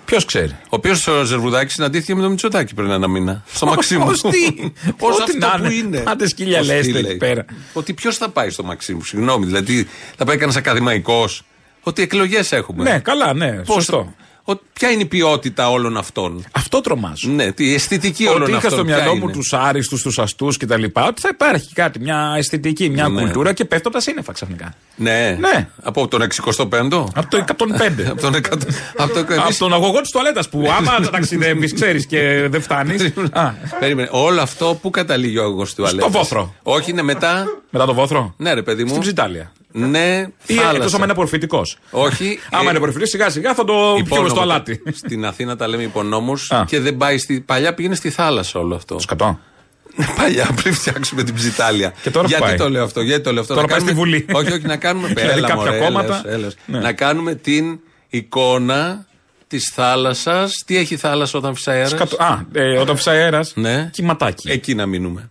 Ποιος 0.05 0.25
ξέρει. 0.25 0.51
Ο 0.63 0.67
οποίος 0.69 1.07
ο 1.07 1.23
Ζερβουδάκης 1.23 1.73
συναντήθηκε 1.73 2.15
με 2.15 2.21
τον 2.21 2.29
Μητσοτάκη 2.29 2.73
πριν 2.73 2.89
ένα 2.89 3.07
μήνα. 3.07 3.43
Στο 3.53 3.65
Μαξίμου. 3.65 4.05
Ως 4.07 4.21
τι; 4.21 4.51
Πώ 4.97 5.07
Ό,τι 5.07 5.23
αυτό 5.23 5.37
να 5.37 5.51
που 5.57 5.63
είναι. 5.63 5.73
είναι. 5.73 6.03
Άντε 6.07 6.27
σκύλια 6.27 6.59
Ως 6.59 6.67
τι 6.67 6.73
λέστε 6.73 6.91
λέει. 6.91 7.01
εκεί 7.05 7.17
πέρα. 7.17 7.45
Ότι 7.73 7.93
ποιος 7.93 8.17
θα 8.17 8.29
πάει 8.29 8.49
στο 8.49 8.63
Μαξίμου, 8.63 9.03
συγγνώμη. 9.03 9.45
Δηλαδή 9.45 9.87
θα 10.17 10.25
πάει 10.25 10.35
κανένας 10.35 10.55
ακαδημαϊκός. 10.55 11.43
Ότι 11.81 12.01
εκλογές 12.01 12.51
έχουμε. 12.51 12.83
Ναι, 12.91 12.99
καλά, 12.99 13.33
ναι. 13.33 13.51
Πώς- 13.51 13.89
Σωστό. 14.45 14.51
Ο- 14.51 14.59
ποια 14.73 14.89
είναι 14.91 15.01
η 15.01 15.05
ποιότητα 15.05 15.69
όλων 15.71 15.97
αυτών; 15.97 16.45
Αυτό 16.51 16.81
τρομάζω. 16.81 17.29
Ναι, 17.29 17.51
τι, 17.51 17.65
η 17.69 17.73
αισθητική 17.73 18.27
όλων 18.27 18.41
Ότι 18.41 18.49
είχα 18.51 18.57
αυτών. 18.57 18.73
στο 18.73 18.83
ποια 18.85 18.95
μυαλό 18.95 19.15
μου 19.15 19.23
είναι; 19.23 19.31
τους 19.31 19.53
άριστους, 19.53 20.01
τους 20.01 20.19
αστούς 20.19 20.57
κτλ. 20.57 20.83
Ότι 20.93 21.21
θα 21.21 21.29
υπάρχει 21.31 21.73
κάτι, 21.73 21.99
μια 21.99 22.33
αισθητική, 22.37 22.89
μια 22.89 23.07
Ναι. 23.07 23.21
κουλτούρα 23.21 23.53
και 23.53 23.65
πέφτω 23.65 23.87
από 23.87 23.97
τα 23.97 24.03
σύννεφα 24.03 24.31
ξαφνικά. 24.31 24.73
Ναι. 24.95 25.37
Ναι. 25.39 25.67
Από 25.83 26.07
τον 26.07 26.21
65ο. 26.21 27.07
Από 27.13 27.29
το 27.29 27.37
105. 27.37 28.09
από 28.09 28.21
τον 28.21 28.35
100. 28.35 28.39
από 28.97 29.13
το 29.13 29.19
από 29.19 29.57
τον 29.57 29.73
αγωγό 29.73 30.01
της 30.01 30.11
τουαλέτας 30.11 30.49
που 30.49 30.73
άμα 30.77 31.09
ταξιδεύεις, 31.09 31.73
ξέρεις 31.73 32.05
και 32.05 32.47
δεν 32.49 32.61
φτάνεις. 32.61 33.11
Περίμενε. 33.79 34.09
Όλο 34.11 34.41
αυτό 34.41 34.77
που 34.81 34.89
καταλήγει 34.89 35.37
ο 35.37 35.43
αγωγός 35.43 35.73
του 35.73 35.87
Στο 35.87 36.11
βόθρο. 36.11 36.53
Όχι, 36.63 36.91
είναι 36.91 37.01
μετά; 37.01 37.45
Μετά 37.69 37.85
το 37.85 37.93
βόθρο; 37.93 38.33
Ναι, 38.37 38.53
ρε 38.53 38.61
παιδί 38.61 38.83
μου. 38.83 38.89
Στην 38.89 39.01
ψιτάλια. 39.01 39.51
Ναι, 39.77 40.27
Ή 40.45 40.53
θάλασσα. 40.53 40.75
εκτό 40.83 40.95
άμα 40.95 41.03
είναι 41.03 41.11
απορροφητικός. 41.11 41.77
Όχι. 41.91 42.39
Άμα 42.51 42.59
ε, 42.63 42.67
είναι 42.67 42.69
απορροφητικός, 42.77 43.09
σιγά 43.09 43.29
σιγά 43.29 43.53
θα 43.53 43.63
το 43.63 43.73
πιούμε 43.73 43.99
υπόνομο 43.99 44.27
στο 44.27 44.35
το- 44.37 44.41
αλάτι. 44.41 44.81
Στην 44.93 45.25
Αθήνα 45.25 45.55
τα 45.55 45.67
λέμε 45.67 45.83
υπονόμους 45.83 46.51
Α. 46.51 46.65
και 46.67 46.79
δεν 46.79 46.97
πάει 46.97 47.17
στη. 47.17 47.39
Παλιά 47.41 47.73
πήγαινε 47.73 47.95
στη 47.95 48.09
θάλασσα 48.09 48.59
όλο 48.59 48.75
αυτό. 48.75 48.99
Σκατό. 48.99 49.39
Παλιά 50.15 50.49
πριν 50.61 50.73
φτιάξουμε 50.73 51.23
την 51.23 51.33
ψιτάλια. 51.35 51.93
Και 52.01 52.09
τώρα 52.11 52.23
που 52.25 52.29
γιατί 52.29 52.43
πάει; 52.45 52.57
το 52.57 52.69
λέω 52.69 52.83
αυτό, 52.83 53.01
γιατί 53.01 53.23
το 53.23 53.31
λέω 53.31 53.41
αυτό; 53.41 53.53
Τώρα 53.53 53.67
Να 53.67 53.73
πάει 53.73 53.81
στη 53.81 53.93
κάνουμε- 53.93 54.09
Βουλή. 54.11 54.25
Όχι, 54.37 54.51
όχι, 54.51 54.65
να 54.67 54.77
κάνουμε. 54.77 55.07
Δηλαδή 55.17 55.37
Έλα, 55.37 55.47
κάποια 55.47 55.63
μωρέ, 55.65 55.79
κόμματα. 55.79 56.21
έλεος, 56.25 56.35
έλεος. 56.35 56.53
Ναι. 56.65 56.79
Να 56.79 56.93
κάνουμε 56.93 57.35
την 57.35 57.79
εικόνα 58.09 59.05
της 59.47 59.71
θάλασσας. 59.73 60.63
Τι 60.65 60.77
έχει 60.77 60.93
η 60.93 60.97
θάλασσα 60.97 61.37
όταν 61.37 61.55
φυσάει 61.55 61.75
αέρας; 61.75 61.91
Σκατό. 61.91 62.23
Α, 62.23 62.39
ε, 62.53 62.77
όταν 62.77 62.95
φυσάει 62.95 63.17
αέρας. 63.17 63.51
Ναι. 63.55 63.89
Κυματάκι. 63.93 64.51
Εκεί 64.51 64.75
να 64.75 64.85
μείνουμε. 64.85 65.29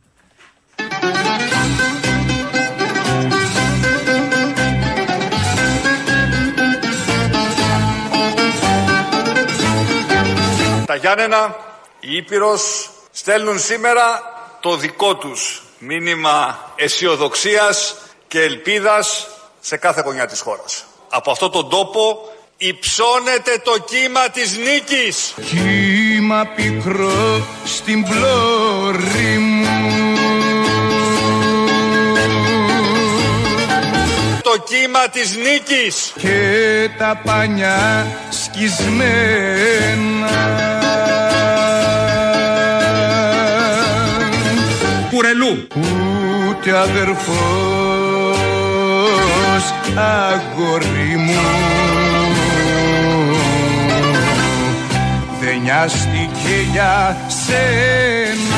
Τα 11.04 11.14
Γιάννενα, 11.14 11.56
η 12.00 12.16
Ήπειρος 12.16 12.90
στέλνουν 13.10 13.58
σήμερα 13.58 14.22
το 14.60 14.76
δικό 14.76 15.16
τους 15.16 15.62
μήνυμα 15.78 16.72
αισιοδοξίας 16.76 17.96
και 18.28 18.40
ελπίδας 18.40 19.26
σε 19.60 19.76
κάθε 19.76 20.02
γωνιά 20.04 20.26
της 20.26 20.40
χώρας. 20.40 20.84
Από 21.08 21.30
αυτόν 21.30 21.50
τον 21.50 21.68
τόπο 21.68 22.32
υψώνεται 22.56 23.62
το 23.64 23.78
κύμα 23.78 24.28
της 24.28 24.56
νίκης. 24.56 25.34
Κύμα 25.50 26.46
πικρό 26.56 27.46
στην 27.64 28.04
πλώρη 28.08 29.38
κύμα 34.58 35.08
της 35.08 35.36
νίκης. 35.36 36.12
και 36.18 36.88
τα 36.98 37.20
πανιά 37.24 38.06
σκισμένα 38.30 39.74
Κουρελού. 45.10 45.66
Ούτε 46.48 46.78
αδερφός 46.78 48.14
αγόρι 49.96 51.16
μου 51.16 51.40
δεν 55.40 55.60
νοιάστηκε 55.62 56.54
για 56.72 57.16
σένα 57.46 58.53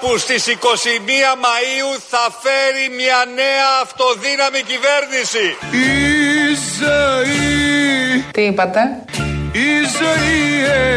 που 0.00 0.18
στις 0.18 0.44
21 0.46 0.56
Μαΐου 1.44 1.90
θα 2.10 2.24
φέρει 2.42 2.86
μια 3.00 3.20
νέα 3.34 3.68
αυτοδύναμη 3.82 4.60
κυβέρνηση. 4.70 5.46
Η 5.70 5.92
ζωή. 6.80 8.24
Τι 8.30 8.42
είπατε; 8.42 8.80
Η 9.52 9.70
ζωή 9.98 10.42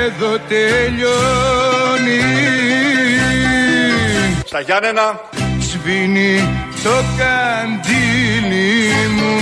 εδώ 0.05 0.39
τελειώνει. 0.47 2.21
Στα 4.45 4.59
Γιάννενα. 4.59 5.21
Σβήνει 5.59 6.65
το 6.83 7.03
καντήλι 7.17 8.91
μου. 9.15 9.35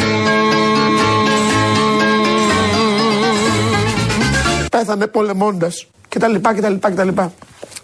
Πέθανε 4.72 5.08
πολεμώντας. 5.08 5.88
Και 6.10 6.20
τα 6.20 6.28
λοιπά 6.28 6.54
και 6.54 6.62
τα 6.62 6.70
λοιπά 6.70 6.90
και 6.90 6.96
τα 6.96 7.04
λοιπά. 7.04 7.34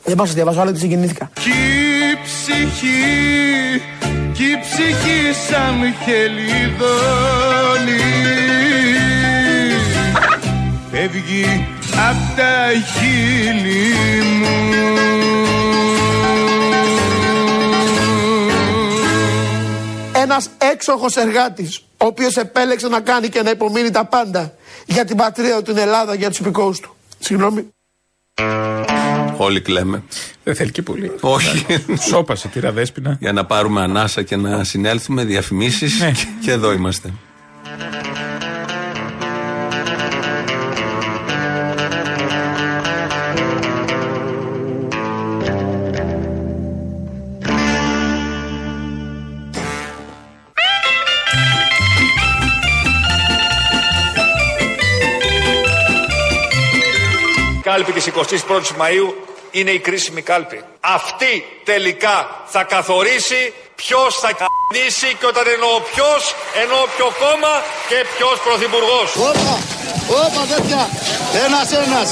Δεν 0.04 0.16
πάω 0.16 0.16
να 0.16 0.26
σας 0.26 0.34
διαβάσω 0.34 0.60
άλλο, 0.60 0.70
γιατί 0.70 0.86
συγκινήθηκα. 0.86 1.30
Κι 1.34 1.50
η 1.50 2.18
ψυχή 2.24 3.82
Κι 4.34 4.44
η 4.44 4.60
ψυχή 4.62 5.34
σαν 5.50 5.94
χελιδόνι 6.04 7.52
Φεύγει 10.92 11.68
απ' 12.10 12.38
τα 12.38 12.70
χείλη 12.94 13.94
μου 14.40 14.48
Ένας 20.14 20.50
έξοχος 20.58 21.16
εργάτης, 21.16 21.78
ο 21.78 22.06
οποίος 22.06 22.38
επέλεξε 22.38 22.88
να 22.88 23.00
κάνει 23.00 23.30
και 23.30 23.42
να 23.42 23.50
υπομείνει 23.50 23.90
τα 23.90 24.06
πάντα 24.06 24.54
για 24.86 25.06
την 25.06 25.18
πατρίδα 25.18 25.58
του, 25.58 25.74
την 25.74 25.78
Ελλάδα, 25.78 26.14
για 26.14 26.30
τους 26.30 26.40
υπηκόους 26.40 26.80
του. 26.80 26.96
Συγγνώμη. 27.20 27.74
Όλοι 29.44 29.62
κλαίμε. 29.62 30.04
Δεν 30.44 30.56
θέλει 30.56 30.72
και 30.72 30.82
πολύ. 30.82 31.12
Όχι. 31.20 31.66
Σώπασε 32.10 32.48
τη 32.48 32.60
ραδέσπινα. 32.60 33.18
Για 33.20 33.34
να 33.34 33.46
πάρουμε 33.46 33.82
ανάσα 33.82 34.22
και 34.22 34.36
να 34.36 34.64
συνέλθουμε, 34.64 35.24
διαφημίσεις. 35.24 36.00
Ναι. 36.00 36.12
Και, 36.12 36.26
και 36.42 36.52
εδώ 36.52 36.72
είμαστε. 36.72 37.14
Κάλπη 57.64 57.92
της 57.92 58.10
21ης 58.16 58.82
Μαΐου 58.82 59.31
είναι 59.52 59.72
η 59.72 59.80
κρίσιμη 59.80 60.22
κάλπη. 60.22 60.64
Αυτή 60.80 61.44
τελικά 61.64 62.16
θα 62.46 62.64
καθορίσει 62.64 63.54
ποιος 63.76 64.16
θα 64.16 64.32
κ***νήσει 64.34 65.16
και 65.20 65.26
όταν 65.26 65.44
εννοώ 65.54 65.80
ποιος, 65.94 66.22
εννοώ 66.62 66.82
ποιο 66.96 67.06
κόμμα 67.24 67.54
και 67.90 68.06
ποιος 68.18 68.40
πρωθυπουργός. 68.46 69.10
Όπα, 69.16 69.54
όπα 70.26 70.56
τέτοια. 70.56 70.82
Ένας, 71.46 71.72
ένας. 71.72 72.10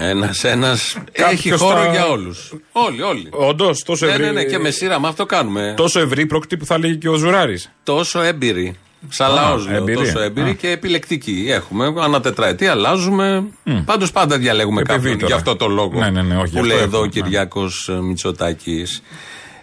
Ένας 0.00 0.44
ένας 0.44 0.96
έχει 1.12 1.34
Κάποιος 1.36 1.60
χώρο 1.60 1.82
θα- 1.82 1.90
για 1.90 2.06
όλους. 2.06 2.52
Όλοι, 2.72 3.02
όλοι. 3.02 3.28
Όντως, 3.30 3.82
τόσο 3.82 4.06
Ναι, 4.06 4.12
ευρύ. 4.12 4.24
ναι, 4.24 4.30
ναι, 4.32 4.44
και 4.44 4.58
με 4.58 4.70
σειρά, 4.70 5.00
με 5.00 5.08
αυτό 5.08 5.26
κάνουμε. 5.26 5.74
Τόσο 5.76 6.00
ευρύ 6.00 6.26
πρόκειται 6.26 6.56
που 6.56 6.66
θα 6.66 6.74
έλεγε 6.74 6.94
και 6.94 7.08
ο 7.08 7.14
Ζουράρης. 7.14 7.70
Τόσο 7.84 8.20
έμπειροι. 8.20 8.76
Σαν 9.08 9.30
Α, 9.30 9.34
λαό 9.34 9.56
λέω. 9.56 9.76
εμπειρία. 9.76 10.02
Τόσο 10.04 10.20
έμπειροι 10.20 10.50
Α. 10.50 10.52
και 10.52 10.70
επιλεκτικοί. 10.70 11.46
Έχουμε 11.48 11.92
ανά 12.02 12.20
τετραετία, 12.20 12.70
αλλάζουμε. 12.70 13.44
Πάντως 13.84 14.12
πάντα 14.12 14.38
διαλέγουμε 14.38 14.80
Επιβεί 14.80 14.98
κάποιον. 14.98 15.14
τώρα. 15.18 15.26
Γι' 15.26 15.32
αυτό 15.38 15.56
το 15.56 15.66
λόγο. 15.68 15.98
Ναι, 15.98 16.10
ναι, 16.10 16.22
ναι, 16.22 16.36
όχι, 16.36 16.44
γι' 16.46 16.52
που 16.52 16.58
αυτό 16.60 16.74
λέει 16.74 16.78
εδώ 16.78 16.98
ο 16.98 17.04
έχουμε, 17.04 17.20
ναι. 17.20 17.22
Κυριάκος 17.22 17.90
Μητσοτάκης. 18.02 19.02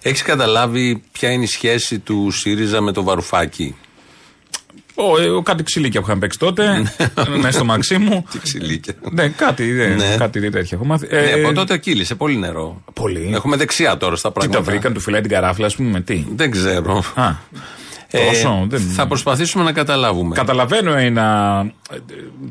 Έχεις 0.02 0.22
καταλάβει 0.22 1.02
ποια 1.12 1.30
είναι 1.32 1.44
η 1.44 1.48
σχέση 1.48 2.00
του 2.00 2.32
ΣΥΡΙΖΑ 2.32 2.82
με 2.82 2.92
το 2.92 3.04
Βαρουφάκι. 3.04 3.76
Ο, 4.98 5.22
ε, 5.22 5.26
ο, 5.30 5.42
κάτι 5.42 5.64
ξυλίκια 5.64 6.00
που 6.02 6.06
είχαν 6.08 6.20
παίξει 6.20 6.40
τότε. 6.40 6.92
ναι, 7.42 7.52
στο 7.52 7.66
Μαξίμου. 7.66 8.24
Τι 8.32 8.40
ξυλίκια. 8.40 8.94
Ναι, 9.12 9.28
κάτι, 9.28 9.64
ναι, 9.64 9.86
Ναι. 9.88 10.16
κάτι 10.18 10.40
τέτοια 10.50 10.70
έχω 10.72 10.86
μάθει. 10.86 11.08
ναι, 11.12 11.18
Ε, 11.20 11.44
από 11.44 11.54
τότε 11.54 11.78
κύλησε 11.78 12.16
πολύ 12.16 12.38
νερό. 12.38 12.84
Πολύ. 12.94 13.32
Έχουμε 13.34 13.56
δεξιά 13.56 13.98
τώρα 13.98 14.16
στα 14.16 14.28
Τι 14.28 14.34
πράγματα. 14.34 14.60
τα 14.64 14.72
βρήκαν, 14.72 14.94
του 14.94 15.00
φυλάει 15.00 15.22
την 15.22 15.30
καράφλα, 15.30 15.66
ας 15.66 15.76
πούμε, 15.76 15.90
με 15.90 16.02
τι; 16.02 16.26
Δεν 16.36 16.52
ξέρω. 16.52 17.04
Α, 17.16 17.32
Ε, 18.20 18.26
τόσο, 18.28 18.66
δεν- 18.70 18.80
Θα 18.82 19.08
προσπαθήσουμε 19.08 19.64
να 19.64 19.72
καταλάβουμε. 19.72 20.36
Καταλαβαίνω 20.36 20.94
ένα. 20.96 21.66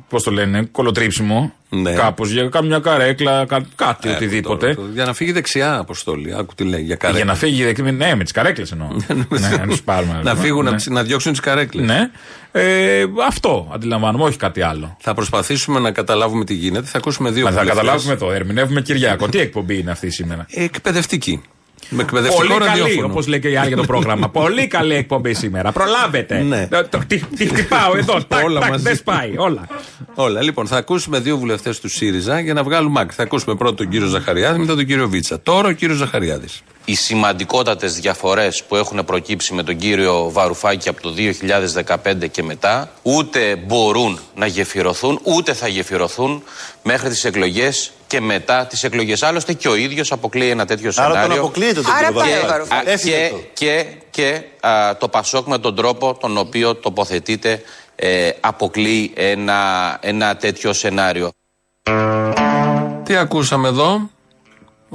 Πώς 0.08 0.22
το 0.22 0.30
λένε, 0.30 0.68
κολοτρίψιμο. 0.72 1.52
Ναι. 1.68 1.92
Κάπως 1.92 2.30
για 2.30 2.48
κάνω 2.48 2.66
μια 2.66 2.78
καρέκλα, 2.78 3.44
κα- 3.46 3.66
κάτι, 3.74 4.08
Ε, 4.08 4.12
οτιδήποτε. 4.12 4.74
τώρα, 4.74 4.88
για 4.94 5.04
να 5.04 5.12
φύγει 5.14 5.32
δεξιά, 5.32 5.78
Αποστόλη. 5.78 6.34
Άκου 6.34 6.54
τι 6.54 6.64
λέει 6.64 6.82
για 6.82 6.96
καρέκλα. 6.96 7.22
Για 7.22 7.32
να 7.32 7.38
φύγει. 7.38 7.64
δεξί- 7.64 7.90
Ναι, 7.92 8.14
με 8.14 8.22
τις 8.22 8.32
καρέκλες 8.32 8.72
εννοώ. 8.72 8.88
ναι, 9.40 9.48
να 9.56 9.66
του 9.66 9.76
πάρουμε. 9.84 10.12
να 10.12 10.18
λοιπόν. 10.18 10.36
φύγουν, 10.36 10.64
ναι. 10.64 10.70
να, 10.70 10.78
να 10.88 11.02
διώξουν 11.02 11.30
τις 11.32 11.40
καρέκλες. 11.40 11.86
Ναι. 11.86 12.10
Ε, 12.52 13.04
αυτό 13.26 13.70
αντιλαμβάνομαι, 13.74 14.24
όχι 14.24 14.36
κάτι 14.36 14.62
άλλο. 14.62 14.96
Θα 15.00 15.14
προσπαθήσουμε 15.14 15.80
να 15.80 15.90
καταλάβουμε 15.90 16.44
τι 16.44 16.54
γίνεται. 16.54 16.86
Θα 16.86 16.98
ακούσουμε 16.98 17.30
δύο 17.30 17.44
Μα 17.44 17.50
θα 17.50 17.58
βουλευτές. 17.58 17.82
καταλάβουμε 17.82 18.12
εδώ. 18.12 18.30
Ερμηνεύουμε 18.32 18.80
Κυριάκο. 18.80 19.28
Τι 19.28 19.38
εκπομπή 19.38 19.78
είναι 19.78 19.90
αυτή 19.90 20.10
σήμερα; 20.10 20.46
Εκπαιδευτική. 20.50 21.42
Με 21.88 22.02
εκπαιδευτικό 22.02 22.42
Πολύ 22.46 22.58
καλή, 22.58 22.80
ραδιόφωνο. 22.80 23.06
όπως 23.06 23.26
λέει 23.26 23.40
και 23.40 23.48
η 23.48 23.56
άλλη 23.56 23.68
για 23.68 23.76
το 23.76 23.82
πρόγραμμα. 23.84 24.28
Πολύ 24.40 24.66
καλή 24.66 24.94
εκπομπή 24.94 25.34
σήμερα. 25.34 25.72
Προλάβετε. 25.72 26.38
Ναι. 26.42 26.66
Το- 26.66 26.88
το- 26.88 27.02
Τι 27.06 27.18
τι 27.18 27.46
χτυπάω 27.46 27.96
εδώ. 27.96 28.22
Τάκ, 28.28 28.44
Όλα 28.44 28.60
τάκ, 28.60 28.70
μαζί. 28.70 28.82
δεν 28.82 28.96
σπάει. 28.96 29.32
Όλα. 29.36 29.68
Όλα. 30.14 30.42
Λοιπόν, 30.42 30.66
θα 30.66 30.76
ακούσουμε 30.76 31.18
δύο 31.18 31.36
βουλευτές 31.36 31.80
του 31.80 31.88
ΣΥΡΙΖΑ 31.88 32.40
για 32.40 32.54
να 32.54 32.62
βγάλουμε 32.62 33.00
άκρη. 33.00 33.14
Θα 33.14 33.22
ακούσουμε 33.22 33.54
πρώτα 33.54 33.74
τον 33.74 33.88
κύριο 33.88 34.06
Ζαχαριάδη, 34.06 34.58
μετά 34.58 34.74
τον 34.74 34.86
κύριο 34.86 35.08
Βίτσα. 35.08 35.40
Τώρα 35.40 35.68
ο 35.68 35.72
κύριος 35.72 35.98
Ζαχαριάδης. 35.98 36.62
οι 36.84 36.94
σημαντικότατες 36.94 37.94
διαφορές 38.00 38.62
που 38.68 38.76
έχουν 38.76 39.04
προκύψει 39.04 39.54
με 39.54 39.62
τον 39.62 39.76
κύριο 39.76 40.30
Βαρουφάκη 40.32 40.88
από 40.88 41.00
το 41.02 41.10
2015 41.10 42.28
και 42.30 42.42
μετά 42.42 42.90
ούτε 43.02 43.56
μπορούν 43.66 44.18
να 44.36 44.46
γεφυρωθούν 44.46 45.20
ούτε 45.22 45.52
θα 45.52 45.68
γεφυρωθούν 45.68 46.42
μέχρι 46.82 47.08
τις 47.08 47.24
εκλογές 47.24 47.92
και 48.14 48.20
μετά 48.20 48.66
τις 48.66 48.82
εκλογές. 48.84 49.22
Άλλωστε 49.22 49.52
και 49.52 49.68
ο 49.68 49.74
ίδιος 49.74 50.12
αποκλείει 50.12 50.48
ένα 50.52 50.66
τέτοιο 50.66 50.92
Άρα 50.96 51.08
σενάριο. 51.12 51.28
τον 51.28 51.38
αποκλείεται 51.38 51.80
τον 51.80 51.92
Άρα 51.92 52.06
κύριο 52.06 52.20
πάει 52.20 52.30
ο 52.30 52.46
Βαρουφάκη. 52.46 52.52
Βαρουφάκης. 52.52 52.88
Α, 52.88 52.92
Έφυγε 52.92 53.16
και, 53.16 53.24
αυτό. 53.24 53.40
και, 53.54 53.86
και 54.10 54.40
α, 54.66 54.96
το 54.96 55.08
Πασόκ 55.08 55.46
με 55.46 55.58
τον 55.58 55.74
τρόπο 55.76 56.14
τον 56.14 56.38
οποίο 56.38 56.74
τοποθετείται 56.74 57.62
ε, 57.96 58.30
αποκλείει 58.40 59.12
ένα, 59.16 59.98
ένα 60.00 60.36
τέτοιο 60.36 60.72
σενάριο. 60.72 61.30
Τι 63.02 63.16
ακούσαμε 63.16 63.68
εδώ; 63.68 64.10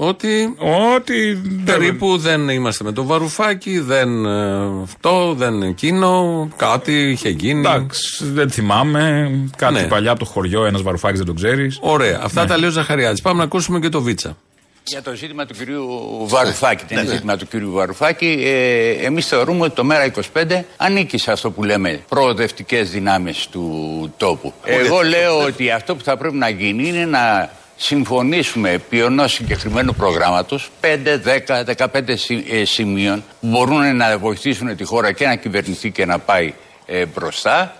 Ότι 0.01 0.55
Ότι. 0.95 1.41
περίπου 1.65 2.17
δεν 2.17 2.49
είμαστε 2.49 2.83
με 2.83 2.91
το 2.91 3.03
βαρουφάκι, 3.03 3.79
δεν 3.79 4.25
ε, 4.25 4.81
αυτό, 4.83 5.33
δεν 5.37 5.61
εκείνο, 5.61 6.47
κάτι 6.55 7.09
είχε 7.09 7.29
γίνει. 7.29 7.59
Εντάξει, 7.59 8.25
δεν 8.25 8.49
θυμάμαι. 8.49 9.31
Κάτι 9.55 9.73
Ναι. 9.73 9.83
παλιά 9.87 10.11
από 10.11 10.19
το 10.19 10.25
χωριό, 10.25 10.65
ένας 10.65 10.81
βαρουφάκι 10.81 11.17
δεν 11.17 11.25
τον 11.25 11.35
ξέρεις. 11.35 11.77
Ωραία. 11.81 12.19
Αυτά 12.23 12.45
τα 12.45 12.57
λέει 12.57 12.69
ο 12.69 12.71
Ζαχαριάδης. 12.71 13.21
Πάμε 13.21 13.37
να 13.37 13.43
ακούσουμε 13.43 13.79
και 13.79 13.89
το 13.89 14.01
Βίτσα. 14.01 14.37
Για 14.83 15.01
το 15.01 15.13
ζήτημα 15.15 15.45
του 15.45 15.53
κυρίου 15.53 15.87
Βαρουφάκη, 16.27 16.83
το 16.95 17.01
ζήτημα 17.11 17.37
του 17.37 17.47
κυρίου 17.47 17.71
Βαρουφάκη, 17.71 18.41
ε, 18.45 19.05
εμείς 19.05 19.27
θεωρούμε 19.27 19.65
ότι 19.65 19.75
το 19.75 19.83
ΜΕΡΑ25 19.91 20.63
ανήκει 20.77 21.17
σε 21.17 21.31
αυτό 21.31 21.51
που 21.51 21.63
λέμε 21.63 21.99
προοδευτικές 22.09 22.89
δυνάμεις 22.89 23.47
του 23.51 24.13
τόπου. 24.17 24.53
Εγώ 24.63 25.01
λέω 25.01 25.43
ότι 25.43 25.71
αυτό 25.71 25.95
που 25.95 26.03
θα 26.03 26.17
πρέπει 26.17 26.35
να 26.35 26.49
γίνει 26.49 26.87
είναι 26.87 27.05
να 27.05 27.49
συμφωνήσουμε 27.81 28.71
επί 28.71 28.99
ενός 29.01 29.33
συγκεκριμένου 29.33 29.93
προγράμματος 29.93 30.69
5, 30.81 31.17
10, 31.47 31.63
15 31.63 32.15
συ- 32.15 32.45
ε, 32.51 32.65
σημείων 32.65 33.23
που 33.41 33.47
μπορούν 33.47 33.95
να 33.95 34.17
βοηθήσουν 34.17 34.75
τη 34.75 34.83
χώρα 34.83 35.11
και 35.11 35.25
να 35.25 35.35
κυβερνηθεί 35.35 35.91
και 35.91 36.05
να 36.05 36.19
πάει 36.19 36.53
ε, 36.85 37.05
μπροστά. 37.05 37.75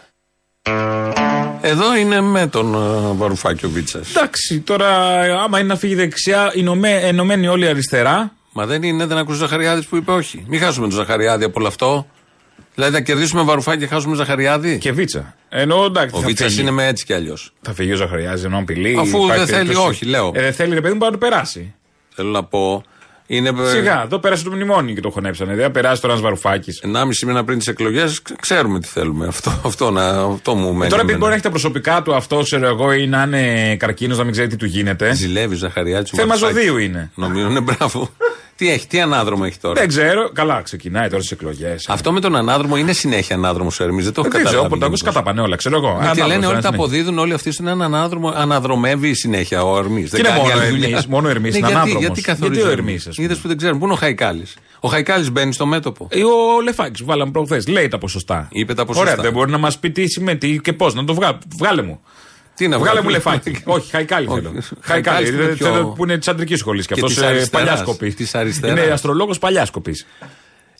Εδώ 1.62 1.96
είναι 1.96 2.22
με 2.22 2.48
τον 2.48 2.74
ε, 2.76 3.14
Βαρουφάκη 3.14 3.66
ο 3.66 3.70
Βίτσας. 3.70 4.10
Εντάξει, 4.10 4.60
τώρα 4.60 4.88
άμα 5.44 5.60
είναι 5.60 5.68
να 5.68 5.76
φύγει 5.76 5.96
δεξιά, 5.96 6.52
ενωμέ- 6.56 7.04
ενωμένοι 7.04 7.48
όλοι 7.48 7.68
αριστερά. 7.68 8.32
Μα 8.54 8.66
δεν 8.66 8.84
είναι, 8.84 9.06
δεν 9.06 9.18
ακούσε 9.18 9.38
ο 9.44 9.46
Ζαχαριάδης 9.48 9.86
που 9.86 9.96
είπε 9.96 10.12
όχι. 10.12 10.44
Μην 10.48 10.60
χάσουμε 10.60 10.88
τον 10.88 10.96
Ζαχαριάδη 10.98 11.44
από 11.44 11.54
όλο 11.60 11.68
αυτό. 11.68 12.08
Δηλαδή 12.80 12.98
θα 12.98 13.02
κερδίσουμε 13.02 13.44
Βαρουφάκη 13.44 13.80
και 13.80 13.88
χάσουμε 13.88 14.16
Ζαχαριάδη. 14.16 14.78
Και 14.78 14.92
Βίτσα. 14.92 15.36
Ενώ 15.50 15.84
εντάξει. 15.86 16.16
Ο 16.16 16.20
θα 16.20 16.26
Βίτσας 16.28 16.48
φύγει. 16.48 16.62
είναι 16.62 16.72
με 16.72 16.88
έτσι 16.88 17.06
κι 17.06 17.14
αλλιώς. 17.14 17.54
Θα 17.62 17.74
φύγει 17.74 17.92
ο 17.92 17.96
Ζαχαριάδης 17.96 18.44
ενώ 18.44 18.58
απειλεί. 18.58 18.98
Αφού 19.00 19.24
υπάρχει 19.24 19.38
δεν 19.38 19.48
θέλει, 19.48 19.60
περίπτωση. 19.60 19.88
όχι, 19.88 20.06
λέω. 20.06 20.32
Ε, 20.36 20.42
δεν 20.42 20.54
θέλει 20.54 20.74
ρε 20.74 20.82
παιδί 20.82 20.94
μου, 20.94 21.00
πάει 21.00 21.10
να 21.10 21.18
το 21.18 21.26
περάσει. 21.26 21.74
Θέλω 22.16 22.30
να 22.30 22.44
πω. 22.44 22.84
Είναι 23.28 23.52
Σιγά, 23.72 24.02
εδώ 24.04 24.20
πέρασε 24.20 24.44
το 24.44 24.52
μνημόνιο 24.52 24.96
και 24.96 25.02
το 25.02 25.10
χωνέψανε. 25.10 25.56
Δεν 25.56 25.64
θα 25.64 25.72
περάσει 25.72 26.02
τώρα 26.02 26.14
ένας 26.14 26.26
βαρουφάκι. 26.26 26.72
1,5 26.84 27.26
μήνα 27.26 27.44
πριν 27.44 27.58
τις 27.58 27.68
εκλογές, 27.68 28.22
ξέρουμε 28.40 28.80
τι 28.80 28.88
θέλουμε. 28.88 29.28
Αυτό, 29.28 29.62
αυτό, 29.66 29.92
να, 29.92 30.10
αυτό 30.10 30.56
μου 30.56 30.74
μένει. 30.74 30.86
Ε, 30.86 30.90
τώρα 30.90 31.02
επειδή 31.02 31.02
εμένα. 31.02 31.18
μπορεί 31.18 31.30
να 31.30 31.34
έχει 31.34 31.44
τα 31.44 31.50
προσωπικά 31.50 32.02
του 32.02 32.16
αυτό, 32.16 32.42
ξέρω 32.44 32.68
εγώ, 32.68 32.94
ή 32.94 33.08
να 33.08 33.24
είναι 33.24 33.76
καρκίνος, 33.76 34.18
να 34.18 34.24
μην 34.24 34.32
ξέρει 34.32 34.48
τι 34.48 34.56
του 34.56 34.66
γίνεται. 34.66 35.14
Ζηλεύει 35.14 35.56
Ζαχαριάδη. 35.56 36.10
Θέμα 36.14 36.36
ζωδίου 36.36 36.78
είναι. 36.78 37.12
Νομίζω 37.16 37.48
είναι 37.50 37.62
μπράβο. 37.62 38.10
τι 38.60 38.70
έχει, 38.72 38.88
τι 38.88 39.00
ανάδρομο 39.02 39.44
έχει 39.46 39.58
τώρα; 39.60 39.80
Δεν 39.80 39.88
ξέρω. 39.88 40.30
Καλά, 40.34 40.62
ξεκινάει 40.62 41.08
τώρα 41.10 41.20
στις 41.24 41.32
εκλογές. 41.32 41.86
Αυτό 41.90 42.12
με 42.12 42.20
τον 42.20 42.36
ανάδρομο 42.36 42.78
είναι 42.78 42.92
συνέχεια 42.92 43.36
ανάδρομο 43.36 43.70
ο 43.80 43.84
Ερμής. 43.84 44.04
Δεν 44.04 44.14
το 44.14 44.22
έχω 44.22 44.30
Δεν 44.30 44.40
ξέρω, 44.44 44.50
καταλάβει. 44.62 44.74
όποτε 44.74 44.86
ακούς 44.86 45.00
γενικώς. 45.00 45.14
καταπάνε 45.24 45.42
όλα, 45.48 45.56
ξέρω 45.56 45.76
εγώ. 45.76 45.88
Γιατί 45.88 46.04
Ανάδρομος, 46.06 46.30
λένε 46.32 46.46
όλοι 46.46 46.52
ένας 46.52 46.64
τα 46.64 46.70
είναι. 46.74 46.78
αποδίδουν 46.84 47.18
όλοι 47.18 47.34
αυτοί 47.34 47.52
στον 47.52 47.68
έναν 47.68 47.82
ανάδρομο. 47.82 48.30
Αναδρομεύει 48.36 49.14
συνέχεια 49.14 49.64
ο 49.64 49.78
Ερμής. 49.78 50.10
Και 50.10 50.18
είναι 50.18 50.30
μόνο 50.38 50.62
Ερμής, 50.62 51.06
μόνο 51.06 51.28
ο 51.28 51.30
Ερμής 51.30 51.50
είναι 51.50 51.60
γιατί, 51.60 51.74
ανάδρομος. 51.74 52.02
γιατί 52.02 52.22
καθορίζει. 52.22 52.60
Γιατί 52.60 52.70
ο 52.70 52.78
Ερμής, 52.78 53.08
ας 53.08 53.16
πούμε. 53.16 53.28
Είδε 53.28 53.36
που 53.42 53.48
δεν 53.48 53.58
ξέρουν. 53.58 53.78
Πού 53.80 53.84
είναι 53.86 53.94
ο 53.94 53.98
Χαϊκάλης; 53.98 54.58
Ο 54.80 54.88
Χαϊκάλης 54.88 55.32
μπαίνει 55.32 55.54
στο 55.54 55.66
μέτωπο. 55.66 56.08
Ε, 56.12 56.24
Ο 56.24 56.62
Λεφάκης 56.64 57.00
που 57.00 57.06
βάλαμε 57.06 57.32
προχθές 57.32 57.68
λέει 57.68 57.88
τα 57.88 57.98
ποσοστά. 57.98 58.48
Είπε 58.52 58.74
τα 58.74 58.86
ποσοστά. 58.86 59.12
Ωραία, 59.12 59.24
δεν 59.24 59.32
μπορεί 59.34 59.52
να 59.52 59.58
μας 59.58 59.78
πει 59.80 59.92
τι 59.92 60.08
σημαίνει 60.08 60.38
τι 60.38 60.60
και 60.60 60.74
πώς. 60.74 60.94
Να 60.94 61.04
το 61.04 61.14
βγάλει. 61.14 61.38
Βγάλε 61.58 61.82
μου. 61.82 62.00
Τι 62.60 62.68
να 62.68 62.78
Βγάλε 62.78 62.92
βγάλει. 62.92 63.06
μου 63.06 63.12
λεφάκι. 63.12 63.62
Όχι, 63.76 63.90
χαϊκάλι 63.92 64.28
Όχι. 64.28 64.40
θέλω. 64.42 64.52
Χαϊκάλης 64.52 64.82
Χαϊκάλι. 64.82 65.28
είναι 65.28 65.38
δεν 65.46 65.56
πιο- 65.56 65.66
θέλω 65.68 65.88
που 65.88 66.04
είναι 66.04 66.18
της 66.18 66.28
αντρικής 66.28 66.60
σχολής 66.60 66.86
και 66.86 66.94
Και 66.94 67.00
αυτός 67.00 67.14
της 67.18 67.24
αριστεράς. 67.28 67.50
παλιά 67.66 67.76
σκοπή. 67.82 68.14
Της 68.14 68.36
αριστεράς. 68.36 68.78
Είναι 68.84 68.92
αστρολόγος 68.94 69.40
παλιά 69.40 69.66
σκοπή. 69.66 69.96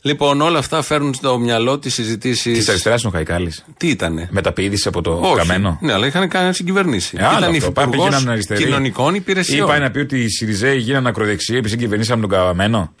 Λοιπόν, 0.02 0.40
όλα 0.40 0.58
αυτά 0.58 0.82
φέρνουν 0.82 1.14
στο 1.14 1.38
μυαλό 1.38 1.78
τη 1.78 1.90
συζητήσεις. 1.90 2.58
Της 2.58 2.68
αριστεράς 2.68 3.00
είναι 3.00 3.10
ο 3.10 3.14
Χαϊκάλης. 3.14 3.64
Τι 3.76 3.88
ήτανε; 3.88 4.28
Μεταποιήδησε 4.30 4.88
από 4.88 5.00
το 5.02 5.12
Όχι. 5.22 5.36
καμένο; 5.36 5.78
Ναι, 5.80 5.92
αλλά 5.92 6.06
είχαν 6.06 6.28
κάνει 6.28 6.54
συγκυβερνήσει. 6.54 7.16
Ε, 7.20 7.24
άλλο 7.24 7.38
Ήταν 7.38 7.54
αυτό. 7.54 7.70
Πάμε 7.72 7.86
υφυπουργός 7.88 8.08
γίνανε 8.14 8.32
αριστεροί. 8.32 8.64
κοινωνικών 8.64 9.14
υπηρεσιών. 9.14 9.66
Ή 9.66 9.70
πάει 9.70 9.80
να 9.80 9.90
πει 9.90 9.98
ότι 9.98 10.18
οι 10.22 10.28
Σιριζέοι 10.28 10.78
γίνανε 10.78 11.08
ακροδεξιοί 11.08 11.54
επειδή 11.58 11.74
συγκυβερνήσαμε 11.74 12.20
τον 12.20 12.30
καμένο. 12.30 12.94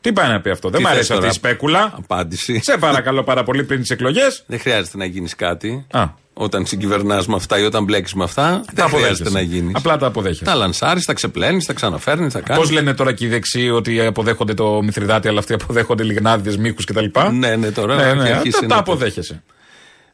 Τι 0.00 0.12
πάει 0.12 0.28
να 0.28 0.40
πει 0.40 0.50
αυτό; 0.50 0.68
Δεν 0.70 0.76
Τι 0.78 0.82
μου 0.82 0.88
θες 0.88 0.96
αρέσει 0.98 1.12
αυτή 1.12 1.24
τώρα; 1.24 1.34
η 1.34 1.38
σπέκουλα. 1.38 1.92
Απάντηση. 1.98 2.60
Σε 2.62 2.76
παρακαλώ 2.78 3.22
πάρα 3.22 3.42
πολύ 3.42 3.64
πριν 3.64 3.80
τις 3.80 3.90
εκλογές. 3.90 4.44
Δεν 4.46 4.60
χρειάζεται 4.60 4.96
να 4.96 5.04
γίνεις 5.04 5.34
κάτι. 5.34 5.86
Α. 5.90 6.04
Όταν 6.38 6.66
συγκυβερνάς 6.66 7.26
με 7.26 7.34
αυτά 7.34 7.58
ή 7.58 7.62
όταν 7.62 7.84
μπλέκεις 7.84 8.14
με 8.14 8.24
αυτά, 8.24 8.64
δεν 8.72 8.88
χρειάζεται 8.88 9.30
να 9.30 9.40
γίνεις. 9.40 9.74
Απλά 9.74 9.96
τα 9.96 10.06
αποδέχεσαι. 10.06 10.44
Τα 10.44 10.54
λανσάρεις, 10.54 11.04
τα 11.04 11.12
ξεπλένεις, 11.12 11.66
τα 11.66 11.72
ξαναφέρνεις, 11.72 12.32
τα 12.32 12.40
κάνεις. 12.40 12.62
Πώς 12.62 12.72
λένε 12.72 12.94
τώρα 12.94 13.12
και 13.12 13.24
οι 13.24 13.28
δεξιοί 13.28 13.70
ότι 13.74 14.00
αποδέχονται 14.00 14.54
το 14.54 14.82
Μηθριδάτη, 14.82 15.28
αλλά 15.28 15.38
αυτοί 15.38 15.52
αποδέχονται 15.52 16.02
λιγνάδιδε, 16.02 16.56
μύχους 16.58 16.84
κτλ. 16.84 17.04
Ναι, 17.32 17.56
ναι, 17.56 17.70
τώρα 17.70 17.94
ναι, 17.96 18.02
έχει 18.02 18.16
ναι, 18.16 18.30
αρχίσει 18.30 18.50
τα, 18.50 18.62
να 18.62 18.68
τα 18.68 18.74
το- 18.74 18.80
αποδέχεσαι. 18.92 19.42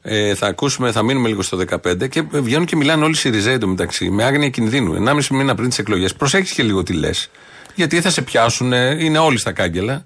Ε, 0.02 0.34
θα 0.34 0.46
ακούσουμε, 0.46 0.92
θα 0.92 1.02
μείνουμε 1.02 1.28
λίγο 1.28 1.42
στο 1.42 1.56
15 1.56 2.08
και 2.08 2.22
βγαίνουν 2.32 2.66
και 2.66 2.76
μιλάνε 2.76 3.04
όλοι 3.04 3.12
οι 3.12 3.16
Σιριζέοι 3.16 3.54
εντωμεταξύ 3.54 4.10
με 4.10 4.24
άγνοια 4.24 4.48
κινδύνου. 4.48 4.94
1,5 4.94 5.34
μήνα 5.36 5.54
πριν 5.54 5.68
τις 5.68 5.78
εκλογές. 5.78 6.14
Προσέχεις 6.14 6.52
και 6.52 6.62
λίγο 6.62 6.82
τι 6.82 6.92
λες. 6.92 7.30
Γιατί 7.74 8.00
θα 8.00 8.10
σε 8.10 8.22
πιάσουν, 8.22 8.72
είναι 8.72 9.18
όλοι 9.18 9.38
στα 9.38 9.52
κάγκελα. 9.52 10.04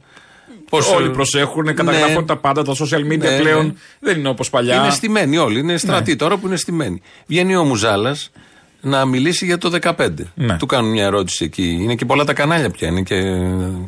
Πώς, 0.70 0.92
Όλοι 0.92 1.06
ε, 1.06 1.10
προσέχουν, 1.10 1.74
καταγράφουν 1.74 2.14
ναι. 2.14 2.22
τα 2.22 2.36
πάντα. 2.36 2.64
Τα 2.64 2.72
social 2.72 3.12
media 3.12 3.18
Ναι, 3.18 3.38
πλέον 3.38 3.66
ναι. 3.66 3.72
δεν 4.00 4.18
είναι 4.18 4.28
όπως 4.28 4.50
παλιά. 4.50 4.76
Είναι 4.76 4.90
στημένοι 4.90 5.36
όλοι. 5.36 5.58
Είναι 5.58 5.76
στρατοί 5.76 6.16
τώρα 6.16 6.36
που 6.36 6.46
είναι 6.46 6.56
στημένοι. 6.56 7.02
Βγαίνει 7.26 7.56
ο 7.56 7.64
Μουζάλας 7.64 8.30
να 8.80 9.04
μιλήσει 9.04 9.44
για 9.44 9.58
το 9.58 9.78
15. 9.82 10.08
Ναι. 10.34 10.56
Του 10.56 10.66
κάνουν 10.66 10.90
μια 10.90 11.04
ερώτηση 11.04 11.44
εκεί. 11.44 11.78
Είναι 11.82 11.94
και 11.94 12.04
πολλά 12.04 12.24
τα 12.24 12.32
κανάλια 12.32 12.70
πια. 12.70 12.88
Είναι 12.88 13.02
και 13.02 13.22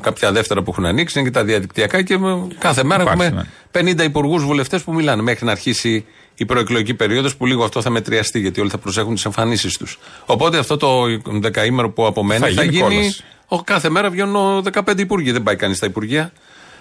κάποια 0.01 0.33
δεύτερα 0.33 0.63
που 0.63 0.71
έχουν 0.71 0.87
ανοίξει. 0.87 1.19
Είναι 1.19 1.29
και 1.29 1.35
τα 1.35 1.45
διαδικτυακά. 1.45 2.03
Και 2.03 2.15
ε, 2.15 2.19
κάθε 2.59 2.85
μέρα 2.85 3.03
Υπάρχει, 3.03 3.19
ναι. 3.21 3.27
έχουμε 3.27 3.93
50 4.03 4.05
υπουργούς 4.05 4.45
βουλευτές 4.45 4.83
που 4.83 4.93
μιλάνε 4.95 5.23
μέχρι 5.23 5.45
να 5.45 5.51
αρχίσει 5.53 6.05
η 6.35 6.45
προεκλογική 6.45 6.95
περίοδος 6.95 7.37
που 7.37 7.47
λίγο 7.47 7.65
αυτό 7.65 7.83
θα 7.83 7.91
μετριαστεί 7.91 8.41
γιατί 8.41 8.61
όλοι 8.61 8.71
θα 8.71 8.79
προσέχουν 8.79 9.15
τις 9.15 9.25
εμφανίσεις 9.25 9.77
τους. 9.77 9.99
Οπότε 10.27 10.59
αυτό 10.59 10.77
το 10.77 11.03
δεκαήμερο 11.41 11.91
που 11.91 12.07
απομένει 12.07 12.41
Θα 12.41 12.47
θα, 12.47 12.63
γίνει 12.63 12.77
γίνει. 12.77 12.97
κόλαση. 12.97 13.25
ο, 13.47 13.63
κάθε 13.63 13.89
μέρα 13.91 14.11
βγαίνουν 14.11 14.67
15 14.87 14.99
υπουργοί. 14.99 15.33
Δεν 15.33 15.43
πάει 15.43 15.57
κανείς 15.57 15.77
στα 15.77 15.87
υπουργεία. 15.87 16.33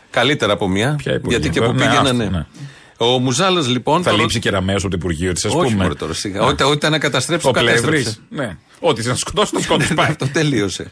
Καλύτερα 0.10 0.54
από 0.54 0.68
μία. 0.68 0.96
υπουργεία, 1.00 1.20
Γιατί 1.28 1.50
και 1.50 1.62
που 1.62 1.72
ναι, 1.72 1.78
πήγαινε, 1.78 1.98
άστο, 1.98 2.14
ναι. 2.14 2.26
ναι. 2.26 2.46
Ο 2.98 3.06
Μουζάλας 3.20 3.68
λοιπόν. 3.68 4.04
Θα 4.04 4.10
τώρα- 4.10 4.22
λείψει 4.22 4.40
και 4.40 4.50
ραμαίο 4.50 4.76
από 4.78 4.90
το 4.90 4.96
Υπουργείο 5.00 5.34
της, 5.34 5.46
ας 5.46 5.54
όχι 5.54 5.64
πούμε. 5.72 5.84
μωρέ 5.84 5.94
τώρα 5.94 6.14
σιγά. 6.14 6.42
Ό,τι, 6.42 6.64
ό,τι 6.64 6.74
ήταν 6.74 6.92
να 6.92 7.00
καταστρέψει 7.00 7.48
Ο 7.48 7.52
το 7.52 7.60
Πλεύρη. 7.60 7.82
κατέστρεψε. 7.82 8.20
Ναι. 8.30 8.58
Ό,τι 8.80 9.08
να 9.08 9.16
σκοτώσει, 9.16 9.52
το 9.52 9.60
σκότωσε. 9.62 9.94
Πάει. 10.00 10.08
Αυτό 10.10 10.28
τελείωσε. 10.28 10.92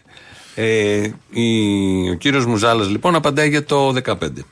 Ε, 0.55 0.65
η- 1.29 2.09
ο 2.09 2.13
κύριος 2.19 2.45
Μουζάλας 2.45 2.89
λοιπόν 2.89 3.15
απαντάει 3.15 3.49
για 3.49 3.63
το 3.65 3.93
15. 4.05 4.45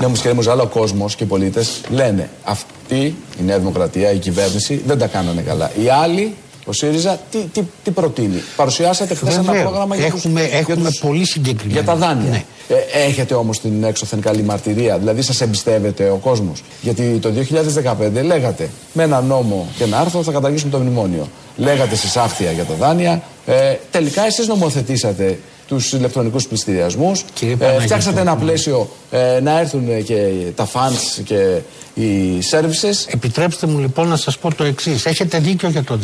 Ναι, 0.00 0.06
όμως 0.06 0.18
κύριε 0.18 0.34
Μουζάλα, 0.34 0.62
ο 0.62 0.66
κόσμος 0.66 1.14
και 1.14 1.24
οι 1.24 1.26
πολίτες 1.26 1.80
λένε 1.90 2.30
αυτή 2.44 2.96
η 3.38 3.42
Νέα 3.44 3.58
Δημοκρατία, 3.58 4.12
η 4.12 4.18
κυβέρνηση 4.18 4.82
δεν 4.86 4.98
τα 4.98 5.06
κάνανε 5.06 5.40
καλά. 5.42 5.70
Οι 5.82 5.88
άλλοι, 5.88 6.34
ο 6.64 6.72
ΣΥΡΙΖΑ, 6.72 7.20
τι, 7.30 7.38
τι, 7.52 7.62
τι 7.84 7.90
προτείνει; 7.90 8.42
Παρουσιάσατε 8.56 9.14
χθες 9.14 9.34
ένα 9.34 9.42
Βεβαίως. 9.42 9.62
πρόγραμμα 9.64 9.96
για, 9.96 10.06
Έχουμε- 10.06 10.42
τους, 10.42 10.52
έχουμε 10.52 10.80
για, 10.80 10.90
τους- 10.90 10.98
πολύ 11.00 11.26
συγκεκριμένα. 11.26 11.80
για 11.80 11.84
τα 11.92 11.96
δάνεια. 11.96 12.30
Ναι. 12.30 12.44
Ε, 12.68 13.04
έχετε 13.06 13.34
όμως 13.34 13.60
την 13.60 13.84
έξωθεν 13.84 14.20
καλή 14.20 14.42
μαρτυρία, 14.42 14.98
δηλαδή 14.98 15.22
σας 15.22 15.40
εμπιστεύεται 15.40 16.10
ο 16.10 16.16
κόσμος. 16.16 16.62
Γιατί 16.80 17.18
το 17.18 17.30
2015 17.30 18.22
λέγατε 18.24 18.70
με 18.92 19.02
ένα 19.02 19.20
νόμο 19.20 19.68
και 19.76 19.84
ένα 19.84 19.98
άρθρο 19.98 20.22
θα 20.22 20.32
καταργήσουμε 20.32 20.70
το 20.70 20.78
μνημόνιο. 20.78 21.28
Λέγατε 21.56 21.96
σε 21.96 22.20
άχθια 22.20 22.50
για 22.50 22.64
τα 22.64 22.74
δάνεια. 22.74 23.22
Ε, 23.46 23.74
τελικά 23.90 24.26
εσείς 24.26 24.46
νομοθετήσατε 24.46 25.38
τους 25.66 25.92
ηλεκτρονικούς 25.92 26.46
πληστηριασμούς. 26.46 27.20
Ε, 27.20 27.46
Παναγιώτο, 27.46 27.80
φτιάξατε 27.80 28.20
ένα 28.20 28.34
ναι. 28.34 28.40
πλαίσιο 28.40 28.88
ε, 29.10 29.40
να 29.42 29.60
έρθουν 29.60 30.04
και 30.04 30.30
τα 30.54 30.68
funds 30.72 31.22
και 31.24 31.58
οι 31.94 32.38
services. 32.50 33.12
Επιτρέψτε 33.12 33.66
μου 33.66 33.78
λοιπόν 33.78 34.08
να 34.08 34.16
σας 34.16 34.38
πω 34.38 34.54
το 34.54 34.64
εξής. 34.64 35.06
Έχετε 35.06 35.38
δίκιο 35.38 35.68
για 35.68 35.82
το 35.82 35.98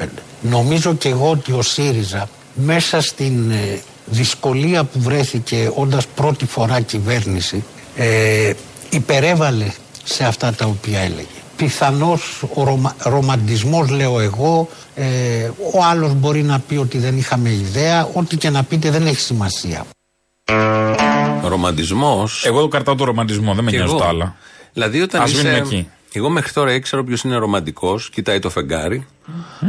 2015. 0.00 0.06
Νομίζω 0.40 0.94
και 0.94 1.08
εγώ 1.08 1.30
ότι 1.30 1.52
ο 1.52 1.62
ΣΥΡΙΖΑ 1.62 2.28
μέσα 2.54 3.00
στην 3.00 3.50
ε, 3.50 3.80
δυσκολία 4.10 4.84
που 4.84 5.00
βρέθηκε 5.00 5.70
όντας 5.74 6.06
πρώτη 6.06 6.46
φορά 6.46 6.80
κυβέρνηση 6.80 7.64
ε, 7.96 8.52
υπερέβαλε 8.90 9.66
σε 10.04 10.24
αυτά 10.24 10.52
τα 10.52 10.66
οποία 10.66 10.98
έλεγε. 11.00 11.26
Πιθανώς 11.56 12.42
ο 12.54 12.64
ρωμα, 12.64 12.94
ρομαντισμός 12.98 13.88
λέω 13.88 14.20
εγώ, 14.20 14.68
ε, 14.94 15.04
ο 15.74 15.84
άλλος 15.90 16.14
μπορεί 16.14 16.42
να 16.42 16.58
πει 16.58 16.76
ότι 16.76 16.98
δεν 16.98 17.18
είχαμε 17.18 17.50
ιδέα, 17.50 18.08
ό,τι 18.14 18.36
και 18.36 18.50
να 18.50 18.62
πείτε 18.62 18.90
δεν 18.90 19.06
έχει 19.06 19.20
σημασία. 19.20 19.84
Ρομαντισμός. 21.44 22.44
Εγώ 22.46 22.60
το 22.60 22.68
κρατάω 22.68 22.94
το 22.94 23.04
ρομαντισμό, 23.04 23.54
δεν 23.54 23.64
με 23.64 23.70
Κι 23.70 23.76
νοιάζει 23.76 23.90
εγώ. 23.92 24.00
τα 24.00 24.08
άλλα. 24.08 24.36
Δηλαδή 24.72 25.00
όταν 25.00 25.22
Ας 25.22 25.30
είσαι. 25.32 25.42
μείνουμε 25.42 25.58
εκεί. 25.58 25.88
Εγώ 26.12 26.28
μέχρι 26.28 26.52
τώρα 26.52 26.72
ήξερα 26.72 27.04
ποιος 27.04 27.22
είναι 27.22 27.36
ρομαντικός, 27.36 28.10
κοιτάει 28.10 28.38
το 28.38 28.50
φεγγάρι. 28.50 29.06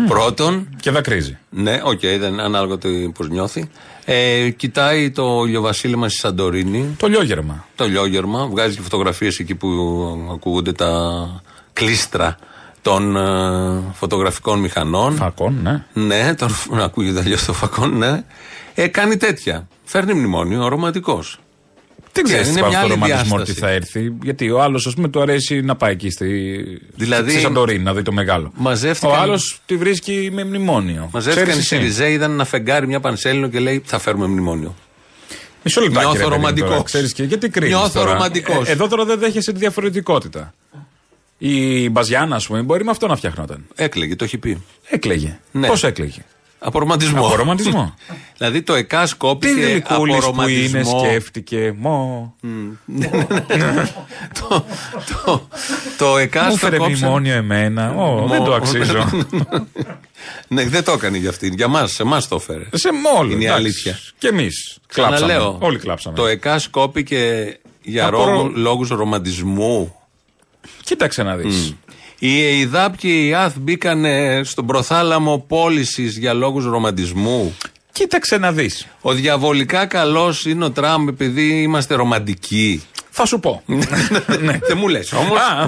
Πρώτον. 0.08 0.68
Και 0.80 0.92
δακρύζει. 0.92 1.38
Ναι, 1.50 1.80
οκ, 1.84 2.00
δεν 2.00 2.40
ανάλογα 2.40 2.78
το 2.78 2.90
πώς 3.14 3.30
νιώθει. 3.30 3.70
Ε, 4.14 4.50
κοιτάει 4.50 5.12
το 5.12 5.44
ηλιοβασίλεμα 5.46 6.10
στη 6.10 6.18
Σαντορίνη. 6.18 6.96
Το 6.98 7.08
λιόγερμα. 7.08 7.66
Το 7.76 7.88
λιόγερμα. 7.88 8.48
Βγάζει 8.48 8.76
και 8.76 8.82
φωτογραφίες 8.82 9.40
εκεί 9.40 9.56
που 9.56 9.68
ακούγονται 10.32 10.72
τα 10.72 10.92
κλείστρα 11.74 12.38
των 12.82 13.16
ε, 13.16 13.94
φωτογραφικών 13.94 14.60
μηχανών. 14.60 15.16
Φακών, 15.16 15.60
ναι. 15.62 15.86
Ναι, 15.94 16.36
τον, 16.36 16.50
να 16.70 16.84
ακούγεται 16.90 17.20
αλλιώς 17.20 17.46
το 17.46 17.54
φακόν, 17.54 17.98
ναι. 17.98 18.24
Ε, 18.74 18.88
κάνει 18.88 19.18
τέτοια. 19.18 19.68
Φέρνει 19.84 20.14
μνημόνιο, 20.14 20.68
ρομαντικό. 20.68 21.24
Δεν 22.14 22.24
ξέρεις 22.24 22.48
είναι 22.48 22.62
τι 22.62 22.68
μια 22.68 22.72
το 22.72 22.78
άλλη 22.84 22.90
ρομαντισμό 22.90 23.22
τι 23.24 23.28
διάσταση. 23.44 23.60
θα 23.60 23.70
έρθει. 23.70 24.14
Γιατί 24.24 24.50
ο 24.52 24.62
άλλος, 24.62 24.88
ας 24.88 24.94
πούμε, 24.94 25.08
του 25.10 25.22
αρέσει 25.22 25.62
να 25.62 25.76
πάει 25.76 25.92
εκεί 25.92 26.10
στη, 26.10 26.28
Δηλαδή- 26.96 27.32
στη 27.32 27.40
Σαντορίνη 27.40 27.84
να 27.84 27.94
δει 27.94 28.02
το 28.02 28.12
μεγάλο. 28.12 28.52
Μαζεύτηκαν- 28.56 29.16
Ο 29.18 29.22
άλλος 29.22 29.62
τη 29.66 29.78
βρίσκει 29.78 30.30
με 30.34 30.44
μνημόνιο. 30.44 31.10
Μαζεύτηκαν 31.14 31.48
οι 31.50 31.52
Ξέρεις 31.52 31.72
εσύ. 31.72 31.76
Σιριζέ, 31.82 32.12
είδαν 32.12 32.32
ένα 32.32 32.46
φεγγάρι, 32.46 32.88
μια 32.88 33.00
πανσέλινο 33.00 33.48
και 33.48 33.60
λέει 33.60 33.82
θα 33.86 34.00
φέρουμε 34.00 34.28
μνημόνιο. 34.28 34.76
Μισό 35.64 35.82
λεπτάκι. 35.82 36.00
Νιώθω 36.06 36.18
ρε 36.18 36.24
παιδί 36.24 36.30
μου, 36.30 36.36
ρομαντικός. 36.42 36.70
τώρα, 36.70 36.84
Ξέρεις 36.84 37.14
και 37.14 37.24
γιατί 37.24 37.50
κρίνεις 37.50 37.76
Νιώθω 37.76 38.00
τώρα; 38.00 38.12
ρομαντικός. 38.14 38.68
Ε, 38.68 38.72
εδώ 38.72 38.88
τώρα 38.88 39.06
δεν 39.06 39.20
δέχεσαι 39.20 39.52
τη 39.52 39.60
διαφορετικότητα. 39.60 40.54
Η 41.38 41.90
Μπαζιάννα, 41.90 42.36
ας 42.36 42.48
πούμε, 42.48 42.62
μπορεί 42.62 42.84
με 42.84 42.92
αυτό 42.92 43.08
να 43.08 43.16
φτιάχνονταν. 43.16 43.66
Έκλεγε, 43.76 44.16
το 44.16 44.24
έχει 44.24 44.38
πει. 44.38 44.64
Έκλεγε. 44.90 45.40
Ναι. 45.52 45.68
Πώς 45.68 45.84
έκλεγε. 45.84 46.22
Από 46.64 46.80
ρομαντισμό. 46.80 47.26
Από 47.26 47.36
ρομαντισμό. 47.36 47.94
δηλαδή 48.38 48.62
το 48.62 48.74
ΕΚΑΣ 48.74 49.10
Τι 49.12 49.18
κόπηκε 49.18 49.84
από 49.88 50.04
γλυκούλης 50.04 50.16
που 50.16 50.22
είναι, 50.22 50.26
ρομαντισμό. 50.26 51.00
σκέφτηκε. 51.06 51.74
Μω. 51.78 52.36
το, 54.40 54.66
το, 55.26 55.48
το 55.98 56.18
ΕΚΑΣ 56.18 56.46
Μου 56.46 56.52
το 56.52 56.58
φέρε 56.58 56.78
κόψαν. 56.78 56.98
μνημόνιο 56.98 57.34
εμένα. 57.34 57.92
Ω, 57.96 58.28
δεν 58.28 58.44
το 58.44 58.54
αξίζω. 58.54 59.10
ναι, 60.48 60.66
δεν 60.66 60.84
το 60.84 60.92
έκανε 60.92 61.18
για 61.18 61.30
αυτήν. 61.30 61.54
Για 61.54 61.68
μας, 61.68 61.92
σε 61.92 62.02
εμά 62.04 62.22
το 62.22 62.36
έφερε. 62.36 62.64
Σε 62.74 62.90
μόλι. 63.14 63.34
Είναι 63.34 63.44
η 63.44 63.48
αλήθεια. 63.48 64.00
Και 64.18 64.28
εμείς. 64.28 64.78
Κλάψαμε. 64.88 65.16
Ξαναλέω. 65.18 65.58
Όλοι 65.62 65.78
κλάψαμε. 65.78 66.16
Το 66.16 66.26
ΕΚΑΣ 66.26 66.68
κόπηκε 66.68 67.54
για 67.82 68.06
Από 68.08 68.18
ρόγου- 68.18 68.42
ρο- 68.46 68.52
λόγους 68.56 68.90
ρομαντισμού. 68.90 69.96
Κοίταξε 70.84 71.24
να 71.24 71.36
δεις. 71.36 71.76
Η 72.24 72.60
ΕΙΔΑΠ 72.60 72.98
και 72.98 73.08
η 73.08 73.28
ΙΑΘ 73.28 73.54
μπήκαν 73.58 74.06
στον 74.44 74.66
προθάλαμο 74.66 75.46
πώλησης 75.48 76.18
για 76.18 76.34
λόγους 76.34 76.66
ρομαντισμού. 76.66 77.58
Κοίταξε 77.92 78.38
να 78.38 78.52
δεις. 78.52 78.88
Ο 79.02 79.14
διαβολικά 79.14 79.86
καλός 79.86 80.46
είναι 80.46 80.66
ο 80.66 80.72
Τραμπ 80.72 81.08
επειδή 81.08 81.62
είμαστε 81.62 81.96
ρομαντικοί. 81.96 82.84
Θα 83.10 83.26
σου 83.26 83.40
πω. 83.40 83.64
ναι. 84.42 84.60
Δεν 84.68 84.78
μου 84.78 84.88
λες 84.88 85.12
όμως. 85.14 85.38
Α, 85.40 85.68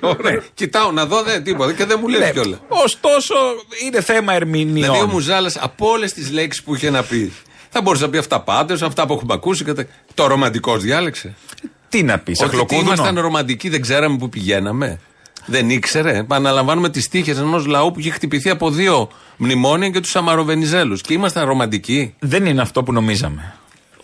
Ωραία. 0.18 0.42
Κοιτάω 0.54 0.90
να 0.92 1.06
δω 1.06 1.22
δεν 1.22 1.44
τίποτα 1.44 1.72
και 1.72 1.84
δεν 1.84 1.98
μου 2.00 2.08
λες 2.08 2.20
Ναι. 2.20 2.30
κιόλας. 2.30 2.58
Ωστόσο, 2.68 3.34
είναι 3.84 4.00
θέμα 4.00 4.34
ερμηνεών. 4.34 4.72
Δηλαδή 4.74 5.00
ο 5.00 5.06
Μουζάλας 5.06 5.56
από 5.56 5.88
όλες 5.88 6.12
τις 6.12 6.30
λέξεις 6.30 6.62
που 6.62 6.74
είχε 6.74 6.90
να 6.90 7.02
πει. 7.02 7.32
Θα 7.70 7.82
μπορούσε 7.82 8.04
να 8.04 8.10
πει 8.10 8.18
αυτά 8.18 8.40
πάντως, 8.40 8.82
αυτά 8.82 9.06
που 9.06 9.12
έχουμε 9.12 9.34
ακούσει. 9.34 9.64
κατα- 9.64 9.86
Το 10.14 10.26
ρομαντικό 10.26 10.76
διάλεξε. 10.76 11.34
Τι 11.88 12.02
να 12.02 12.18
πεις, 12.18 12.38
σε 12.38 12.44
Ότι 12.44 12.56
ότι 12.56 12.66
χλοκούδουνο. 12.66 12.94
ήμασταν 13.02 13.20
ρομαντικοί, 13.22 13.68
δεν 13.68 13.80
ξέραμε 13.80 14.16
που 14.16 14.28
πηγαίναμε. 14.28 15.00
Δεν 15.46 15.70
ήξερε. 15.70 16.16
Επαναλαμβάνουμε 16.18 16.90
τις 16.90 17.08
τύχες 17.08 17.38
ενός 17.38 17.66
λαού 17.66 17.92
που 17.92 18.00
είχε 18.00 18.10
χτυπηθεί 18.10 18.50
από 18.50 18.70
δύο 18.70 19.08
μνημόνια 19.36 19.90
και 19.90 20.00
τους 20.00 20.16
Αμαροβενιζέλους. 20.16 21.00
Και 21.00 21.12
ήμασταν 21.12 21.46
ρομαντικοί. 21.46 22.14
Δεν 22.18 22.46
είναι 22.46 22.60
αυτό 22.60 22.82
που 22.82 22.92
νομίζαμε. 22.92 23.54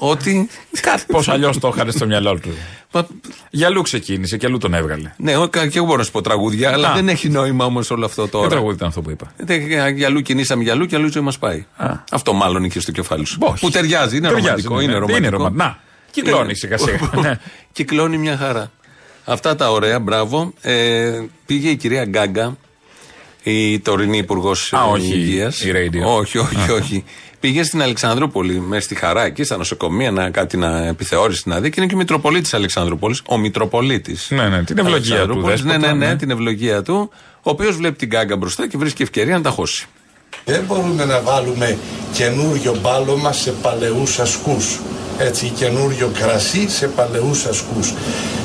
Ότι. 0.03 0.49
Κάτι 0.81 1.03
πώς 1.07 1.29
αλλιώς 1.29 1.59
το 1.59 1.73
είχαν 1.75 1.93
στο 1.93 2.07
μυαλό 2.07 2.39
του. 2.39 2.49
Μα- 2.93 3.07
Για 3.51 3.67
αλλού 3.67 3.83
ξεκίνησε 3.83 4.37
και 4.37 4.47
αλλού 4.47 4.59
τον 4.59 4.75
έβγαλε. 4.75 5.13
Ναι, 5.17 5.33
εγώ- 5.33 5.47
και 5.47 5.59
εγώ 5.75 5.85
μπορώ 5.85 5.97
να 5.99 6.05
σου 6.05 6.11
πω 6.11 6.21
τραγούδια, 6.21 6.73
αλλά 6.73 6.89
Α. 6.91 6.95
δεν 6.95 7.09
έχει 7.09 7.29
νόημα 7.29 7.65
όμως 7.65 7.91
όλο 7.91 8.05
αυτό 8.05 8.25
Τι 8.25 8.31
τώρα. 8.31 8.49
τραγούδι 8.49 8.75
ήταν 8.75 8.89
αυτό 8.89 9.01
που 9.01 9.11
είπα; 9.11 9.33
Δεν- 9.37 9.67
Για 9.97 10.07
αλλού 10.07 10.21
κινήσαμε 10.21 10.63
για 10.63 10.73
αλλού 10.73 10.87
και 10.87 10.97
αλλού 10.97 11.07
η 11.07 11.11
ζωή 11.11 11.23
μας 11.23 11.39
πάει. 11.39 11.65
Αυτό 12.11 12.33
μάλλον 12.33 12.65
είχε 12.65 12.81
στο 12.81 12.93
κεφάλι 12.93 13.25
σου. 13.25 13.37
Όχι. 13.41 13.61
Που 13.61 13.71
ταιριάζει, 13.71 14.17
είναι 14.17 14.29
Ταιριάζει, 14.29 14.47
ρομαντικό. 14.47 14.75
ναι, 14.77 14.83
Είναι 14.83 14.93
ναι. 14.93 14.99
ρομαντικό. 14.99 15.19
Είναι 15.27 15.29
ρομαντικό. 15.37 15.65
Να, 15.65 15.79
κυκλώνει 16.11 16.55
σιγά 16.55 16.79
σιγά. 16.79 16.99
Ναι. 17.21 17.39
Κυκλώνει 17.73 18.19
μια 18.19 18.37
χαρά. 18.37 18.71
Αυτά 19.31 19.57
τα 19.57 19.71
ωραία, 19.71 19.99
μπράβο. 19.99 20.53
Ε, 20.61 21.21
πήγε 21.47 21.69
η 21.69 21.77
κυρία 21.77 22.05
Γκάγκα, 22.05 22.57
η 23.43 23.79
τωρινή 23.81 24.19
υπουργός 24.19 24.73
Α, 24.73 24.85
όχι, 24.85 25.13
Υγείας. 25.15 25.61
η 25.61 25.73
radio. 25.75 26.07
Όχι, 26.19 26.39
όχι, 26.39 26.71
όχι. 26.71 27.05
Πήγε 27.41 27.63
στην 27.63 27.83
Αλεξανδρούπολη, 27.83 28.61
με 28.61 28.81
στη 28.81 28.95
χαρά 28.95 29.25
εκεί, 29.25 29.45
στα 29.45 29.57
νοσοκομεία, 29.57 30.11
να, 30.11 30.31
κάτι 30.31 30.57
να 30.57 30.87
επιθεώρηση 30.87 31.43
να 31.49 31.61
δει 31.61 31.69
και 31.71 31.75
είναι 31.79 31.89
και 31.89 31.95
ο 31.95 31.99
Μητροπολίτης 31.99 32.55
Αλεξανδρούπολης. 32.55 33.23
Ο 33.27 33.39
Μητροπολίτης. 33.39 34.27
Ναι, 34.31 34.49
ναι, 34.49 34.63
την 34.65 34.79
ευλογία 34.79 35.27
του, 35.27 35.41
Ναι, 35.41 35.49
δέσποτα, 35.49 35.79
ναι, 35.79 35.93
ναι, 35.93 36.07
ναι. 36.07 36.17
την 36.17 36.31
ευλογία 36.31 36.83
του. 36.83 37.11
Ο 37.37 37.51
οποίος 37.51 37.77
βλέπει 37.77 37.97
την 37.97 38.09
Γκάγκα 38.09 38.37
μπροστά 38.37 38.69
και 38.69 38.77
βρίσκει 38.79 39.03
ευκαιρία 39.03 39.35
να 39.37 39.43
τα 39.43 39.51
χώσει. 39.51 39.87
Δεν 40.45 40.65
μπορούμε 40.67 41.05
να 41.05 41.21
βάλουμε 41.21 41.79
καινούριο 42.13 42.77
μπάλωμα 42.81 43.33
σε 43.33 43.53
παλαιούς 43.63 44.19
ασκούς. 44.19 44.79
Έτσι, 45.19 45.49
καινούριο 45.49 46.11
κρασί 46.19 46.69
σε 46.71 46.87
παλαιούς 46.89 47.45
ασκούς. 47.45 47.93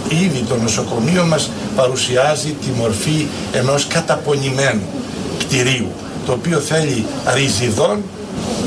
Ήδη 0.09 0.45
το 0.49 0.57
νοσοκομείο 0.57 1.25
μας 1.25 1.49
παρουσιάζει 1.75 2.51
τη 2.51 2.69
μορφή 2.77 3.27
ενός 3.51 3.87
καταπονημένου 3.87 4.87
κτηρίου, 5.39 5.91
το 6.25 6.31
οποίο 6.31 6.59
θέλει 6.59 7.05
ριζιδών 7.33 8.01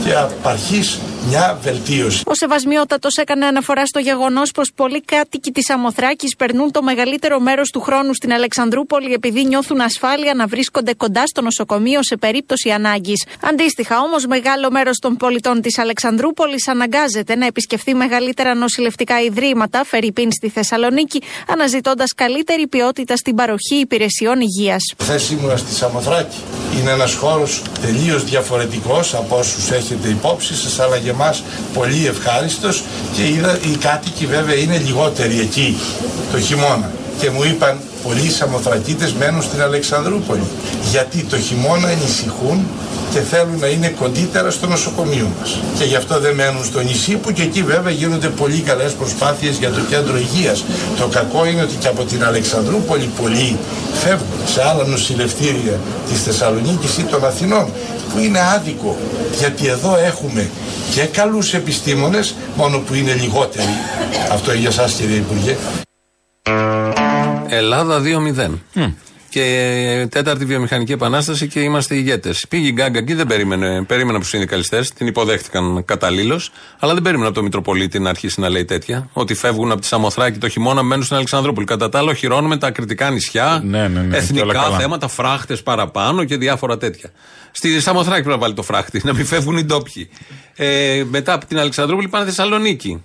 και 0.04 0.14
απαρχής 0.14 0.98
μια 1.28 1.58
βελτίωση. 1.62 2.22
Ο 2.26 2.34
Σεβασμιότατος 2.34 3.16
έκανε 3.16 3.46
αναφορά 3.46 3.86
στο 3.86 3.98
γεγονός 3.98 4.50
πως 4.50 4.72
πολλοί 4.74 5.02
κάτοικοι 5.02 5.50
της 5.50 5.70
Αμοθράκης 5.70 6.36
περνούν 6.36 6.70
το 6.70 6.82
μεγαλύτερο 6.82 7.40
μέρος 7.40 7.70
του 7.70 7.80
χρόνου 7.80 8.14
στην 8.14 8.32
Αλεξανδρούπολη 8.32 9.12
επειδή 9.12 9.44
νιώθουν 9.44 9.80
ασφάλεια 9.80 10.34
να 10.34 10.46
βρίσκονται 10.46 10.94
κοντά 10.94 11.26
στο 11.26 11.40
νοσοκομείο 11.40 12.02
σε 12.02 12.16
περίπτωση 12.16 12.70
ανάγκης. 12.70 13.24
Αντίστοιχα, 13.40 14.00
όμως, 14.00 14.26
μεγάλο 14.26 14.70
μέρος 14.70 14.98
των 14.98 15.16
πολιτών 15.16 15.60
της 15.60 15.78
Αλεξανδρούπολης 15.78 16.68
αναγκάζεται 16.68 17.34
να 17.36 17.46
επισκεφθεί 17.46 17.94
μεγαλύτερα 17.94 18.54
νοσηλευτικά 18.54 19.22
ιδρύματα, 19.22 19.84
Φερρυπίν 19.84 20.32
στη 20.32 20.48
Θεσσαλονίκη, 20.48 21.22
αναζητώντας 21.48 22.12
καλύτερη 22.14 22.66
ποιότητα 22.66 23.16
στην 23.16 23.34
παροχή 23.34 23.74
υπηρεσιών 23.74 24.40
υγείας. 24.40 24.82
Χθε 24.98 25.20
ήμουνα 25.34 25.56
στη 25.56 25.74
Σαμοθράκη. 25.74 26.36
Είναι 26.80 26.90
ένας 26.90 27.14
χώρος 27.14 27.62
τελείως 27.80 28.24
διαφορετικός 28.24 29.14
από 29.14 29.38
όσους 29.38 29.70
έχετε 29.70 30.08
υπόψη 30.08 30.54
σας, 30.54 30.78
αλλά 30.78 30.96
για 31.18 31.26
εμά 31.26 31.34
πολύ 31.74 32.06
ευχάριστος 32.06 32.82
και 33.12 33.28
είδα 33.28 33.58
οι 33.62 33.76
κάτοικοι 33.76 34.26
βέβαια 34.26 34.54
είναι 34.54 34.78
λιγότεροι 34.78 35.40
εκεί 35.40 35.76
το 36.32 36.40
χειμώνα. 36.40 36.90
Και 37.20 37.30
μου 37.30 37.44
είπαν 37.44 37.78
πολλοί 38.02 38.30
Σαμοθρακίτες 38.30 39.12
μένουν 39.12 39.42
στην 39.42 39.62
Αλεξανδρούπολη 39.62 40.42
γιατί 40.90 41.22
το 41.22 41.38
χειμώνα 41.38 41.88
ανησυχούν 41.88 42.66
και 43.12 43.20
θέλουν 43.20 43.58
να 43.58 43.66
είναι 43.66 43.88
κοντύτερα 43.88 44.50
στο 44.50 44.66
νοσοκομείο 44.66 45.30
μας. 45.38 45.60
Και 45.78 45.84
γι' 45.84 45.96
αυτό 45.96 46.20
δεν 46.20 46.34
μένουν 46.34 46.64
στο 46.64 46.80
νησί 46.80 47.16
που 47.16 47.32
και 47.32 47.42
εκεί 47.42 47.62
βέβαια 47.62 47.92
γίνονται 47.92 48.28
πολύ 48.28 48.60
καλές 48.60 48.92
προσπάθειες 48.92 49.56
για 49.56 49.70
το 49.70 49.80
κέντρο 49.90 50.16
υγείας. 50.16 50.64
Το 50.98 51.06
κακό 51.06 51.46
είναι 51.46 51.62
ότι 51.62 51.74
και 51.74 51.88
από 51.88 52.04
την 52.04 52.24
Αλεξανδρούπολη 52.24 53.10
πολλοί 53.20 53.56
φεύγουν 53.92 54.40
σε 54.46 54.62
άλλα 54.68 54.84
νοσηλευτήρια 54.84 55.78
της 56.08 56.22
Θεσσαλονίκης 56.22 56.98
ή 56.98 57.02
των 57.02 57.24
Αθηνών 57.24 57.66
που 58.12 58.18
είναι 58.18 58.40
άδικο 58.54 58.96
γιατί 59.38 59.66
εδώ 59.66 59.96
έχουμε 60.04 60.50
και 60.94 61.04
καλούς 61.04 61.54
επιστήμονες 61.54 62.34
μόνο 62.56 62.78
που 62.78 62.94
είναι 62.94 63.12
λιγότεροι. 63.12 63.68
Αυτό 64.32 64.52
για 64.52 64.70
σας 64.70 64.92
κύριε 64.92 65.16
Υπουργέ. 65.16 65.56
Ελλάδα 67.48 68.00
2-0. 68.00 68.90
Και 69.30 70.06
τέταρτη 70.10 70.44
βιομηχανική 70.44 70.92
επανάσταση 70.92 71.48
και 71.48 71.60
είμαστε 71.60 71.94
ηγέτες. 71.94 72.46
Πήγε 72.48 72.66
η 72.68 72.72
Γκάγκα 72.74 72.98
εκεί, 72.98 73.14
δεν 73.14 73.26
περίμενε. 73.26 73.82
Περίμενε 73.82 74.12
από 74.16 74.24
του 74.24 74.30
συνδικαλιστέ, 74.30 74.84
την 74.94 75.06
υποδέχτηκαν 75.06 75.84
καταλήλως, 75.84 76.50
αλλά 76.78 76.94
δεν 76.94 77.02
περίμενε 77.02 77.26
από 77.28 77.36
το 77.36 77.42
Μητροπολίτη 77.42 77.98
να 77.98 78.10
αρχίσει 78.10 78.40
να 78.40 78.48
λέει 78.48 78.64
τέτοια. 78.64 79.08
Ότι 79.12 79.34
φεύγουν 79.34 79.70
από 79.72 79.80
τη 79.80 79.86
Σαμοθράκη 79.86 80.38
το 80.38 80.48
χειμώνα, 80.48 80.82
μένουν 80.82 81.04
στην 81.04 81.16
Αλεξανδρούπολη. 81.16 81.66
Κατά 81.66 81.88
τα 81.88 81.98
άλλα, 81.98 82.10
οχυρώνουμε 82.10 82.56
τα 82.56 82.70
κριτικά 82.70 83.10
νησιά, 83.10 83.60
Ναι, 83.64 83.88
ναι, 83.88 83.88
ναι, 83.88 84.00
και 84.00 84.06
όλα 84.06 84.16
εθνικά 84.16 84.52
καλά. 84.52 84.78
θέματα, 84.78 85.08
φράχτες 85.08 85.62
παραπάνω 85.62 86.24
και 86.24 86.36
διάφορα 86.36 86.78
τέτοια. 86.78 87.10
Στη 87.50 87.80
Σαμοθράκη 87.80 88.22
πρέπει 88.22 88.34
να 88.36 88.42
βάλει 88.42 88.54
το 88.54 88.62
φράχτη, 88.62 89.00
να 89.04 89.14
μην 89.14 89.26
φεύγουν 89.26 89.56
οι 89.56 89.64
ντόπιοι. 89.64 90.10
Ε, 90.56 91.02
μετά 91.10 91.32
από 91.32 91.46
την 91.46 91.58
Αλεξανδρούπολη 91.58 92.08
πάνε 92.08 92.24
Θεσσαλονίκη. 92.24 93.02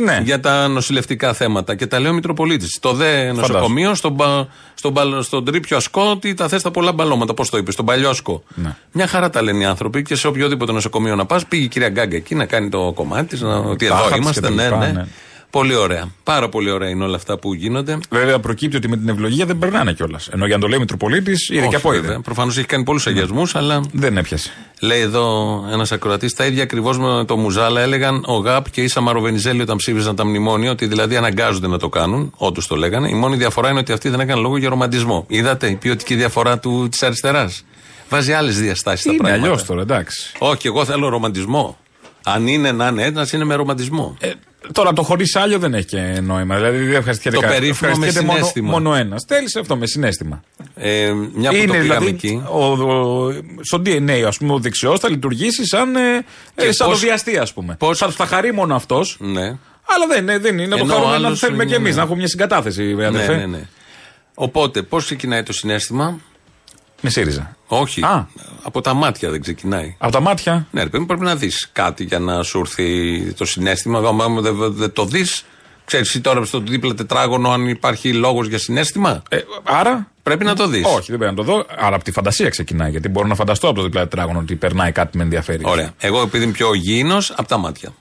Ναι. 0.00 0.20
Για 0.24 0.40
τα 0.40 0.68
νοσηλευτικά 0.68 1.32
θέματα. 1.32 1.74
Και 1.74 1.86
τα 1.86 2.00
λέει 2.00 2.10
ο 2.10 2.14
Μητροπολίτης. 2.14 2.72
Στο 2.74 2.92
δε 2.92 3.32
νοσοκομείο, 3.32 3.94
στον, 3.94 4.12
μπα, 4.12 4.26
στον, 4.74 4.92
μπαλ- 4.92 5.22
στον 5.22 5.44
τρίπιο 5.44 5.76
ασκό, 5.76 6.02
ότι 6.10 6.34
τα 6.34 6.48
θες 6.48 6.62
τα 6.62 6.70
πολλά 6.70 6.92
μπαλώματα. 6.92 7.34
Πώς 7.34 7.50
το 7.50 7.56
είπες, 7.56 7.74
στον 7.74 7.86
παλιό 7.86 8.08
ασκό. 8.10 8.42
Ναι. 8.54 8.76
Μια 8.92 9.06
χαρά 9.06 9.30
τα 9.30 9.42
λένε 9.42 9.62
οι 9.62 9.64
άνθρωποι 9.64 10.02
και 10.02 10.14
σε 10.14 10.26
οποιοδήποτε 10.26 10.72
νοσοκομείο 10.72 11.16
να 11.16 11.26
πας, 11.26 11.46
πήγε 11.46 11.64
η 11.64 11.68
κυρία 11.68 11.88
Γκάγκα 11.88 12.16
εκεί 12.16 12.34
να 12.34 12.44
κάνει 12.44 12.68
το 12.68 12.92
κομμάτι 12.94 13.36
τη, 13.36 13.44
ότι 13.44 13.86
Τάχα 13.88 14.00
εδώ 14.00 14.08
της 14.08 14.16
είμαστε. 14.18 14.40
και 14.40 14.46
τα 14.46 14.52
Ναι, 14.52 14.62
λοιπά, 14.64 14.78
ναι. 14.78 14.92
ναι. 14.92 15.06
Πολύ 15.52 15.74
ωραία. 15.74 16.08
Πάρα 16.24 16.48
πολύ 16.48 16.70
ωραία 16.70 16.88
είναι 16.88 17.04
όλα 17.04 17.16
αυτά 17.16 17.38
που 17.38 17.54
γίνονται. 17.54 17.98
Βέβαια 18.10 18.38
προκύπτει 18.38 18.76
ότι 18.76 18.88
με 18.88 18.96
την 18.96 19.08
ευλογία 19.08 19.46
δεν 19.46 19.58
περνάνε 19.58 19.92
κιόλας. 19.92 20.28
Ενώ 20.28 20.46
για 20.46 20.54
να 20.54 20.60
το 20.60 20.68
λέει 20.68 20.76
ο 20.76 20.80
Μητροπολίτης 20.80 21.48
είδε 21.48 21.66
και 21.66 21.76
από 21.76 21.92
είδε. 21.92 22.18
Προφανώς 22.24 22.56
έχει 22.58 22.66
κάνει 22.66 22.84
πολλούς 22.84 23.06
αγιασμούς, 23.06 23.54
αλλά. 23.54 23.80
Δεν 23.92 24.16
έπιασε. 24.16 24.50
Λέει 24.80 25.00
εδώ 25.00 25.58
ένας 25.72 25.92
ακροατής, 25.92 26.34
τα 26.34 26.46
ίδια 26.46 26.62
ακριβώς 26.62 26.98
με 26.98 27.24
το 27.24 27.36
Μουζάλα 27.36 27.80
έλεγαν 27.80 28.22
ο 28.26 28.34
ΓΑΠ 28.36 28.70
και 28.70 28.82
η 28.82 28.88
Σαμαροβενιζέλη 28.88 29.60
όταν 29.62 29.76
ψήφισαν 29.76 30.16
τα 30.16 30.26
μνημόνια, 30.26 30.70
ότι 30.70 30.86
δηλαδή 30.86 31.16
αναγκάζονται 31.16 31.66
να 31.66 31.78
το 31.78 31.88
κάνουν. 31.88 32.32
Όντως 32.36 32.66
το 32.66 32.76
λέγανε. 32.76 33.08
Η 33.08 33.14
μόνη 33.14 33.36
διαφορά 33.36 33.70
είναι 33.70 33.78
ότι 33.78 33.92
αυτοί 33.92 34.08
δεν 34.08 34.20
έκαναν 34.20 34.42
λόγο 34.42 34.56
για 34.56 34.68
ρομαντισμό. 34.68 35.24
Είδατε 35.28 35.70
η 35.70 35.74
ποιοτική 35.74 36.14
διαφορά 36.14 36.58
της 36.90 37.02
αριστεράς. 37.02 37.64
Βάζει 38.08 38.32
άλλες 38.32 38.58
διαστάσεις 38.60 39.04
τα 39.04 39.12
Είναι 39.12 39.20
πράγματα. 39.22 39.44
αλλιώς 39.44 39.64
τώρα, 39.64 39.80
εντάξει. 39.80 40.32
Όχι, 40.38 40.66
εγώ 40.66 40.84
θέλω 40.84 41.08
ρομαντισμό. 41.08 41.76
Αν 42.24 42.46
είναι 42.46 42.72
να 42.72 42.86
είναι 42.86 43.02
ένας, 43.04 43.32
είναι 43.32 43.44
με 43.44 43.54
ρομαντισμό. 43.54 44.16
Ε, 44.20 44.30
Τώρα 44.72 44.92
το 44.92 45.02
χωρίς 45.02 45.36
άλλο 45.36 45.58
δεν 45.58 45.74
έχει 45.74 45.86
και 45.86 46.20
νόημα. 46.22 46.56
Δηλαδή 46.56 46.78
δεν 46.78 46.94
ευχαριστιέται 46.94 47.36
Το 47.36 47.42
κανένας. 47.42 47.60
περίφημο 47.62 47.88
με 47.90 47.94
Ευχαριστιέται 47.96 48.26
μόνο, 48.26 48.38
συναίσθημα. 48.38 48.70
μόνο 48.70 48.94
ένας. 48.94 49.24
Θέλει 49.28 49.46
αυτό 49.60 49.76
με 49.76 49.86
συνέστημα. 49.86 50.42
Ε, 50.74 51.12
μια 51.34 51.50
που 51.50 51.56
είναι 51.56 51.66
το 51.66 51.72
πήγαμε 51.72 51.78
δηλαδή 51.82 52.06
εκεί. 52.06 52.42
ο, 52.50 52.64
ο, 52.64 53.32
στο 53.60 53.82
DNA, 53.86 54.22
ας 54.26 54.38
πούμε, 54.38 54.52
ο 54.52 54.58
δεξιός 54.58 54.98
θα 55.00 55.08
λειτουργήσει 55.10 55.66
σαν, 55.66 55.96
ε, 55.96 56.00
Και 56.56 56.66
ε, 56.66 56.72
σαν 56.72 56.86
πώς- 56.88 57.00
το 57.00 57.06
βιαστή, 57.06 57.38
ας 57.38 57.52
πούμε. 57.52 57.76
Θα, 57.94 58.10
θα 58.10 58.26
χαρεί 58.26 58.52
μόνο 58.52 58.74
αυτός. 58.74 59.16
Ναι. 59.20 59.46
Αλλά 59.94 60.06
δεν, 60.08 60.22
είναι- 60.22 60.38
δεν 60.38 60.58
είναι. 60.58 60.66
Να 60.66 60.76
το 60.76 60.82
Ενώ 60.82 60.92
ο 60.92 60.96
χαρούμε 60.96 61.18
να 61.18 61.26
άλλος 61.26 61.38
θέλουμε 61.38 61.62
είναι- 61.62 61.72
κι 61.72 61.78
εμεί, 61.78 61.92
να 61.94 62.02
έχουμε 62.02 62.16
μια 62.16 62.28
συγκατάθεση, 62.28 62.82
Ναι, 62.94 63.06
αδερφέ. 63.06 63.36
ναι, 63.36 63.46
ναι. 63.46 63.60
Οπότε, 64.34 64.82
πώς 64.82 65.04
ξεκινάει 65.04 65.42
το 65.42 65.52
συνέστημα; 65.52 66.18
Με 67.04 67.10
ΣΥΡΙΖΑ. 67.10 67.56
Όχι. 67.66 68.00
Από 68.62 68.80
τα 68.80 68.94
μάτια 68.94 69.30
δεν 69.30 69.40
ξεκινάει. 69.40 69.96
Από 69.98 70.12
τα 70.12 70.20
μάτια; 70.20 70.66
Ναι, 70.70 70.82
ρε 70.82 70.88
παιδί 70.88 70.98
μου, 70.98 71.06
πρέπει 71.06 71.24
να 71.24 71.36
δεις 71.36 71.68
κάτι 71.72 72.04
για 72.04 72.18
να 72.18 72.42
σου 72.42 72.58
έρθει 72.58 73.18
το 73.32 73.44
συνέστημα. 73.44 73.98
Άμα 73.98 74.24
άμα 74.24 74.40
δεν 74.40 74.72
δεν 74.72 74.92
το 74.92 75.04
δεις, 75.04 75.44
ξέρεις 75.84 76.08
εσύ 76.08 76.20
τώρα 76.20 76.44
στο 76.44 76.60
δίπλα 76.60 76.94
τετράγωνο 76.94 77.50
αν 77.50 77.68
υπάρχει 77.68 78.12
λόγος 78.12 78.46
για 78.46 78.58
συνέστημα; 78.58 79.22
Ε, 79.28 79.38
άρα; 79.62 80.12
Πρέπει 80.22 80.44
να 80.44 80.54
το 80.54 80.66
δεις. 80.66 80.84
Όχι, 80.84 81.10
δεν 81.10 81.18
πρέπει 81.18 81.34
να 81.34 81.44
το 81.44 81.52
δω. 81.52 81.66
Άρα 81.78 81.94
από 81.94 82.04
τη 82.04 82.12
φαντασία 82.12 82.48
ξεκινάει. 82.48 82.90
Γιατί 82.90 83.08
μπορώ 83.08 83.26
να 83.26 83.34
φανταστώ 83.34 83.68
από 83.68 83.76
το 83.76 83.82
διπλά 83.82 84.00
τετράγωνο 84.00 84.38
ότι 84.38 84.54
περνάει 84.56 84.92
κάτι 84.92 85.10
που 85.10 85.16
με 85.16 85.22
ενδιαφέρει. 85.22 85.62
Ωραία. 85.64 85.92
Εγώ 85.98 86.20
επειδή 86.20 86.44
είμαι 86.44 86.52
πιο 86.52 86.74
γήινο, 86.74 87.16
από 87.36 87.48
τα 87.48 87.56
μάτια. 87.56 87.92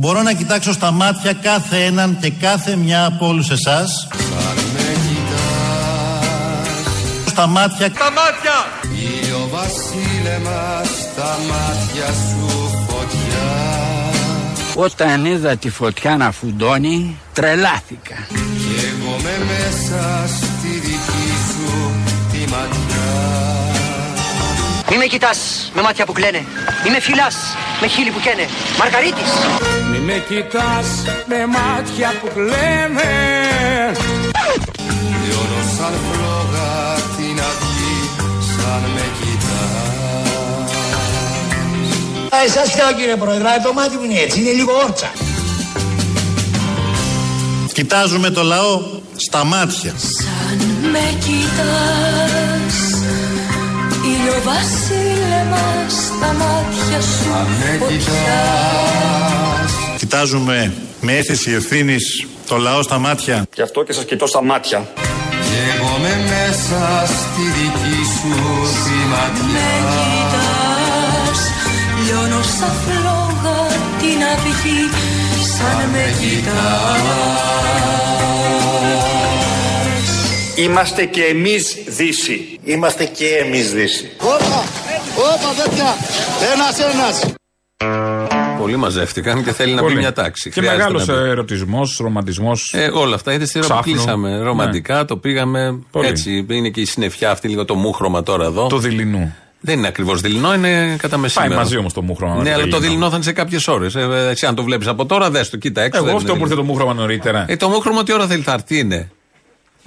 Μπορώ 0.00 0.22
να 0.22 0.32
κοιτάξω 0.32 0.72
στα 0.72 0.90
μάτια 0.90 1.32
κάθε 1.32 1.84
έναν 1.84 2.18
και 2.20 2.30
κάθε 2.30 2.76
μια 2.76 3.04
από 3.04 3.26
όλους 3.26 3.50
εσάς. 3.50 4.08
Στα 7.26 7.46
μάτια 7.46 7.86
Στα 7.86 8.10
μάτια. 8.10 8.56
Ήλιο 8.82 9.48
βασίλεμα 9.50 10.82
στα 10.84 11.38
μάτια 11.48 12.06
σου 12.06 12.70
φωτιά 12.88 13.52
Όταν 14.74 15.24
είδα 15.24 15.56
τη 15.56 15.70
φωτιά 15.70 16.16
να 16.16 16.30
φουντώνει, 16.30 17.18
τρελάθηκα. 17.32 18.14
Κι 18.28 18.84
εγώ 18.86 19.16
με 19.22 19.44
μέσα 19.44 20.24
στη 20.26 20.68
δική 20.68 21.32
σου 21.48 21.92
τη 22.32 22.38
ματιά 22.38 23.53
Μη 24.94 25.00
με 25.00 25.06
κοιτάς 25.06 25.70
με 25.74 25.82
μάτια 25.82 26.04
που 26.04 26.12
κλαίνε. 26.12 26.46
Μη 26.84 26.90
με 26.90 27.00
φυλάς 27.00 27.36
με 27.80 27.86
χείλη 27.86 28.10
που 28.10 28.20
καίνε. 28.20 28.46
Μαργαρίτης. 28.78 29.30
Μη 29.90 29.98
με 29.98 30.24
κοιτάς 30.28 30.88
με 31.26 31.46
μάτια 31.46 32.12
που 32.20 32.28
κλαίνε 32.34 33.12
Λιώνω 35.24 35.60
σαν 35.76 35.94
φλόγα 36.06 36.94
την 37.16 37.40
αυγή 37.48 37.98
σαν 38.56 38.82
με 38.94 39.06
κοιτάς 39.18 40.72
Α, 42.34 42.42
εσάς 42.44 42.70
φταίω 42.70 42.92
κύριε 42.92 43.16
Πρόεδρε, 43.16 43.48
αλλά 43.48 43.62
το 43.62 43.72
μάτι 43.72 43.96
μου 43.96 44.04
είναι 44.04 44.20
έτσι, 44.20 44.40
είναι 44.40 44.50
λίγο 44.50 44.72
όρτσα. 44.84 45.10
Κοιτάζουμε 47.72 48.30
το 48.30 48.42
λαό 48.42 48.82
στα 49.16 49.44
μάτια. 49.44 49.94
Με 50.92 51.18
κοιτάς 51.24 52.23
Ήλιο 54.24 54.42
βασίλεμα 54.44 55.86
στα 55.88 56.32
μάτια 56.32 57.00
σου 57.00 57.30
φωτιά. 57.78 58.42
Κοιτάζουμε 59.98 60.72
με 61.00 61.12
αίσθηση 61.12 61.52
ευθύνης 61.52 62.26
το 62.48 62.56
λαό 62.56 62.82
στα 62.82 62.98
μάτια. 62.98 63.46
Γι' 63.54 63.62
αυτό 63.62 63.82
και 63.82 63.92
σας 63.92 64.04
κοιτώ 64.04 64.26
στα 64.26 64.42
μάτια. 64.42 64.88
Κι 65.28 65.76
εγώ 65.76 65.98
με 66.02 66.16
μέσα 66.28 67.06
στη 67.06 67.42
δική 67.56 68.04
σου 68.14 68.34
τη 68.84 69.08
ματιά 69.10 69.70
κοιτάς 69.92 71.40
Λιώνω 72.04 72.42
σαν 72.42 72.72
φλόγα 72.84 73.66
την 73.98 74.22
αυγή. 74.32 74.88
Σαν 75.56 75.88
με 75.92 76.14
κοιτάς 76.20 77.54
Είμαστε 80.56 81.04
και 81.04 81.22
εμείς 81.22 81.76
Δύση. 81.86 82.58
Είμαστε 82.64 83.04
και 83.04 83.26
εμείς 83.26 83.72
Δύση. 83.72 84.10
Όπα, 84.20 84.64
όπα 85.16 85.62
τέτοια. 85.64 85.84
Ένας 86.54 86.78
ένας. 86.94 87.32
Πολλοί 88.58 88.76
μαζεύτηκαν 88.76 89.44
και 89.44 89.52
θέλει 89.52 89.74
να 89.74 89.80
μπει 89.80 89.86
Πολύ. 89.86 89.98
μια 89.98 90.12
τάξη. 90.12 90.50
Και 90.50 90.60
Χρειάζεται 90.60 90.82
μεγάλος 90.82 91.06
να 91.06 91.22
μπει. 91.22 91.28
ερωτισμός, 91.28 91.98
ρομαντισμός. 92.02 92.72
Ε, 92.76 92.90
όλα 92.94 93.14
αυτά 93.14 93.32
είδες 93.32 93.48
στη 93.48 93.58
ώρα 93.58 93.66
που 93.66 93.72
Ξάφνου. 93.74 93.92
κλείσαμε. 93.92 94.38
Ρομαντικά 94.38 94.96
Ναι. 94.96 95.04
το 95.04 95.16
πήγαμε 95.16 95.78
Πολύ. 95.90 96.06
έτσι. 96.06 96.46
Είναι 96.50 96.68
και 96.68 96.80
η 96.80 96.84
συννεφιά 96.84 97.30
αυτή, 97.30 97.48
λίγο 97.48 97.64
το 97.64 97.74
μούχρωμα 97.74 98.22
τώρα 98.22 98.44
εδώ. 98.44 98.66
Το 98.66 98.78
δειλινού. 98.78 99.34
Δεν 99.60 99.78
είναι 99.78 99.86
ακριβώς 99.86 100.20
δειλινό, 100.20 100.54
είναι 100.54 100.96
κατά 100.98 101.16
μεσημέρι. 101.16 101.54
μαζί 101.54 101.76
όμως 101.76 101.92
το 101.92 102.02
μούχρωμα 102.02 102.34
με 102.34 102.42
Ναι, 102.42 102.48
το 102.48 102.54
αλλά 102.54 102.62
το 102.62 102.66
δειλινό. 102.68 102.80
δειλινό 102.88 103.08
θα 103.08 103.14
είναι 103.14 103.24
σε 103.24 103.32
κάποιες 103.32 103.68
ώρες. 103.68 103.94
Ε, 103.94 104.28
εσύ, 104.30 104.46
αν 104.46 104.54
το 104.54 104.62
βλέπεις 104.62 104.86
από 104.86 105.06
τώρα, 105.06 105.30
δες 105.30 105.50
το, 105.50 105.56
κοίτα 105.56 105.82
έξω. 105.82 105.98
Εγώ 105.98 106.06
δεν 106.06 106.16
αυτό 106.16 106.28
είναι 106.30 106.38
που 106.38 106.44
ήρθε 106.44 106.54
το 106.54 106.60
δειλινό. 106.62 106.78
μούχρωμα 106.84 107.00
νωρίτερα. 107.00 107.44
Ε, 107.48 107.56
το 107.56 107.68
μούχρωμα 107.68 108.02
τι 108.02 108.12
ώρα 108.12 108.26
θέλει, 108.26 108.42
θα 108.42 108.52
έρθει 108.52 108.78
είναι; 108.78 109.10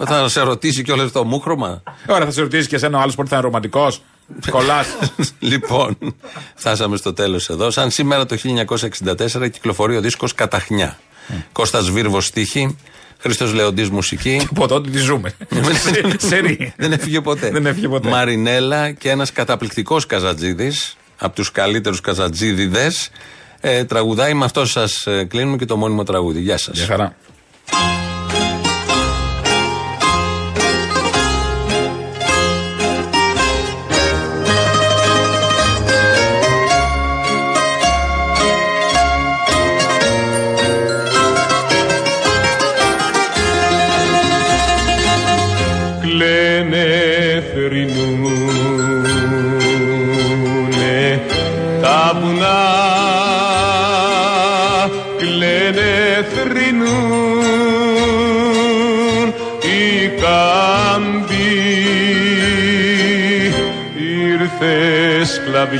Θα 0.05 0.29
σε 0.29 0.41
ρωτήσει 0.41 0.83
κιόλα 0.83 1.09
το 1.09 1.23
μούχρωμα. 1.23 1.83
Ωραία, 2.07 2.25
θα 2.25 2.31
σε 2.31 2.41
ρωτήσει 2.41 2.67
και 2.67 2.75
εσένα 2.75 2.97
ο 2.97 3.01
άλλος 3.01 3.15
πότε 3.15 3.29
θα 3.29 3.35
είναι 3.35 3.45
ρομαντικός. 3.45 4.01
Κολλάς. 4.49 4.87
λοιπόν, 5.39 5.97
φτάσαμε 6.55 6.97
στο 6.97 7.13
τέλος 7.13 7.49
εδώ. 7.49 7.71
Σαν 7.71 7.91
σήμερα 7.91 8.25
το 8.25 8.37
1964 9.39 9.51
κυκλοφορεί 9.51 9.97
ο 9.97 10.01
δίσκος 10.01 10.33
Καταχνιά. 10.33 10.99
Κώστας 11.51 11.89
Βίρβος 11.89 12.25
στίχη, 12.25 12.77
Χρήστος 13.17 13.53
Λεοντής 13.53 13.89
μουσική. 13.89 14.47
Από 14.49 14.67
τότε 14.67 14.89
τη 14.89 14.97
ζούμε. 14.97 15.33
Σερί. 16.17 16.73
Δεν 16.77 16.91
έφυγε 16.91 17.21
ποτέ. 17.21 17.49
Δεν 17.49 17.65
έφυγε 17.65 17.87
ποτέ. 17.87 18.09
Μαρινέλα 18.09 18.91
και 18.91 19.09
ένας 19.09 19.31
καταπληκτικός 19.31 20.05
Καζατζίδης, 20.05 20.97
από 21.17 21.35
τους 21.35 21.51
καλύτερους 21.51 22.01
Καζατζίδιδες, 22.01 23.09
ε, 23.59 23.83
τραγουδάει 23.83 24.33
με 24.33 24.45
αυτό 24.45 24.65
σας 24.65 25.07
ε, 25.07 25.23
κλείνουμε 25.23 25.57
και 25.57 25.65
το 25.65 25.77
μόνιμο 25.77 26.03
τραγούδι. 26.03 26.39
Γεια 26.39 26.57
σας. 26.57 26.77
Γεια 26.77 26.85
χαρά. 26.85 27.15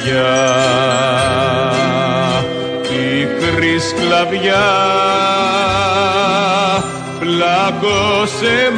Σκλαβιά. 0.08 0.36
Πικρή 2.82 3.80
σκλαβιά 3.80 4.70
πλάκωσε 7.20 8.72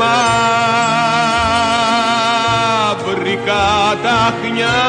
μαύρη 3.07 3.39
καταχνιά 3.45 4.81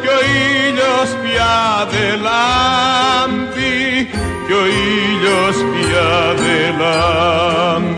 κι 0.00 0.08
ο 0.08 0.18
ήλιος 0.68 1.10
πια 1.22 1.56
δε 1.90 2.08
λάμπει 2.16 4.08
κι 4.46 4.52
ο 4.52 4.64
ήλιος 4.66 5.56
πια 5.72 6.08
δε 6.36 6.60
λάμπει 6.82 7.97